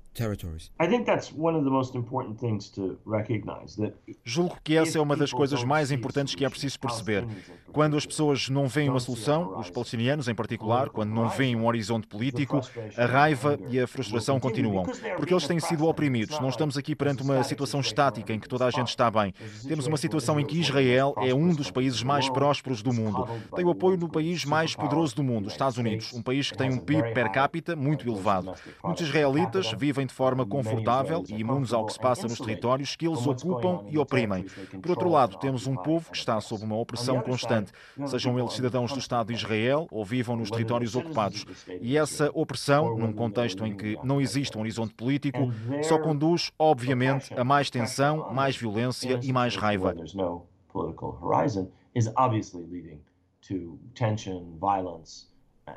Julgo 4.23 4.57
que 4.63 4.75
essa 4.75 4.97
é 4.97 5.01
uma 5.01 5.15
das 5.15 5.31
coisas 5.31 5.63
mais 5.63 5.91
importantes 5.91 6.33
que 6.33 6.43
é 6.43 6.49
preciso 6.49 6.79
perceber. 6.79 7.27
Quando 7.71 7.95
as 7.95 8.05
pessoas 8.05 8.49
não 8.49 8.67
veem 8.67 8.89
uma 8.89 8.99
solução, 8.99 9.59
os 9.59 9.69
palestinianos 9.69 10.27
em 10.27 10.33
particular, 10.33 10.89
quando 10.89 11.11
não 11.11 11.29
veem 11.29 11.55
um 11.55 11.67
horizonte 11.67 12.07
político, 12.07 12.61
a 12.97 13.05
raiva 13.05 13.59
e 13.69 13.79
a 13.79 13.85
frustração 13.85 14.39
continuam, 14.39 14.85
porque 15.15 15.31
eles 15.31 15.45
têm 15.45 15.59
sido 15.59 15.85
oprimidos. 15.85 16.39
Não 16.39 16.49
estamos 16.49 16.77
aqui 16.77 16.95
perante 16.95 17.21
uma 17.21 17.43
situação 17.43 17.79
estática 17.79 18.33
em 18.33 18.39
que 18.39 18.49
toda 18.49 18.65
a 18.65 18.71
gente 18.71 18.89
está 18.89 19.11
bem. 19.11 19.31
Temos 19.67 19.85
uma 19.85 19.97
situação 19.97 20.39
em 20.39 20.45
que 20.45 20.59
Israel 20.59 21.13
é 21.17 21.31
um 21.33 21.53
dos 21.53 21.69
países 21.69 22.01
mais 22.01 22.27
prósperos 22.27 22.81
do 22.81 22.91
mundo. 22.91 23.27
Tem 23.55 23.63
o 23.63 23.69
apoio 23.69 23.97
do 23.97 24.09
país 24.09 24.43
mais 24.45 24.75
poderoso 24.75 25.15
do 25.15 25.23
mundo, 25.23 25.45
os 25.45 25.53
Estados 25.53 25.77
Unidos, 25.77 26.11
um 26.13 26.23
país 26.23 26.49
que 26.49 26.57
tem 26.57 26.71
um 26.71 26.79
PIB 26.79 27.13
per 27.13 27.31
capita 27.31 27.75
muito 27.75 28.07
elevado. 28.07 28.55
Muitos 28.83 29.07
israelitas 29.07 29.71
vivem 29.73 30.06
de 30.07 30.13
forma 30.13 30.45
confortável 30.45 31.23
e 31.27 31.35
imunes 31.35 31.73
ao 31.73 31.85
que 31.85 31.93
se 31.93 31.99
passa 31.99 32.27
nos 32.27 32.39
territórios 32.39 32.95
que 32.95 33.07
eles 33.07 33.25
ocupam 33.27 33.85
e 33.89 33.97
oprimem. 33.97 34.45
Por 34.81 34.91
outro 34.91 35.09
lado, 35.09 35.37
temos 35.37 35.67
um 35.67 35.75
povo 35.75 36.09
que 36.11 36.17
está 36.17 36.39
sob 36.41 36.63
uma 36.63 36.75
opressão 36.75 37.21
constante, 37.21 37.71
sejam 38.07 38.39
eles 38.39 38.53
cidadãos 38.53 38.91
do 38.91 38.99
Estado 38.99 39.27
de 39.27 39.33
Israel 39.33 39.87
ou 39.91 40.03
vivam 40.03 40.35
nos 40.35 40.49
territórios 40.49 40.95
ocupados. 40.95 41.45
E 41.81 41.97
essa 41.97 42.31
opressão, 42.33 42.97
num 42.97 43.13
contexto 43.13 43.65
em 43.65 43.75
que 43.75 43.97
não 44.03 44.19
existe 44.19 44.57
um 44.57 44.61
horizonte 44.61 44.93
político, 44.93 45.51
só 45.83 45.99
conduz, 45.99 46.51
obviamente, 46.57 47.33
a 47.33 47.43
mais 47.43 47.69
tensão, 47.69 48.33
mais 48.33 48.55
violência 48.55 49.19
e 49.21 49.31
mais 49.31 49.55
raiva. 49.55 49.93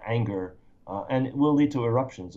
anger, 0.06 0.54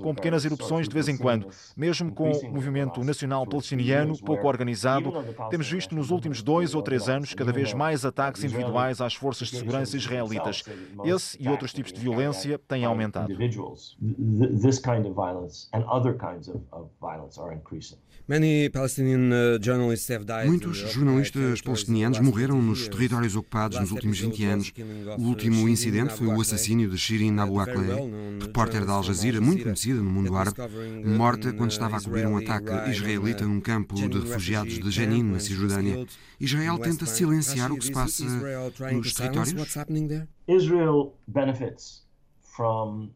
com 0.01 0.13
pequenas 0.13 0.45
erupções 0.45 0.87
de 0.87 0.93
vez 0.93 1.07
em 1.07 1.17
quando. 1.17 1.47
Mesmo 1.75 2.11
com 2.11 2.31
o 2.31 2.53
movimento 2.53 3.03
nacional 3.03 3.45
palestiniano 3.45 4.17
pouco 4.19 4.47
organizado, 4.47 5.11
temos 5.49 5.69
visto 5.69 5.95
nos 5.95 6.11
últimos 6.11 6.43
dois 6.43 6.75
ou 6.75 6.81
três 6.81 7.09
anos 7.09 7.33
cada 7.33 7.51
vez 7.51 7.73
mais 7.73 8.05
ataques 8.05 8.43
individuais 8.43 9.01
às 9.01 9.15
forças 9.15 9.47
de 9.47 9.57
segurança 9.57 9.97
israelitas. 9.97 10.63
Esse 11.03 11.41
e 11.41 11.47
outros 11.47 11.73
tipos 11.73 11.91
de 11.91 11.99
violência 11.99 12.59
têm 12.59 12.85
aumentado. 12.85 13.33
Uh, 13.33 13.37
Muitos 20.45 20.77
jornalistas 20.77 21.61
palestinianos 21.61 22.19
morreram 22.19 22.61
nos 22.61 22.87
territórios 22.87 23.35
ocupados 23.35 23.79
nos 23.79 23.91
últimos 23.91 24.19
20 24.19 24.45
anos. 24.45 24.73
O 25.17 25.23
último 25.23 25.67
incidente 25.67 26.13
foi 26.13 26.27
o 26.27 26.39
assassínio 26.39 26.89
de 26.89 26.97
Shirin 26.97 27.37
Abu 27.39 27.59
Akleh, 27.59 28.09
repórter 28.43 28.85
da 28.85 28.93
Al 28.93 29.03
Jazeera, 29.03 29.41
muito 29.41 29.63
conhecida 29.63 30.01
no 30.01 30.09
mundo 30.09 30.35
árabe, 30.35 30.57
morta 31.05 31.51
quando 31.53 31.71
estava 31.71 31.97
a 31.97 32.01
cobrir 32.01 32.25
um 32.27 32.37
ataque 32.37 32.89
israelita 32.89 33.45
num 33.45 33.59
campo 33.59 33.95
de 33.95 34.19
refugiados 34.19 34.79
de 34.79 34.91
Jenin, 34.91 35.23
na 35.23 35.39
Cisjordânia. 35.39 36.05
Israel 36.39 36.77
tenta 36.77 37.05
silenciar 37.05 37.71
o 37.71 37.77
que 37.77 37.85
se 37.85 37.91
passa 37.91 38.23
nos 38.91 39.13
territórios? 39.13 39.53
Israel 40.47 41.13
benefits 41.27 42.03
from 42.41 43.09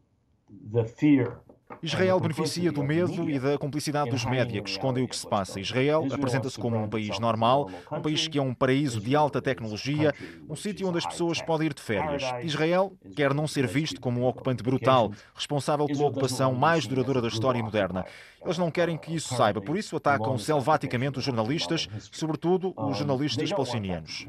the 0.72 0.84
fear 0.84 1.40
Israel 1.82 2.18
beneficia 2.18 2.72
do 2.72 2.82
medo 2.82 3.28
e 3.28 3.38
da 3.38 3.58
cumplicidade 3.58 4.10
dos 4.10 4.24
média 4.24 4.62
que 4.62 4.70
escondem 4.70 5.04
o 5.04 5.08
que 5.08 5.16
se 5.16 5.26
passa. 5.26 5.60
Israel 5.60 6.06
apresenta-se 6.10 6.58
como 6.58 6.76
um 6.76 6.88
país 6.88 7.18
normal, 7.18 7.70
um 7.92 8.00
país 8.00 8.26
que 8.26 8.38
é 8.38 8.42
um 8.42 8.54
paraíso 8.54 9.00
de 9.00 9.14
alta 9.14 9.40
tecnologia, 9.40 10.14
um 10.48 10.56
sítio 10.56 10.88
onde 10.88 10.98
as 10.98 11.06
pessoas 11.06 11.42
podem 11.42 11.66
ir 11.66 11.74
de 11.74 11.82
férias. 11.82 12.22
Israel 12.42 12.92
quer 13.14 13.34
não 13.34 13.46
ser 13.46 13.66
visto 13.66 14.00
como 14.00 14.20
um 14.20 14.26
ocupante 14.26 14.62
brutal, 14.62 15.12
responsável 15.34 15.86
pela 15.86 16.06
ocupação 16.06 16.54
mais 16.54 16.86
duradoura 16.86 17.20
da 17.20 17.28
história 17.28 17.62
moderna. 17.62 18.04
Eles 18.42 18.58
não 18.58 18.70
querem 18.70 18.96
que 18.96 19.14
isso 19.14 19.34
saiba, 19.34 19.60
por 19.60 19.76
isso 19.76 19.96
atacam 19.96 20.38
selvaticamente 20.38 21.18
os 21.18 21.24
jornalistas, 21.24 21.88
sobretudo 22.10 22.72
os 22.76 22.96
jornalistas 22.96 23.52
palestinianos. 23.52 24.26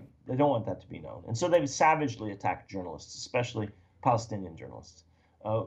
Palestinian 4.01 4.55
journalists. 4.55 5.08
Uh, 5.41 5.65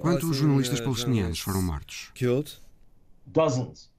Quantos 0.00 0.36
jornalistas 0.36 0.80
palestinianos 0.80 1.40
foram 1.40 1.62
mortos? 1.62 2.10
Dozens. 3.26 3.90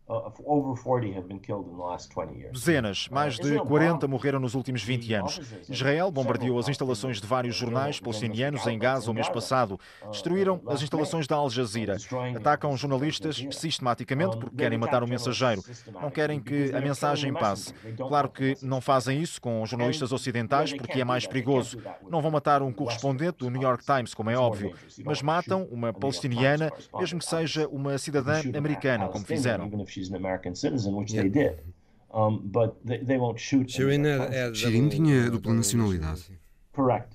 Dezenas, 2.52 3.08
mais 3.10 3.38
de 3.38 3.58
40 3.60 4.08
morreram 4.08 4.40
nos 4.40 4.56
últimos 4.56 4.84
20 4.84 5.14
anos. 5.14 5.42
Israel 5.70 6.12
bombardeou 6.12 6.60
as 6.60 6.68
instalações 6.68 7.22
de 7.22 7.28
vários 7.28 7.56
jornais 7.56 8.00
palestinianos 8.00 8.66
em 8.68 8.78
Gaza 8.78 9.10
o 9.10 9.14
mês 9.14 9.30
passado. 9.30 9.80
Destruíram 10.10 10.62
as 10.68 10.82
instalações 10.82 11.28
da 11.28 11.36
Al 11.36 11.50
Jazeera. 11.50 11.98
Atacam 12.36 12.76
jornalistas 12.76 13.46
sistematicamente 13.52 14.38
porque 14.38 14.58
querem 14.58 14.78
matar 14.78 15.04
o 15.04 15.08
mensageiro. 15.08 15.64
Não 16.02 16.12
querem 16.12 16.40
que 16.40 16.74
a 16.74 16.82
mensagem 16.82 17.34
passe. 17.34 17.74
Claro 17.96 18.30
que 18.30 18.58
não 18.62 18.82
fazem 18.82 19.22
isso 19.22 19.42
com 19.42 19.66
jornalistas 19.66 20.12
ocidentais 20.12 20.74
porque 20.74 21.02
é 21.02 21.06
mais 21.06 21.26
perigoso. 21.26 21.78
Não 22.10 22.22
vão 22.22 22.32
matar 22.32 22.62
um 22.62 22.72
correspondente 22.72 23.38
do 23.40 23.50
New 23.50 23.62
York 23.62 23.86
Times, 23.86 24.14
como 24.14 24.30
é 24.30 24.38
óbvio, 24.38 24.74
mas 25.06 25.22
matam 25.22 25.64
uma 25.72 25.94
palestiniana, 25.94 26.72
mesmo 26.98 27.20
que 27.20 27.26
seja 27.26 27.68
uma 27.68 27.98
cidadã 27.98 28.42
americana, 28.56 29.08
como 29.08 29.26
fizeram 29.26 29.70
she's 30.02 30.10
an 30.10 30.16
American 30.16 30.56
citizen, 30.56 30.96
which 30.96 31.12
yeah. 31.14 31.22
they 31.22 31.30
did. 31.30 31.56
Um, 32.14 32.42
but 32.58 32.76
they, 32.84 32.98
they 32.98 33.18
won't 33.18 33.40
shoot. 33.40 33.68
Shirin 33.68 34.04
tinha 34.94 35.30
dupla 35.30 35.54
nacionalidade. 35.62 36.38
Correct. 36.74 37.12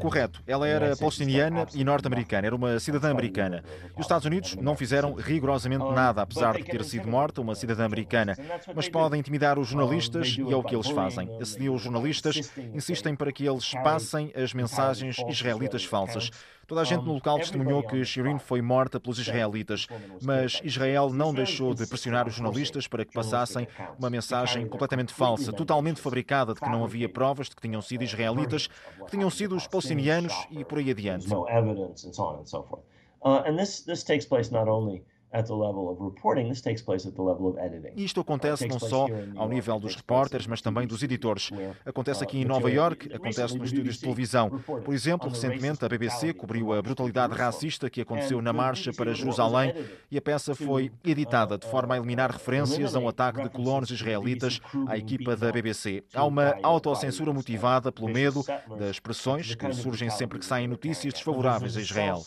Correto. 0.00 0.42
Ela 0.46 0.68
era 0.68 0.96
palestiniana 0.96 1.66
e 1.74 1.84
norte-americana. 1.84 2.46
Era 2.46 2.56
uma 2.56 2.78
cidadã 2.78 3.10
americana. 3.10 3.64
E 3.96 4.00
os 4.00 4.04
Estados 4.04 4.26
Unidos 4.26 4.54
não 4.56 4.76
fizeram 4.76 5.14
rigorosamente 5.14 5.84
nada, 5.84 6.22
apesar 6.22 6.56
de 6.56 6.64
ter 6.64 6.84
sido 6.84 7.08
morta 7.08 7.40
uma 7.40 7.54
cidadã 7.54 7.84
americana. 7.84 8.36
Mas 8.74 8.88
podem 8.88 9.20
intimidar 9.20 9.58
os 9.58 9.68
jornalistas 9.68 10.36
e 10.38 10.52
é 10.52 10.56
o 10.56 10.62
que 10.62 10.74
eles 10.74 10.88
fazem. 10.88 11.28
Assediam 11.40 11.74
os 11.74 11.82
jornalistas, 11.82 12.52
insistem 12.72 13.14
para 13.14 13.32
que 13.32 13.46
eles 13.46 13.72
passem 13.82 14.32
as 14.34 14.52
mensagens 14.52 15.16
israelitas 15.28 15.84
falsas. 15.84 16.30
Toda 16.66 16.80
a 16.80 16.84
gente 16.84 17.04
no 17.04 17.12
local 17.12 17.38
testemunhou 17.38 17.82
que 17.82 18.02
Shirin 18.04 18.38
foi 18.38 18.62
morta 18.62 18.98
pelos 18.98 19.18
israelitas, 19.18 19.86
mas 20.22 20.60
Israel 20.64 21.10
não 21.10 21.34
deixou 21.34 21.74
de 21.74 21.86
pressionar 21.86 22.26
os 22.26 22.34
jornalistas 22.34 22.88
para 22.88 23.04
que 23.04 23.12
passassem 23.12 23.68
uma 23.98 24.08
mensagem 24.08 24.66
completamente 24.66 25.12
falsa, 25.12 25.52
totalmente 25.52 26.00
fabricada, 26.00 26.54
de 26.54 26.60
que 26.60 26.68
não 26.68 26.82
havia 26.82 27.08
provas 27.14 27.48
de 27.48 27.56
que 27.56 27.62
tinham 27.62 27.80
sido 27.80 28.04
israelitas, 28.04 28.66
que 28.66 29.10
tinham 29.10 29.30
sido 29.30 29.56
os 29.56 29.66
palestinianos 29.66 30.34
e 30.50 30.64
por 30.64 30.78
aí 30.78 30.90
adiante. 30.90 31.26
Uh, 35.34 36.14
isto 37.96 38.20
acontece 38.20 38.68
não 38.68 38.78
só 38.78 39.08
ao 39.34 39.48
nível 39.48 39.80
dos 39.80 39.96
repórteres, 39.96 40.46
mas 40.46 40.62
também 40.62 40.86
dos 40.86 41.02
editores. 41.02 41.50
Acontece 41.84 42.22
aqui 42.22 42.38
em 42.38 42.44
Nova 42.44 42.70
York, 42.70 43.12
acontece 43.12 43.58
nos 43.58 43.72
estúdios 43.72 43.96
de 43.96 44.02
televisão. 44.02 44.50
Por 44.84 44.94
exemplo, 44.94 45.28
recentemente 45.28 45.84
a 45.84 45.88
BBC 45.88 46.32
cobriu 46.34 46.72
a 46.72 46.80
brutalidade 46.80 47.34
racista 47.34 47.90
que 47.90 48.00
aconteceu 48.00 48.40
na 48.40 48.52
marcha 48.52 48.92
para 48.92 49.12
Jerusalém 49.12 49.74
e 50.10 50.16
a 50.16 50.22
peça 50.22 50.54
foi 50.54 50.92
editada 51.04 51.58
de 51.58 51.66
forma 51.66 51.94
a 51.94 51.98
eliminar 51.98 52.30
referências 52.30 52.94
a 52.94 53.00
um 53.00 53.08
ataque 53.08 53.42
de 53.42 53.48
colonos 53.48 53.90
israelitas 53.90 54.60
à 54.86 54.96
equipa 54.96 55.34
da 55.34 55.50
BBC. 55.50 56.04
Há 56.14 56.24
uma 56.24 56.56
autocensura 56.62 57.32
motivada 57.32 57.90
pelo 57.90 58.08
medo 58.08 58.44
das 58.78 59.00
pressões 59.00 59.54
que 59.54 59.72
surgem 59.72 60.10
sempre 60.10 60.38
que 60.38 60.44
saem 60.44 60.68
notícias 60.68 61.12
desfavoráveis 61.12 61.76
a 61.76 61.80
Israel 61.80 62.22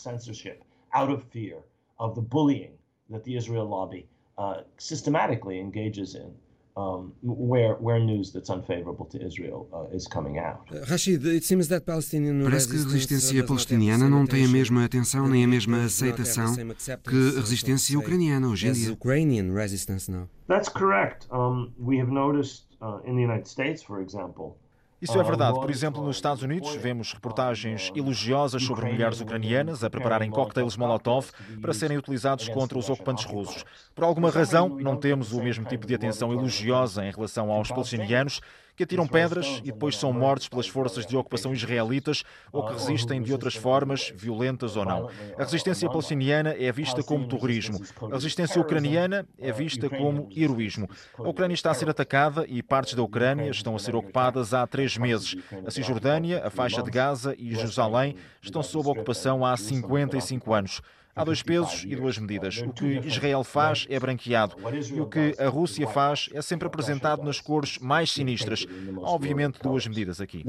that 3.10 3.24
the 3.24 3.36
Israel 3.36 3.66
lobby 3.66 4.06
uh, 4.36 4.62
systematically 4.78 5.58
engages 5.58 6.14
in. 6.14 6.32
Um, 6.76 7.12
where, 7.24 7.74
where 7.74 7.98
news 7.98 8.30
that's 8.32 8.50
unfavorable 8.50 9.04
to 9.06 9.20
Israel 9.20 9.68
uh, 9.72 9.92
is 9.92 10.06
coming 10.06 10.38
out. 10.38 10.60
Uh, 10.70 10.84
Rashid, 10.88 11.26
it 11.26 11.42
seems 11.42 11.66
that 11.70 11.84
Palestinian 11.84 12.40
Parece 12.44 12.68
que 12.68 12.76
a 12.76 12.84
resistência 12.84 13.44
palestiniana 13.44 14.08
não 14.08 14.24
tem 14.24 14.44
a 14.44 14.48
mesma 14.48 14.84
atenção 14.84 15.28
nem 15.28 15.42
a 15.42 15.48
mesma 15.48 15.82
aceitação 15.82 16.54
que 17.02 17.36
a 17.36 17.40
resistência 17.40 17.98
ucraniana 17.98 18.46
hoje 18.46 18.68
em 18.68 18.72
dia. 18.72 18.96
That's 20.46 20.68
correct. 20.68 21.26
Um, 21.32 21.72
we 21.80 21.98
have 21.98 22.12
noticed 22.12 22.66
uh, 22.80 23.00
in 23.04 23.16
the 23.16 23.22
United 23.22 23.48
States, 23.48 23.82
for 23.82 24.00
example, 24.00 24.56
isso 25.00 25.18
é 25.18 25.22
verdade. 25.22 25.60
Por 25.60 25.70
exemplo, 25.70 26.02
nos 26.02 26.16
Estados 26.16 26.42
Unidos, 26.42 26.74
vemos 26.74 27.12
reportagens 27.12 27.92
elogiosas 27.94 28.62
sobre 28.62 28.86
mulheres 28.90 29.20
ucranianas 29.20 29.84
a 29.84 29.90
prepararem 29.90 30.30
coquetéis 30.30 30.76
Molotov 30.76 31.30
para 31.60 31.72
serem 31.72 31.96
utilizados 31.96 32.48
contra 32.48 32.76
os 32.76 32.88
ocupantes 32.90 33.24
russos. 33.24 33.64
Por 33.94 34.04
alguma 34.04 34.30
razão, 34.30 34.68
não 34.68 34.96
temos 34.96 35.32
o 35.32 35.42
mesmo 35.42 35.64
tipo 35.64 35.86
de 35.86 35.94
atenção 35.94 36.32
elogiosa 36.32 37.04
em 37.04 37.10
relação 37.10 37.50
aos 37.50 37.68
palestinianos 37.68 38.40
que 38.78 38.84
atiram 38.84 39.08
pedras 39.08 39.58
e 39.64 39.72
depois 39.72 39.96
são 39.96 40.12
mortos 40.12 40.48
pelas 40.48 40.68
forças 40.68 41.04
de 41.04 41.16
ocupação 41.16 41.52
israelitas 41.52 42.22
ou 42.52 42.64
que 42.64 42.74
resistem 42.74 43.20
de 43.20 43.32
outras 43.32 43.56
formas, 43.56 44.12
violentas 44.14 44.76
ou 44.76 44.84
não. 44.84 45.10
A 45.36 45.42
resistência 45.42 45.90
palestiniana 45.90 46.54
é 46.56 46.70
vista 46.70 47.02
como 47.02 47.26
terrorismo. 47.26 47.82
A 48.00 48.14
resistência 48.14 48.60
ucraniana 48.60 49.26
é 49.36 49.50
vista 49.50 49.90
como 49.90 50.28
heroísmo. 50.34 50.88
A 51.18 51.28
Ucrânia 51.28 51.54
está 51.54 51.72
a 51.72 51.74
ser 51.74 51.90
atacada 51.90 52.46
e 52.48 52.62
partes 52.62 52.94
da 52.94 53.02
Ucrânia 53.02 53.50
estão 53.50 53.74
a 53.74 53.80
ser 53.80 53.96
ocupadas 53.96 54.54
há 54.54 54.64
três 54.64 54.96
meses. 54.96 55.34
A 55.66 55.72
Cisjordânia, 55.72 56.46
a 56.46 56.50
faixa 56.50 56.80
de 56.80 56.90
Gaza 56.92 57.34
e 57.36 57.56
Jerusalém 57.56 58.14
estão 58.40 58.62
sob 58.62 58.88
ocupação 58.88 59.44
há 59.44 59.56
55 59.56 60.54
anos. 60.54 60.80
Há 61.18 61.24
dois 61.24 61.42
pesos 61.42 61.84
e 61.84 61.96
duas 61.96 62.16
medidas. 62.16 62.58
O 62.58 62.72
que 62.72 63.00
Israel 63.04 63.42
faz 63.42 63.86
é 63.90 63.98
branqueado 63.98 64.54
e 64.88 65.00
o 65.00 65.06
que 65.06 65.34
a 65.36 65.48
Rússia 65.48 65.86
faz 65.88 66.30
é 66.32 66.40
sempre 66.40 66.68
apresentado 66.68 67.24
nas 67.24 67.40
cores 67.40 67.76
mais 67.78 68.12
sinistras. 68.12 68.64
Há, 68.96 69.00
obviamente, 69.00 69.58
duas 69.60 69.84
medidas 69.88 70.20
aqui. 70.20 70.44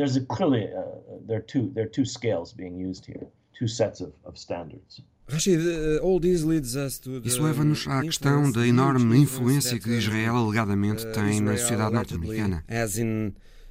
Isso 7.24 7.44
leva-nos 7.44 7.88
à 7.88 8.02
questão 8.02 8.52
da 8.52 8.68
enorme 8.68 9.18
influência 9.18 9.80
que 9.80 9.90
Israel 9.90 10.36
alegadamente 10.38 11.06
tem 11.08 11.42
na 11.42 11.58
sociedade 11.58 11.94
norte-americana 11.94 12.64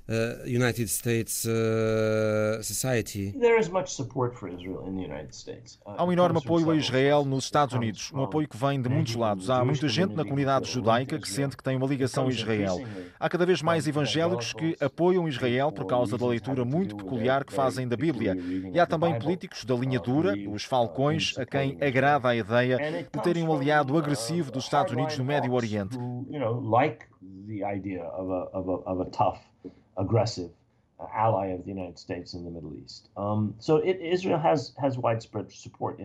uh, 0.09 0.46
United 0.46 0.88
States 0.88 1.44
uh, 1.44 2.62
society. 2.62 3.34
There 3.38 3.59
is 3.59 3.68
much 3.68 3.94
support 3.94 4.34
for 4.34 4.48
Israel 4.48 4.86
in 4.88 4.96
the 4.96 5.04
United 5.04 5.34
States. 5.34 5.78
Uh, 5.86 5.94
Há 5.98 6.04
um 6.04 6.12
enorme 6.12 6.38
apoio 6.38 6.70
a 6.70 6.76
Israel 6.76 7.24
nos 7.24 7.44
Estados 7.44 7.74
Unidos, 7.74 8.11
um 8.12 8.22
apoio 8.22 8.48
que 8.48 8.56
vem 8.56 8.80
de 8.80 8.88
muitos 8.88 9.14
lados. 9.14 9.50
Há 9.50 9.64
muita 9.64 9.88
gente 9.88 10.14
na 10.14 10.24
comunidade 10.24 10.70
judaica 10.70 11.18
que 11.18 11.28
sente 11.28 11.56
que 11.56 11.62
tem 11.62 11.76
uma 11.76 11.86
ligação 11.86 12.26
a 12.26 12.30
Israel. 12.30 12.80
Há 13.18 13.28
cada 13.28 13.44
vez 13.44 13.62
mais 13.62 13.86
evangélicos 13.86 14.52
que 14.52 14.76
apoiam 14.80 15.28
Israel 15.28 15.70
por 15.70 15.86
causa 15.86 16.16
da 16.16 16.26
leitura 16.26 16.64
muito 16.64 16.96
peculiar 16.96 17.44
que 17.44 17.52
fazem 17.52 17.86
da 17.86 17.96
Bíblia. 17.96 18.36
E 18.72 18.80
há 18.80 18.86
também 18.86 19.18
políticos 19.18 19.64
da 19.64 19.74
linha 19.74 20.00
dura, 20.00 20.34
os 20.48 20.64
falcões, 20.64 21.36
a 21.38 21.44
quem 21.44 21.76
agrada 21.80 22.28
a 22.28 22.36
ideia 22.36 23.06
de 23.12 23.22
terem 23.22 23.42
um 23.42 23.52
aliado 23.52 23.96
agressivo 23.96 24.50
dos 24.50 24.64
Estados 24.64 24.92
Unidos 24.92 25.18
no 25.18 25.24
Médio 25.24 25.52
Oriente. 25.52 25.96
Aggressive 27.29 28.11
ally 28.26 28.57
of 28.57 28.64
the 28.66 28.89
United 28.89 29.12
States 29.12 29.47
in 29.64 29.72
the 30.01 30.03
Middle 30.03 30.51
East. 30.51 30.57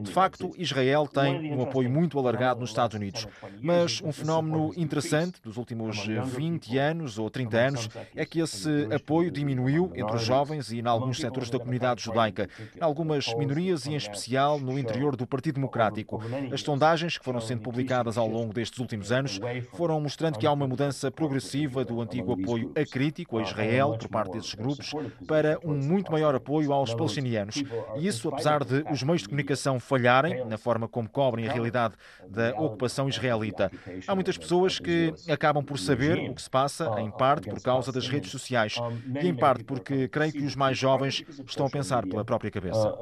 De 0.03 0.11
facto, 0.11 0.51
Israel 0.55 1.07
tem 1.07 1.53
um 1.55 1.63
apoio 1.63 1.89
muito 1.89 2.19
alargado 2.19 2.59
nos 2.59 2.69
Estados 2.69 2.95
Unidos, 2.95 3.27
mas 3.59 4.01
um 4.01 4.11
fenómeno 4.11 4.71
interessante 4.77 5.41
dos 5.41 5.57
últimos 5.57 6.05
20 6.05 6.77
anos 6.77 7.17
ou 7.17 7.29
30 7.29 7.57
anos 7.57 7.89
é 8.15 8.23
que 8.25 8.39
esse 8.39 8.87
apoio 8.93 9.31
diminuiu 9.31 9.91
entre 9.95 10.15
os 10.15 10.21
jovens 10.21 10.71
e 10.71 10.79
em 10.79 10.87
alguns 10.87 11.17
setores 11.17 11.49
da 11.49 11.57
comunidade 11.57 12.03
judaica, 12.03 12.47
em 12.75 12.83
algumas 12.83 13.33
minorias 13.33 13.85
e 13.85 13.91
em 13.91 13.95
especial 13.95 14.59
no 14.59 14.77
interior 14.77 15.15
do 15.15 15.25
Partido 15.25 15.55
Democrático. 15.55 16.21
As 16.51 16.61
sondagens 16.61 17.17
que 17.17 17.25
foram 17.25 17.41
sendo 17.41 17.61
publicadas 17.61 18.17
ao 18.17 18.27
longo 18.27 18.53
destes 18.53 18.79
últimos 18.79 19.11
anos 19.11 19.39
foram 19.73 19.99
mostrando 19.99 20.37
que 20.37 20.45
há 20.45 20.51
uma 20.51 20.67
mudança 20.67 21.09
progressiva 21.09 21.83
do 21.83 21.99
antigo 21.99 22.33
apoio 22.33 22.71
acrítico 22.75 23.39
a 23.39 23.41
Israel 23.41 23.97
por 23.97 24.07
parte 24.07 24.33
desses 24.33 24.53
grupos 24.53 24.82
para 25.27 25.59
um 25.63 25.73
muito 25.73 26.11
maior 26.11 26.35
apoio 26.35 26.73
aos 26.73 26.93
palestinianos. 26.93 27.63
E 27.95 28.07
isso, 28.07 28.29
apesar 28.29 28.63
de 28.63 28.83
os 28.91 29.03
meios 29.03 29.21
de 29.21 29.29
comunicação 29.29 29.79
falharem 29.79 30.45
na 30.45 30.57
forma 30.57 30.87
como 30.87 31.09
cobrem 31.09 31.47
a 31.47 31.51
realidade 31.51 31.95
da 32.27 32.49
ocupação 32.59 33.07
israelita. 33.07 33.71
Há 34.07 34.15
muitas 34.15 34.37
pessoas 34.37 34.79
que 34.79 35.13
acabam 35.29 35.63
por 35.63 35.77
saber 35.77 36.29
o 36.29 36.35
que 36.35 36.41
se 36.41 36.49
passa, 36.49 36.89
em 36.99 37.11
parte 37.11 37.49
por 37.49 37.61
causa 37.61 37.91
das 37.91 38.07
redes 38.07 38.31
sociais 38.31 38.75
e 39.21 39.27
em 39.27 39.35
parte 39.35 39.63
porque 39.63 40.07
creio 40.07 40.31
que 40.31 40.43
os 40.43 40.55
mais 40.55 40.77
jovens 40.77 41.23
estão 41.45 41.65
a 41.65 41.69
pensar 41.69 42.05
pela 42.05 42.25
própria 42.25 42.51
cabeça. 42.51 42.93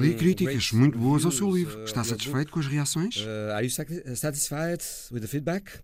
Li 0.00 0.14
críticas 0.14 0.72
muito 0.72 0.98
boas 0.98 1.24
ao 1.24 1.30
seu 1.30 1.50
livro. 1.50 1.84
Está 1.84 2.04
satisfeito 2.04 2.52
com 2.52 2.60
as 2.60 2.66
reações? 2.66 3.16
Uh, 3.16 3.52
are 3.54 3.64
you 3.64 3.70
satisfied 4.14 4.82
with 5.12 5.20
the 5.20 5.26
feedback? 5.26 5.80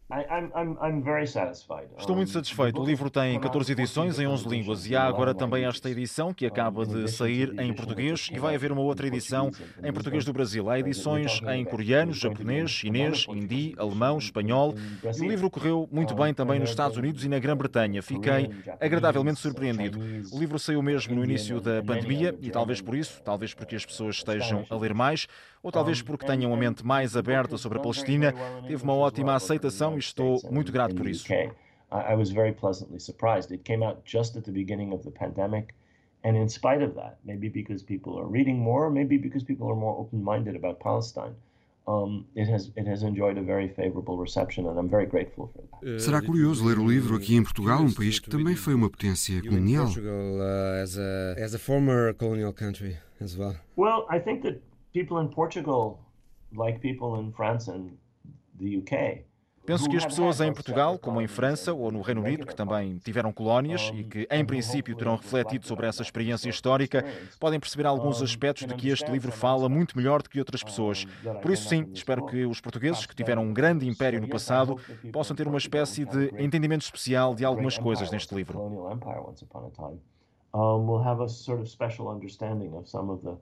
Estou 1.98 2.14
muito 2.16 2.30
satisfeito. 2.30 2.80
O 2.80 2.84
livro 2.84 3.10
tem 3.10 3.38
14 3.40 3.72
edições 3.72 4.18
em 4.18 4.26
11 4.26 4.48
línguas. 4.48 4.86
E 4.86 4.96
há 4.96 5.04
agora 5.04 5.34
também 5.34 5.64
esta 5.64 5.90
edição 5.90 6.32
que 6.32 6.46
acaba 6.46 6.86
de 6.86 7.08
sair 7.08 7.58
em 7.60 7.72
português 7.72 8.28
e 8.32 8.38
vai 8.38 8.54
haver 8.54 8.72
uma 8.72 8.82
outra 8.82 9.06
edição 9.06 9.50
em 9.82 9.92
português 9.92 10.24
do 10.24 10.32
Brasil. 10.32 10.68
Há 10.70 10.78
edições 10.78 11.40
em 11.48 11.64
coreano, 11.64 12.12
japonês, 12.12 12.70
chinês, 12.70 13.26
hindi, 13.28 13.74
alemão, 13.78 14.18
espanhol. 14.18 14.74
E 15.16 15.20
o 15.20 15.28
livro 15.28 15.50
correu 15.50 15.88
muito 15.90 16.14
bem 16.14 16.32
também 16.32 16.58
nos 16.58 16.70
Estados 16.70 16.96
Unidos 16.96 17.24
e 17.24 17.28
na 17.28 17.38
Grã-Bretanha. 17.38 18.02
Fiquei 18.02 18.50
agradavelmente 18.80 19.40
surpreendido. 19.40 19.98
O 20.32 20.38
livro 20.38 20.58
saiu 20.58 20.82
mesmo 20.82 21.14
no 21.14 21.24
início 21.24 21.60
da 21.60 21.82
pandemia 21.82 22.34
e 22.40 22.50
talvez 22.50 22.80
por 22.80 22.94
isso, 22.94 23.20
talvez 23.22 23.54
porque 23.54 23.76
as 23.76 23.84
pessoas 23.84 24.16
estejam 24.16 24.64
a 24.68 24.76
ler 24.76 24.94
mais, 24.94 25.26
ou 25.62 25.72
talvez 25.72 26.00
porque 26.00 26.26
tenham 26.26 26.50
uma 26.50 26.56
mente 26.56 26.86
mais 26.86 27.16
aberta 27.16 27.58
sobre 27.58 27.78
a 27.78 27.80
Palestina, 27.80 28.32
teve 28.66 28.82
uma 28.84 28.94
ótima 28.94 29.34
aceitação 29.34 29.96
e 29.96 29.98
estou 29.98 30.40
muito 30.50 30.70
grato 30.76 30.94
por 30.94 31.06
isso. 31.06 31.26
I 31.90 32.14
was 32.14 32.30
very 32.30 32.52
pleasantly 32.52 32.98
surprised. 32.98 33.52
It 33.52 33.64
came 33.64 33.82
out 33.82 34.04
just 34.04 34.36
at 34.36 34.44
the 34.44 34.52
beginning 34.52 34.92
of 34.92 35.02
the 35.04 35.10
pandemic. 35.10 35.74
And 36.24 36.36
in 36.36 36.48
spite 36.48 36.82
of 36.82 36.94
that, 36.96 37.18
maybe 37.24 37.48
because 37.48 37.84
people 37.84 38.18
are 38.18 38.26
reading 38.26 38.58
more, 38.58 38.90
maybe 38.90 39.16
because 39.16 39.44
people 39.44 39.68
are 39.70 39.76
more 39.76 39.96
open 39.96 40.22
minded 40.24 40.56
about 40.56 40.80
Palestine, 40.80 41.36
um, 41.86 42.26
it, 42.34 42.48
has, 42.48 42.72
it 42.74 42.86
has 42.86 43.04
enjoyed 43.04 43.38
a 43.38 43.42
very 43.42 43.68
favorable 43.68 44.18
reception, 44.18 44.66
and 44.66 44.76
I'm 44.76 44.88
very 44.88 45.06
grateful 45.06 45.52
for 45.52 45.62
that. 45.62 46.00
Será 46.00 46.20
curioso 46.20 46.64
ler 46.64 46.78
o 46.78 46.86
livro 46.86 47.16
aqui 47.16 47.36
em 47.36 47.44
Portugal, 47.44 47.80
um 47.80 47.92
país 47.92 48.18
que 48.18 48.28
também 48.28 48.56
foi 48.56 48.74
uma 48.74 48.90
potência 48.90 49.40
colonial. 49.40 49.84
Portugal, 49.84 50.38
uh, 50.38 50.82
as, 50.82 50.98
a, 50.98 51.34
as 51.38 51.54
a 51.54 51.58
former 51.60 52.12
colonial 52.14 52.52
country 52.52 52.96
as 53.20 53.36
well. 53.36 53.54
Well, 53.76 54.04
I 54.10 54.18
think 54.18 54.42
that 54.42 54.60
people 54.92 55.20
in 55.20 55.28
Portugal, 55.28 56.00
like 56.52 56.80
people 56.80 57.20
in 57.20 57.32
France 57.32 57.68
and 57.68 57.92
the 58.58 58.78
UK, 58.78 59.24
Penso 59.66 59.88
que 59.88 59.96
as 59.96 60.04
pessoas 60.04 60.40
em 60.40 60.52
Portugal, 60.52 60.98
como 60.98 61.20
em 61.20 61.26
França 61.26 61.72
ou 61.72 61.90
no 61.90 62.00
Reino 62.00 62.22
Unido, 62.22 62.46
que 62.46 62.54
também 62.54 62.98
tiveram 62.98 63.32
colónias 63.32 63.90
e 63.94 64.04
que, 64.04 64.28
em 64.30 64.44
princípio, 64.44 64.96
terão 64.96 65.16
refletido 65.16 65.66
sobre 65.66 65.86
essa 65.86 66.02
experiência 66.02 66.48
histórica, 66.48 67.04
podem 67.40 67.58
perceber 67.58 67.86
alguns 67.86 68.22
aspectos 68.22 68.66
de 68.66 68.74
que 68.74 68.88
este 68.88 69.10
livro 69.10 69.32
fala 69.32 69.68
muito 69.68 69.96
melhor 69.96 70.22
do 70.22 70.30
que 70.30 70.38
outras 70.38 70.62
pessoas. 70.62 71.04
Por 71.42 71.50
isso, 71.50 71.68
sim, 71.68 71.88
espero 71.92 72.24
que 72.26 72.46
os 72.46 72.60
portugueses, 72.60 73.06
que 73.06 73.14
tiveram 73.14 73.42
um 73.42 73.52
grande 73.52 73.88
império 73.88 74.20
no 74.20 74.28
passado, 74.28 74.78
possam 75.12 75.34
ter 75.34 75.48
uma 75.48 75.58
espécie 75.58 76.04
de 76.04 76.32
entendimento 76.38 76.82
especial 76.82 77.34
de 77.34 77.44
algumas 77.44 77.76
coisas 77.76 78.10
neste 78.10 78.34
livro. 78.34 78.58
Um, 80.54 80.86
we'll 80.86 81.02
have 81.02 81.20
a 81.20 81.28
sort 81.28 81.60
of 81.60 81.68
special 81.68 82.08
understanding 82.08 82.72
of 82.72 82.88
some 82.88 83.10
of 83.10 83.22
the 83.22 83.36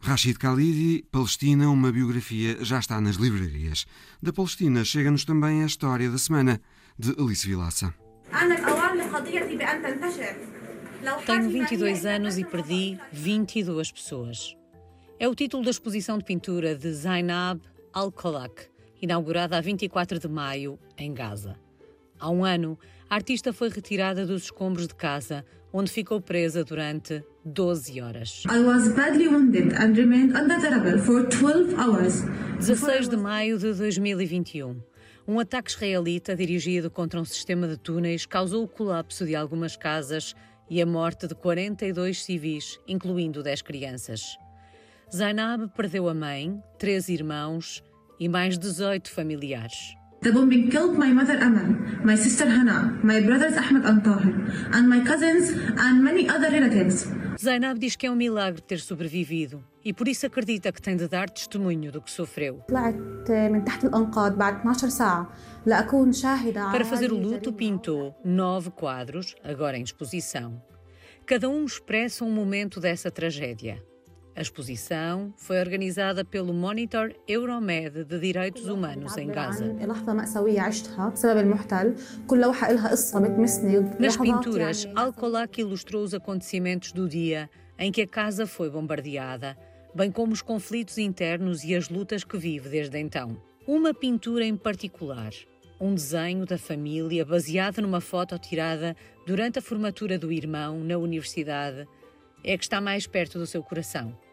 Rashid 0.00 0.38
Khalidi, 0.38 1.04
Palestina, 1.12 1.68
uma 1.68 1.92
biografia, 1.92 2.64
já 2.64 2.78
está 2.78 3.00
nas 3.00 3.16
livrarias. 3.16 3.86
Da 4.22 4.32
Palestina 4.32 4.82
chega-nos 4.84 5.24
também 5.24 5.62
a 5.62 5.66
história 5.66 6.10
da 6.10 6.16
semana, 6.16 6.60
de 6.98 7.10
Alice 7.20 7.46
Vilaça. 7.46 7.94
Tenho 11.26 11.50
22 11.50 12.06
anos 12.06 12.38
e 12.38 12.44
perdi 12.44 12.98
22 13.12 13.92
pessoas. 13.92 14.56
É 15.18 15.28
o 15.28 15.34
título 15.34 15.62
da 15.62 15.70
exposição 15.70 16.16
de 16.16 16.24
pintura 16.24 16.74
de 16.74 16.90
Zainab 16.92 17.60
Al-Kolak, 17.92 18.68
inaugurada 19.02 19.58
a 19.58 19.60
24 19.60 20.18
de 20.18 20.28
maio, 20.28 20.78
em 20.96 21.12
Gaza. 21.12 21.63
Há 22.18 22.30
um 22.30 22.44
ano, 22.44 22.78
a 23.08 23.16
artista 23.16 23.52
foi 23.52 23.68
retirada 23.68 24.26
dos 24.26 24.44
escombros 24.44 24.88
de 24.88 24.94
casa, 24.94 25.44
onde 25.72 25.90
ficou 25.90 26.20
presa 26.20 26.64
durante 26.64 27.22
12 27.44 28.00
horas. 28.00 28.44
I 28.50 28.60
was 28.60 28.88
badly 28.94 29.28
wounded 29.28 29.74
and 29.74 29.94
remained 29.94 30.36
under 30.36 30.60
the 30.60 30.70
rubble 30.70 30.98
for 30.98 31.26
12 31.28 31.74
hours. 31.74 32.22
16 32.60 33.08
de 33.08 33.16
maio 33.16 33.58
de 33.58 33.72
2021. 33.74 34.80
Um 35.26 35.40
ataque 35.40 35.70
israelita 35.70 36.36
dirigido 36.36 36.90
contra 36.90 37.20
um 37.20 37.24
sistema 37.24 37.66
de 37.66 37.76
túneis 37.76 38.26
causou 38.26 38.64
o 38.64 38.68
colapso 38.68 39.24
de 39.26 39.34
algumas 39.34 39.76
casas 39.76 40.34
e 40.68 40.80
a 40.80 40.86
morte 40.86 41.26
de 41.26 41.34
42 41.34 42.22
civis, 42.22 42.78
incluindo 42.86 43.42
10 43.42 43.62
crianças. 43.62 44.36
Zainab 45.14 45.68
perdeu 45.76 46.08
a 46.08 46.14
mãe, 46.14 46.62
três 46.78 47.08
irmãos 47.08 47.82
e 48.18 48.28
mais 48.28 48.58
18 48.58 49.10
familiares. 49.10 49.94
The 50.24 50.32
bombing 50.32 50.70
killed 50.70 50.96
my 50.96 51.12
mother 51.12 51.36
Amal, 51.36 51.76
my 52.02 52.16
sister 52.16 52.48
Hana, 52.48 52.98
my 53.02 53.20
brothers 53.20 53.58
Ahmed 53.58 53.84
and 53.84 54.02
Tahir, 54.02 54.32
and 54.72 54.88
my 54.88 55.00
cousins 55.04 55.50
and 55.76 56.02
many 56.02 56.26
other 56.26 56.50
relatives. 56.50 57.06
Zainab 57.38 57.78
diz 57.78 57.94
que 57.94 58.06
é 58.06 58.10
um 58.10 58.16
milagre 58.16 58.62
ter 58.62 58.80
sobrevivido 58.80 59.62
e 59.84 59.92
por 59.92 60.08
isso 60.08 60.24
acredita 60.24 60.72
que 60.72 60.80
tem 60.80 60.96
de 60.96 61.06
dar 61.06 61.28
testemunho 61.28 61.92
do 61.92 62.00
que 62.00 62.10
sofreu. 62.10 62.64
Para 66.72 66.84
fazer 66.86 67.12
o 67.12 67.18
luto, 67.18 67.52
pintou 67.52 68.14
nove 68.24 68.70
quadros, 68.70 69.36
agora 69.44 69.76
em 69.76 69.82
exposição. 69.82 70.62
Cada 71.26 71.50
um 71.50 71.66
expressa 71.66 72.24
um 72.24 72.30
momento 72.30 72.80
dessa 72.80 73.10
tragédia. 73.10 73.82
A 74.36 74.42
exposição 74.42 75.32
foi 75.36 75.60
organizada 75.60 76.24
pelo 76.24 76.52
Monitor 76.52 77.14
Euromed 77.28 78.04
de 78.04 78.18
Direitos 78.18 78.66
Humanos 78.66 79.16
em 79.16 79.28
Gaza. 79.28 79.72
Nas 84.00 84.16
pinturas, 84.16 84.88
Al-Kolak 84.96 85.60
ilustrou 85.60 86.02
os 86.02 86.14
acontecimentos 86.14 86.90
do 86.90 87.08
dia 87.08 87.48
em 87.78 87.92
que 87.92 88.02
a 88.02 88.08
casa 88.08 88.44
foi 88.44 88.68
bombardeada, 88.68 89.56
bem 89.94 90.10
como 90.10 90.32
os 90.32 90.42
conflitos 90.42 90.98
internos 90.98 91.62
e 91.62 91.72
as 91.72 91.88
lutas 91.88 92.24
que 92.24 92.36
vive 92.36 92.68
desde 92.68 92.98
então. 92.98 93.36
Uma 93.68 93.94
pintura 93.94 94.44
em 94.44 94.56
particular, 94.56 95.30
um 95.80 95.94
desenho 95.94 96.44
da 96.44 96.58
família 96.58 97.24
baseado 97.24 97.80
numa 97.80 98.00
foto 98.00 98.36
tirada 98.36 98.96
durante 99.24 99.60
a 99.60 99.62
formatura 99.62 100.18
do 100.18 100.32
irmão 100.32 100.82
na 100.82 100.98
universidade, 100.98 101.86
é 102.42 102.58
que 102.58 102.64
está 102.64 102.80
mais 102.80 103.06
perto 103.06 103.38
do 103.38 103.46
seu 103.46 103.62
coração. 103.62 104.23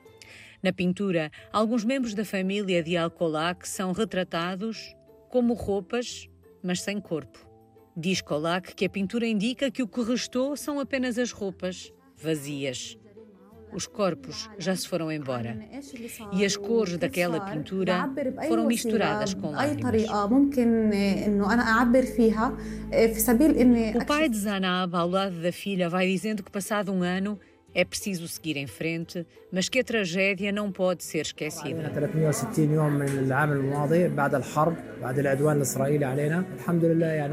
Na 0.64 0.72
pintura, 0.72 1.32
alguns 1.52 1.84
membros 1.84 2.14
da 2.14 2.24
família 2.24 2.84
de 2.84 2.96
Alcolac 2.96 3.68
são 3.68 3.92
retratados 3.92 4.96
como 5.30 5.54
roupas, 5.54 6.30
mas 6.62 6.82
sem 6.82 7.00
corpo. 7.00 7.50
Diz 7.98 8.22
Colac 8.22 8.76
que 8.76 8.86
a 8.86 8.90
pintura 8.90 9.26
indica 9.26 9.72
que 9.72 9.82
o 9.82 9.88
que 9.88 10.02
restou 10.02 10.56
são 10.56 10.80
apenas 10.80 11.18
as 11.18 11.32
roupas, 11.32 11.92
vazias. 12.16 12.98
Os 13.74 13.88
corpos 13.88 14.50
já 14.58 14.76
se 14.76 14.88
foram 14.88 15.12
embora. 15.12 15.58
E 16.34 16.46
as 16.46 16.58
cores 16.58 16.98
daquela 16.98 17.40
pintura 17.40 18.10
foram 18.48 18.68
misturadas 18.68 19.34
com 19.34 19.52
lágrimas. 19.52 20.04
O 23.96 24.06
pai 24.06 24.28
de 24.30 24.38
Zanab, 24.38 24.96
ao 24.96 25.08
lado 25.08 25.42
da 25.42 25.52
filha, 25.54 25.90
vai 25.90 26.06
dizendo 26.08 26.44
que, 26.44 26.52
passado 26.52 26.92
um 26.92 27.02
ano, 27.02 27.40
é 27.74 27.86
preciso 27.86 28.28
seguir 28.28 28.58
em 28.58 28.68
frente, 28.68 29.26
mas 29.52 29.70
que 29.70 29.80
a 29.80 29.84
tragédia 29.84 30.52
não 30.52 30.72
pode 30.72 31.04
ser 31.04 31.22
esquecida. 31.22 31.92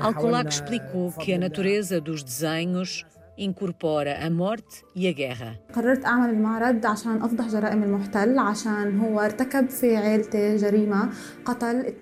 Al-Kolak 0.01 0.53
explicou 0.53 1.13
que 1.13 1.33
a 1.33 1.39
natureza 1.39 2.01
dos 2.01 2.23
desenhos 2.23 3.05
incorpora 3.39 4.19
a 4.25 4.29
morte 4.29 4.85
e 4.95 5.07
a 5.07 5.13
guerra. 5.13 5.59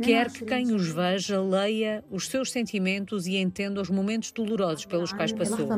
Quer 0.02 0.30
que 0.30 0.44
quem 0.44 0.74
os 0.74 0.88
veja 0.88 1.40
leia 1.40 2.02
os 2.10 2.26
seus 2.26 2.50
sentimentos 2.50 3.26
e 3.26 3.36
entenda 3.36 3.80
os 3.80 3.90
momentos 3.90 4.32
dolorosos 4.32 4.86
pelos 4.86 5.12
quais 5.12 5.32
passou. 5.32 5.68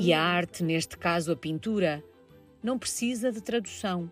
E 0.00 0.12
a 0.12 0.22
arte, 0.22 0.64
neste 0.64 0.98
caso 0.98 1.32
a 1.32 1.36
pintura, 1.36 2.02
não 2.62 2.78
precisa 2.78 3.30
de 3.30 3.40
tradução. 3.40 4.10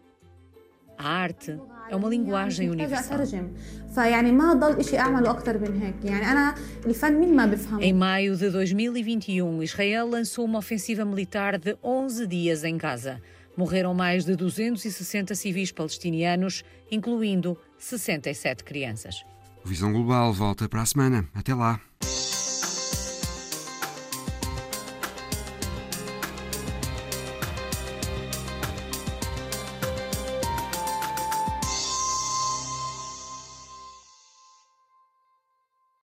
A 0.96 1.08
arte 1.08 1.58
é 1.90 1.96
uma 1.96 2.08
linguagem 2.08 2.70
universal. 2.70 3.18
Em 7.80 7.92
maio 7.92 8.36
de 8.36 8.50
2021, 8.50 9.62
Israel 9.62 10.08
lançou 10.08 10.44
uma 10.44 10.58
ofensiva 10.58 11.04
militar 11.04 11.58
de 11.58 11.76
11 11.82 12.26
dias 12.26 12.64
em 12.64 12.76
Gaza. 12.76 13.20
Morreram 13.56 13.92
mais 13.92 14.24
de 14.24 14.36
260 14.36 15.34
civis 15.34 15.72
palestinianos, 15.72 16.62
incluindo 16.90 17.58
67 17.78 18.62
crianças. 18.62 19.24
Visão 19.64 19.92
Global 19.92 20.32
volta 20.32 20.68
para 20.68 20.82
a 20.82 20.86
semana. 20.86 21.28
Até 21.34 21.54
lá. 21.54 21.80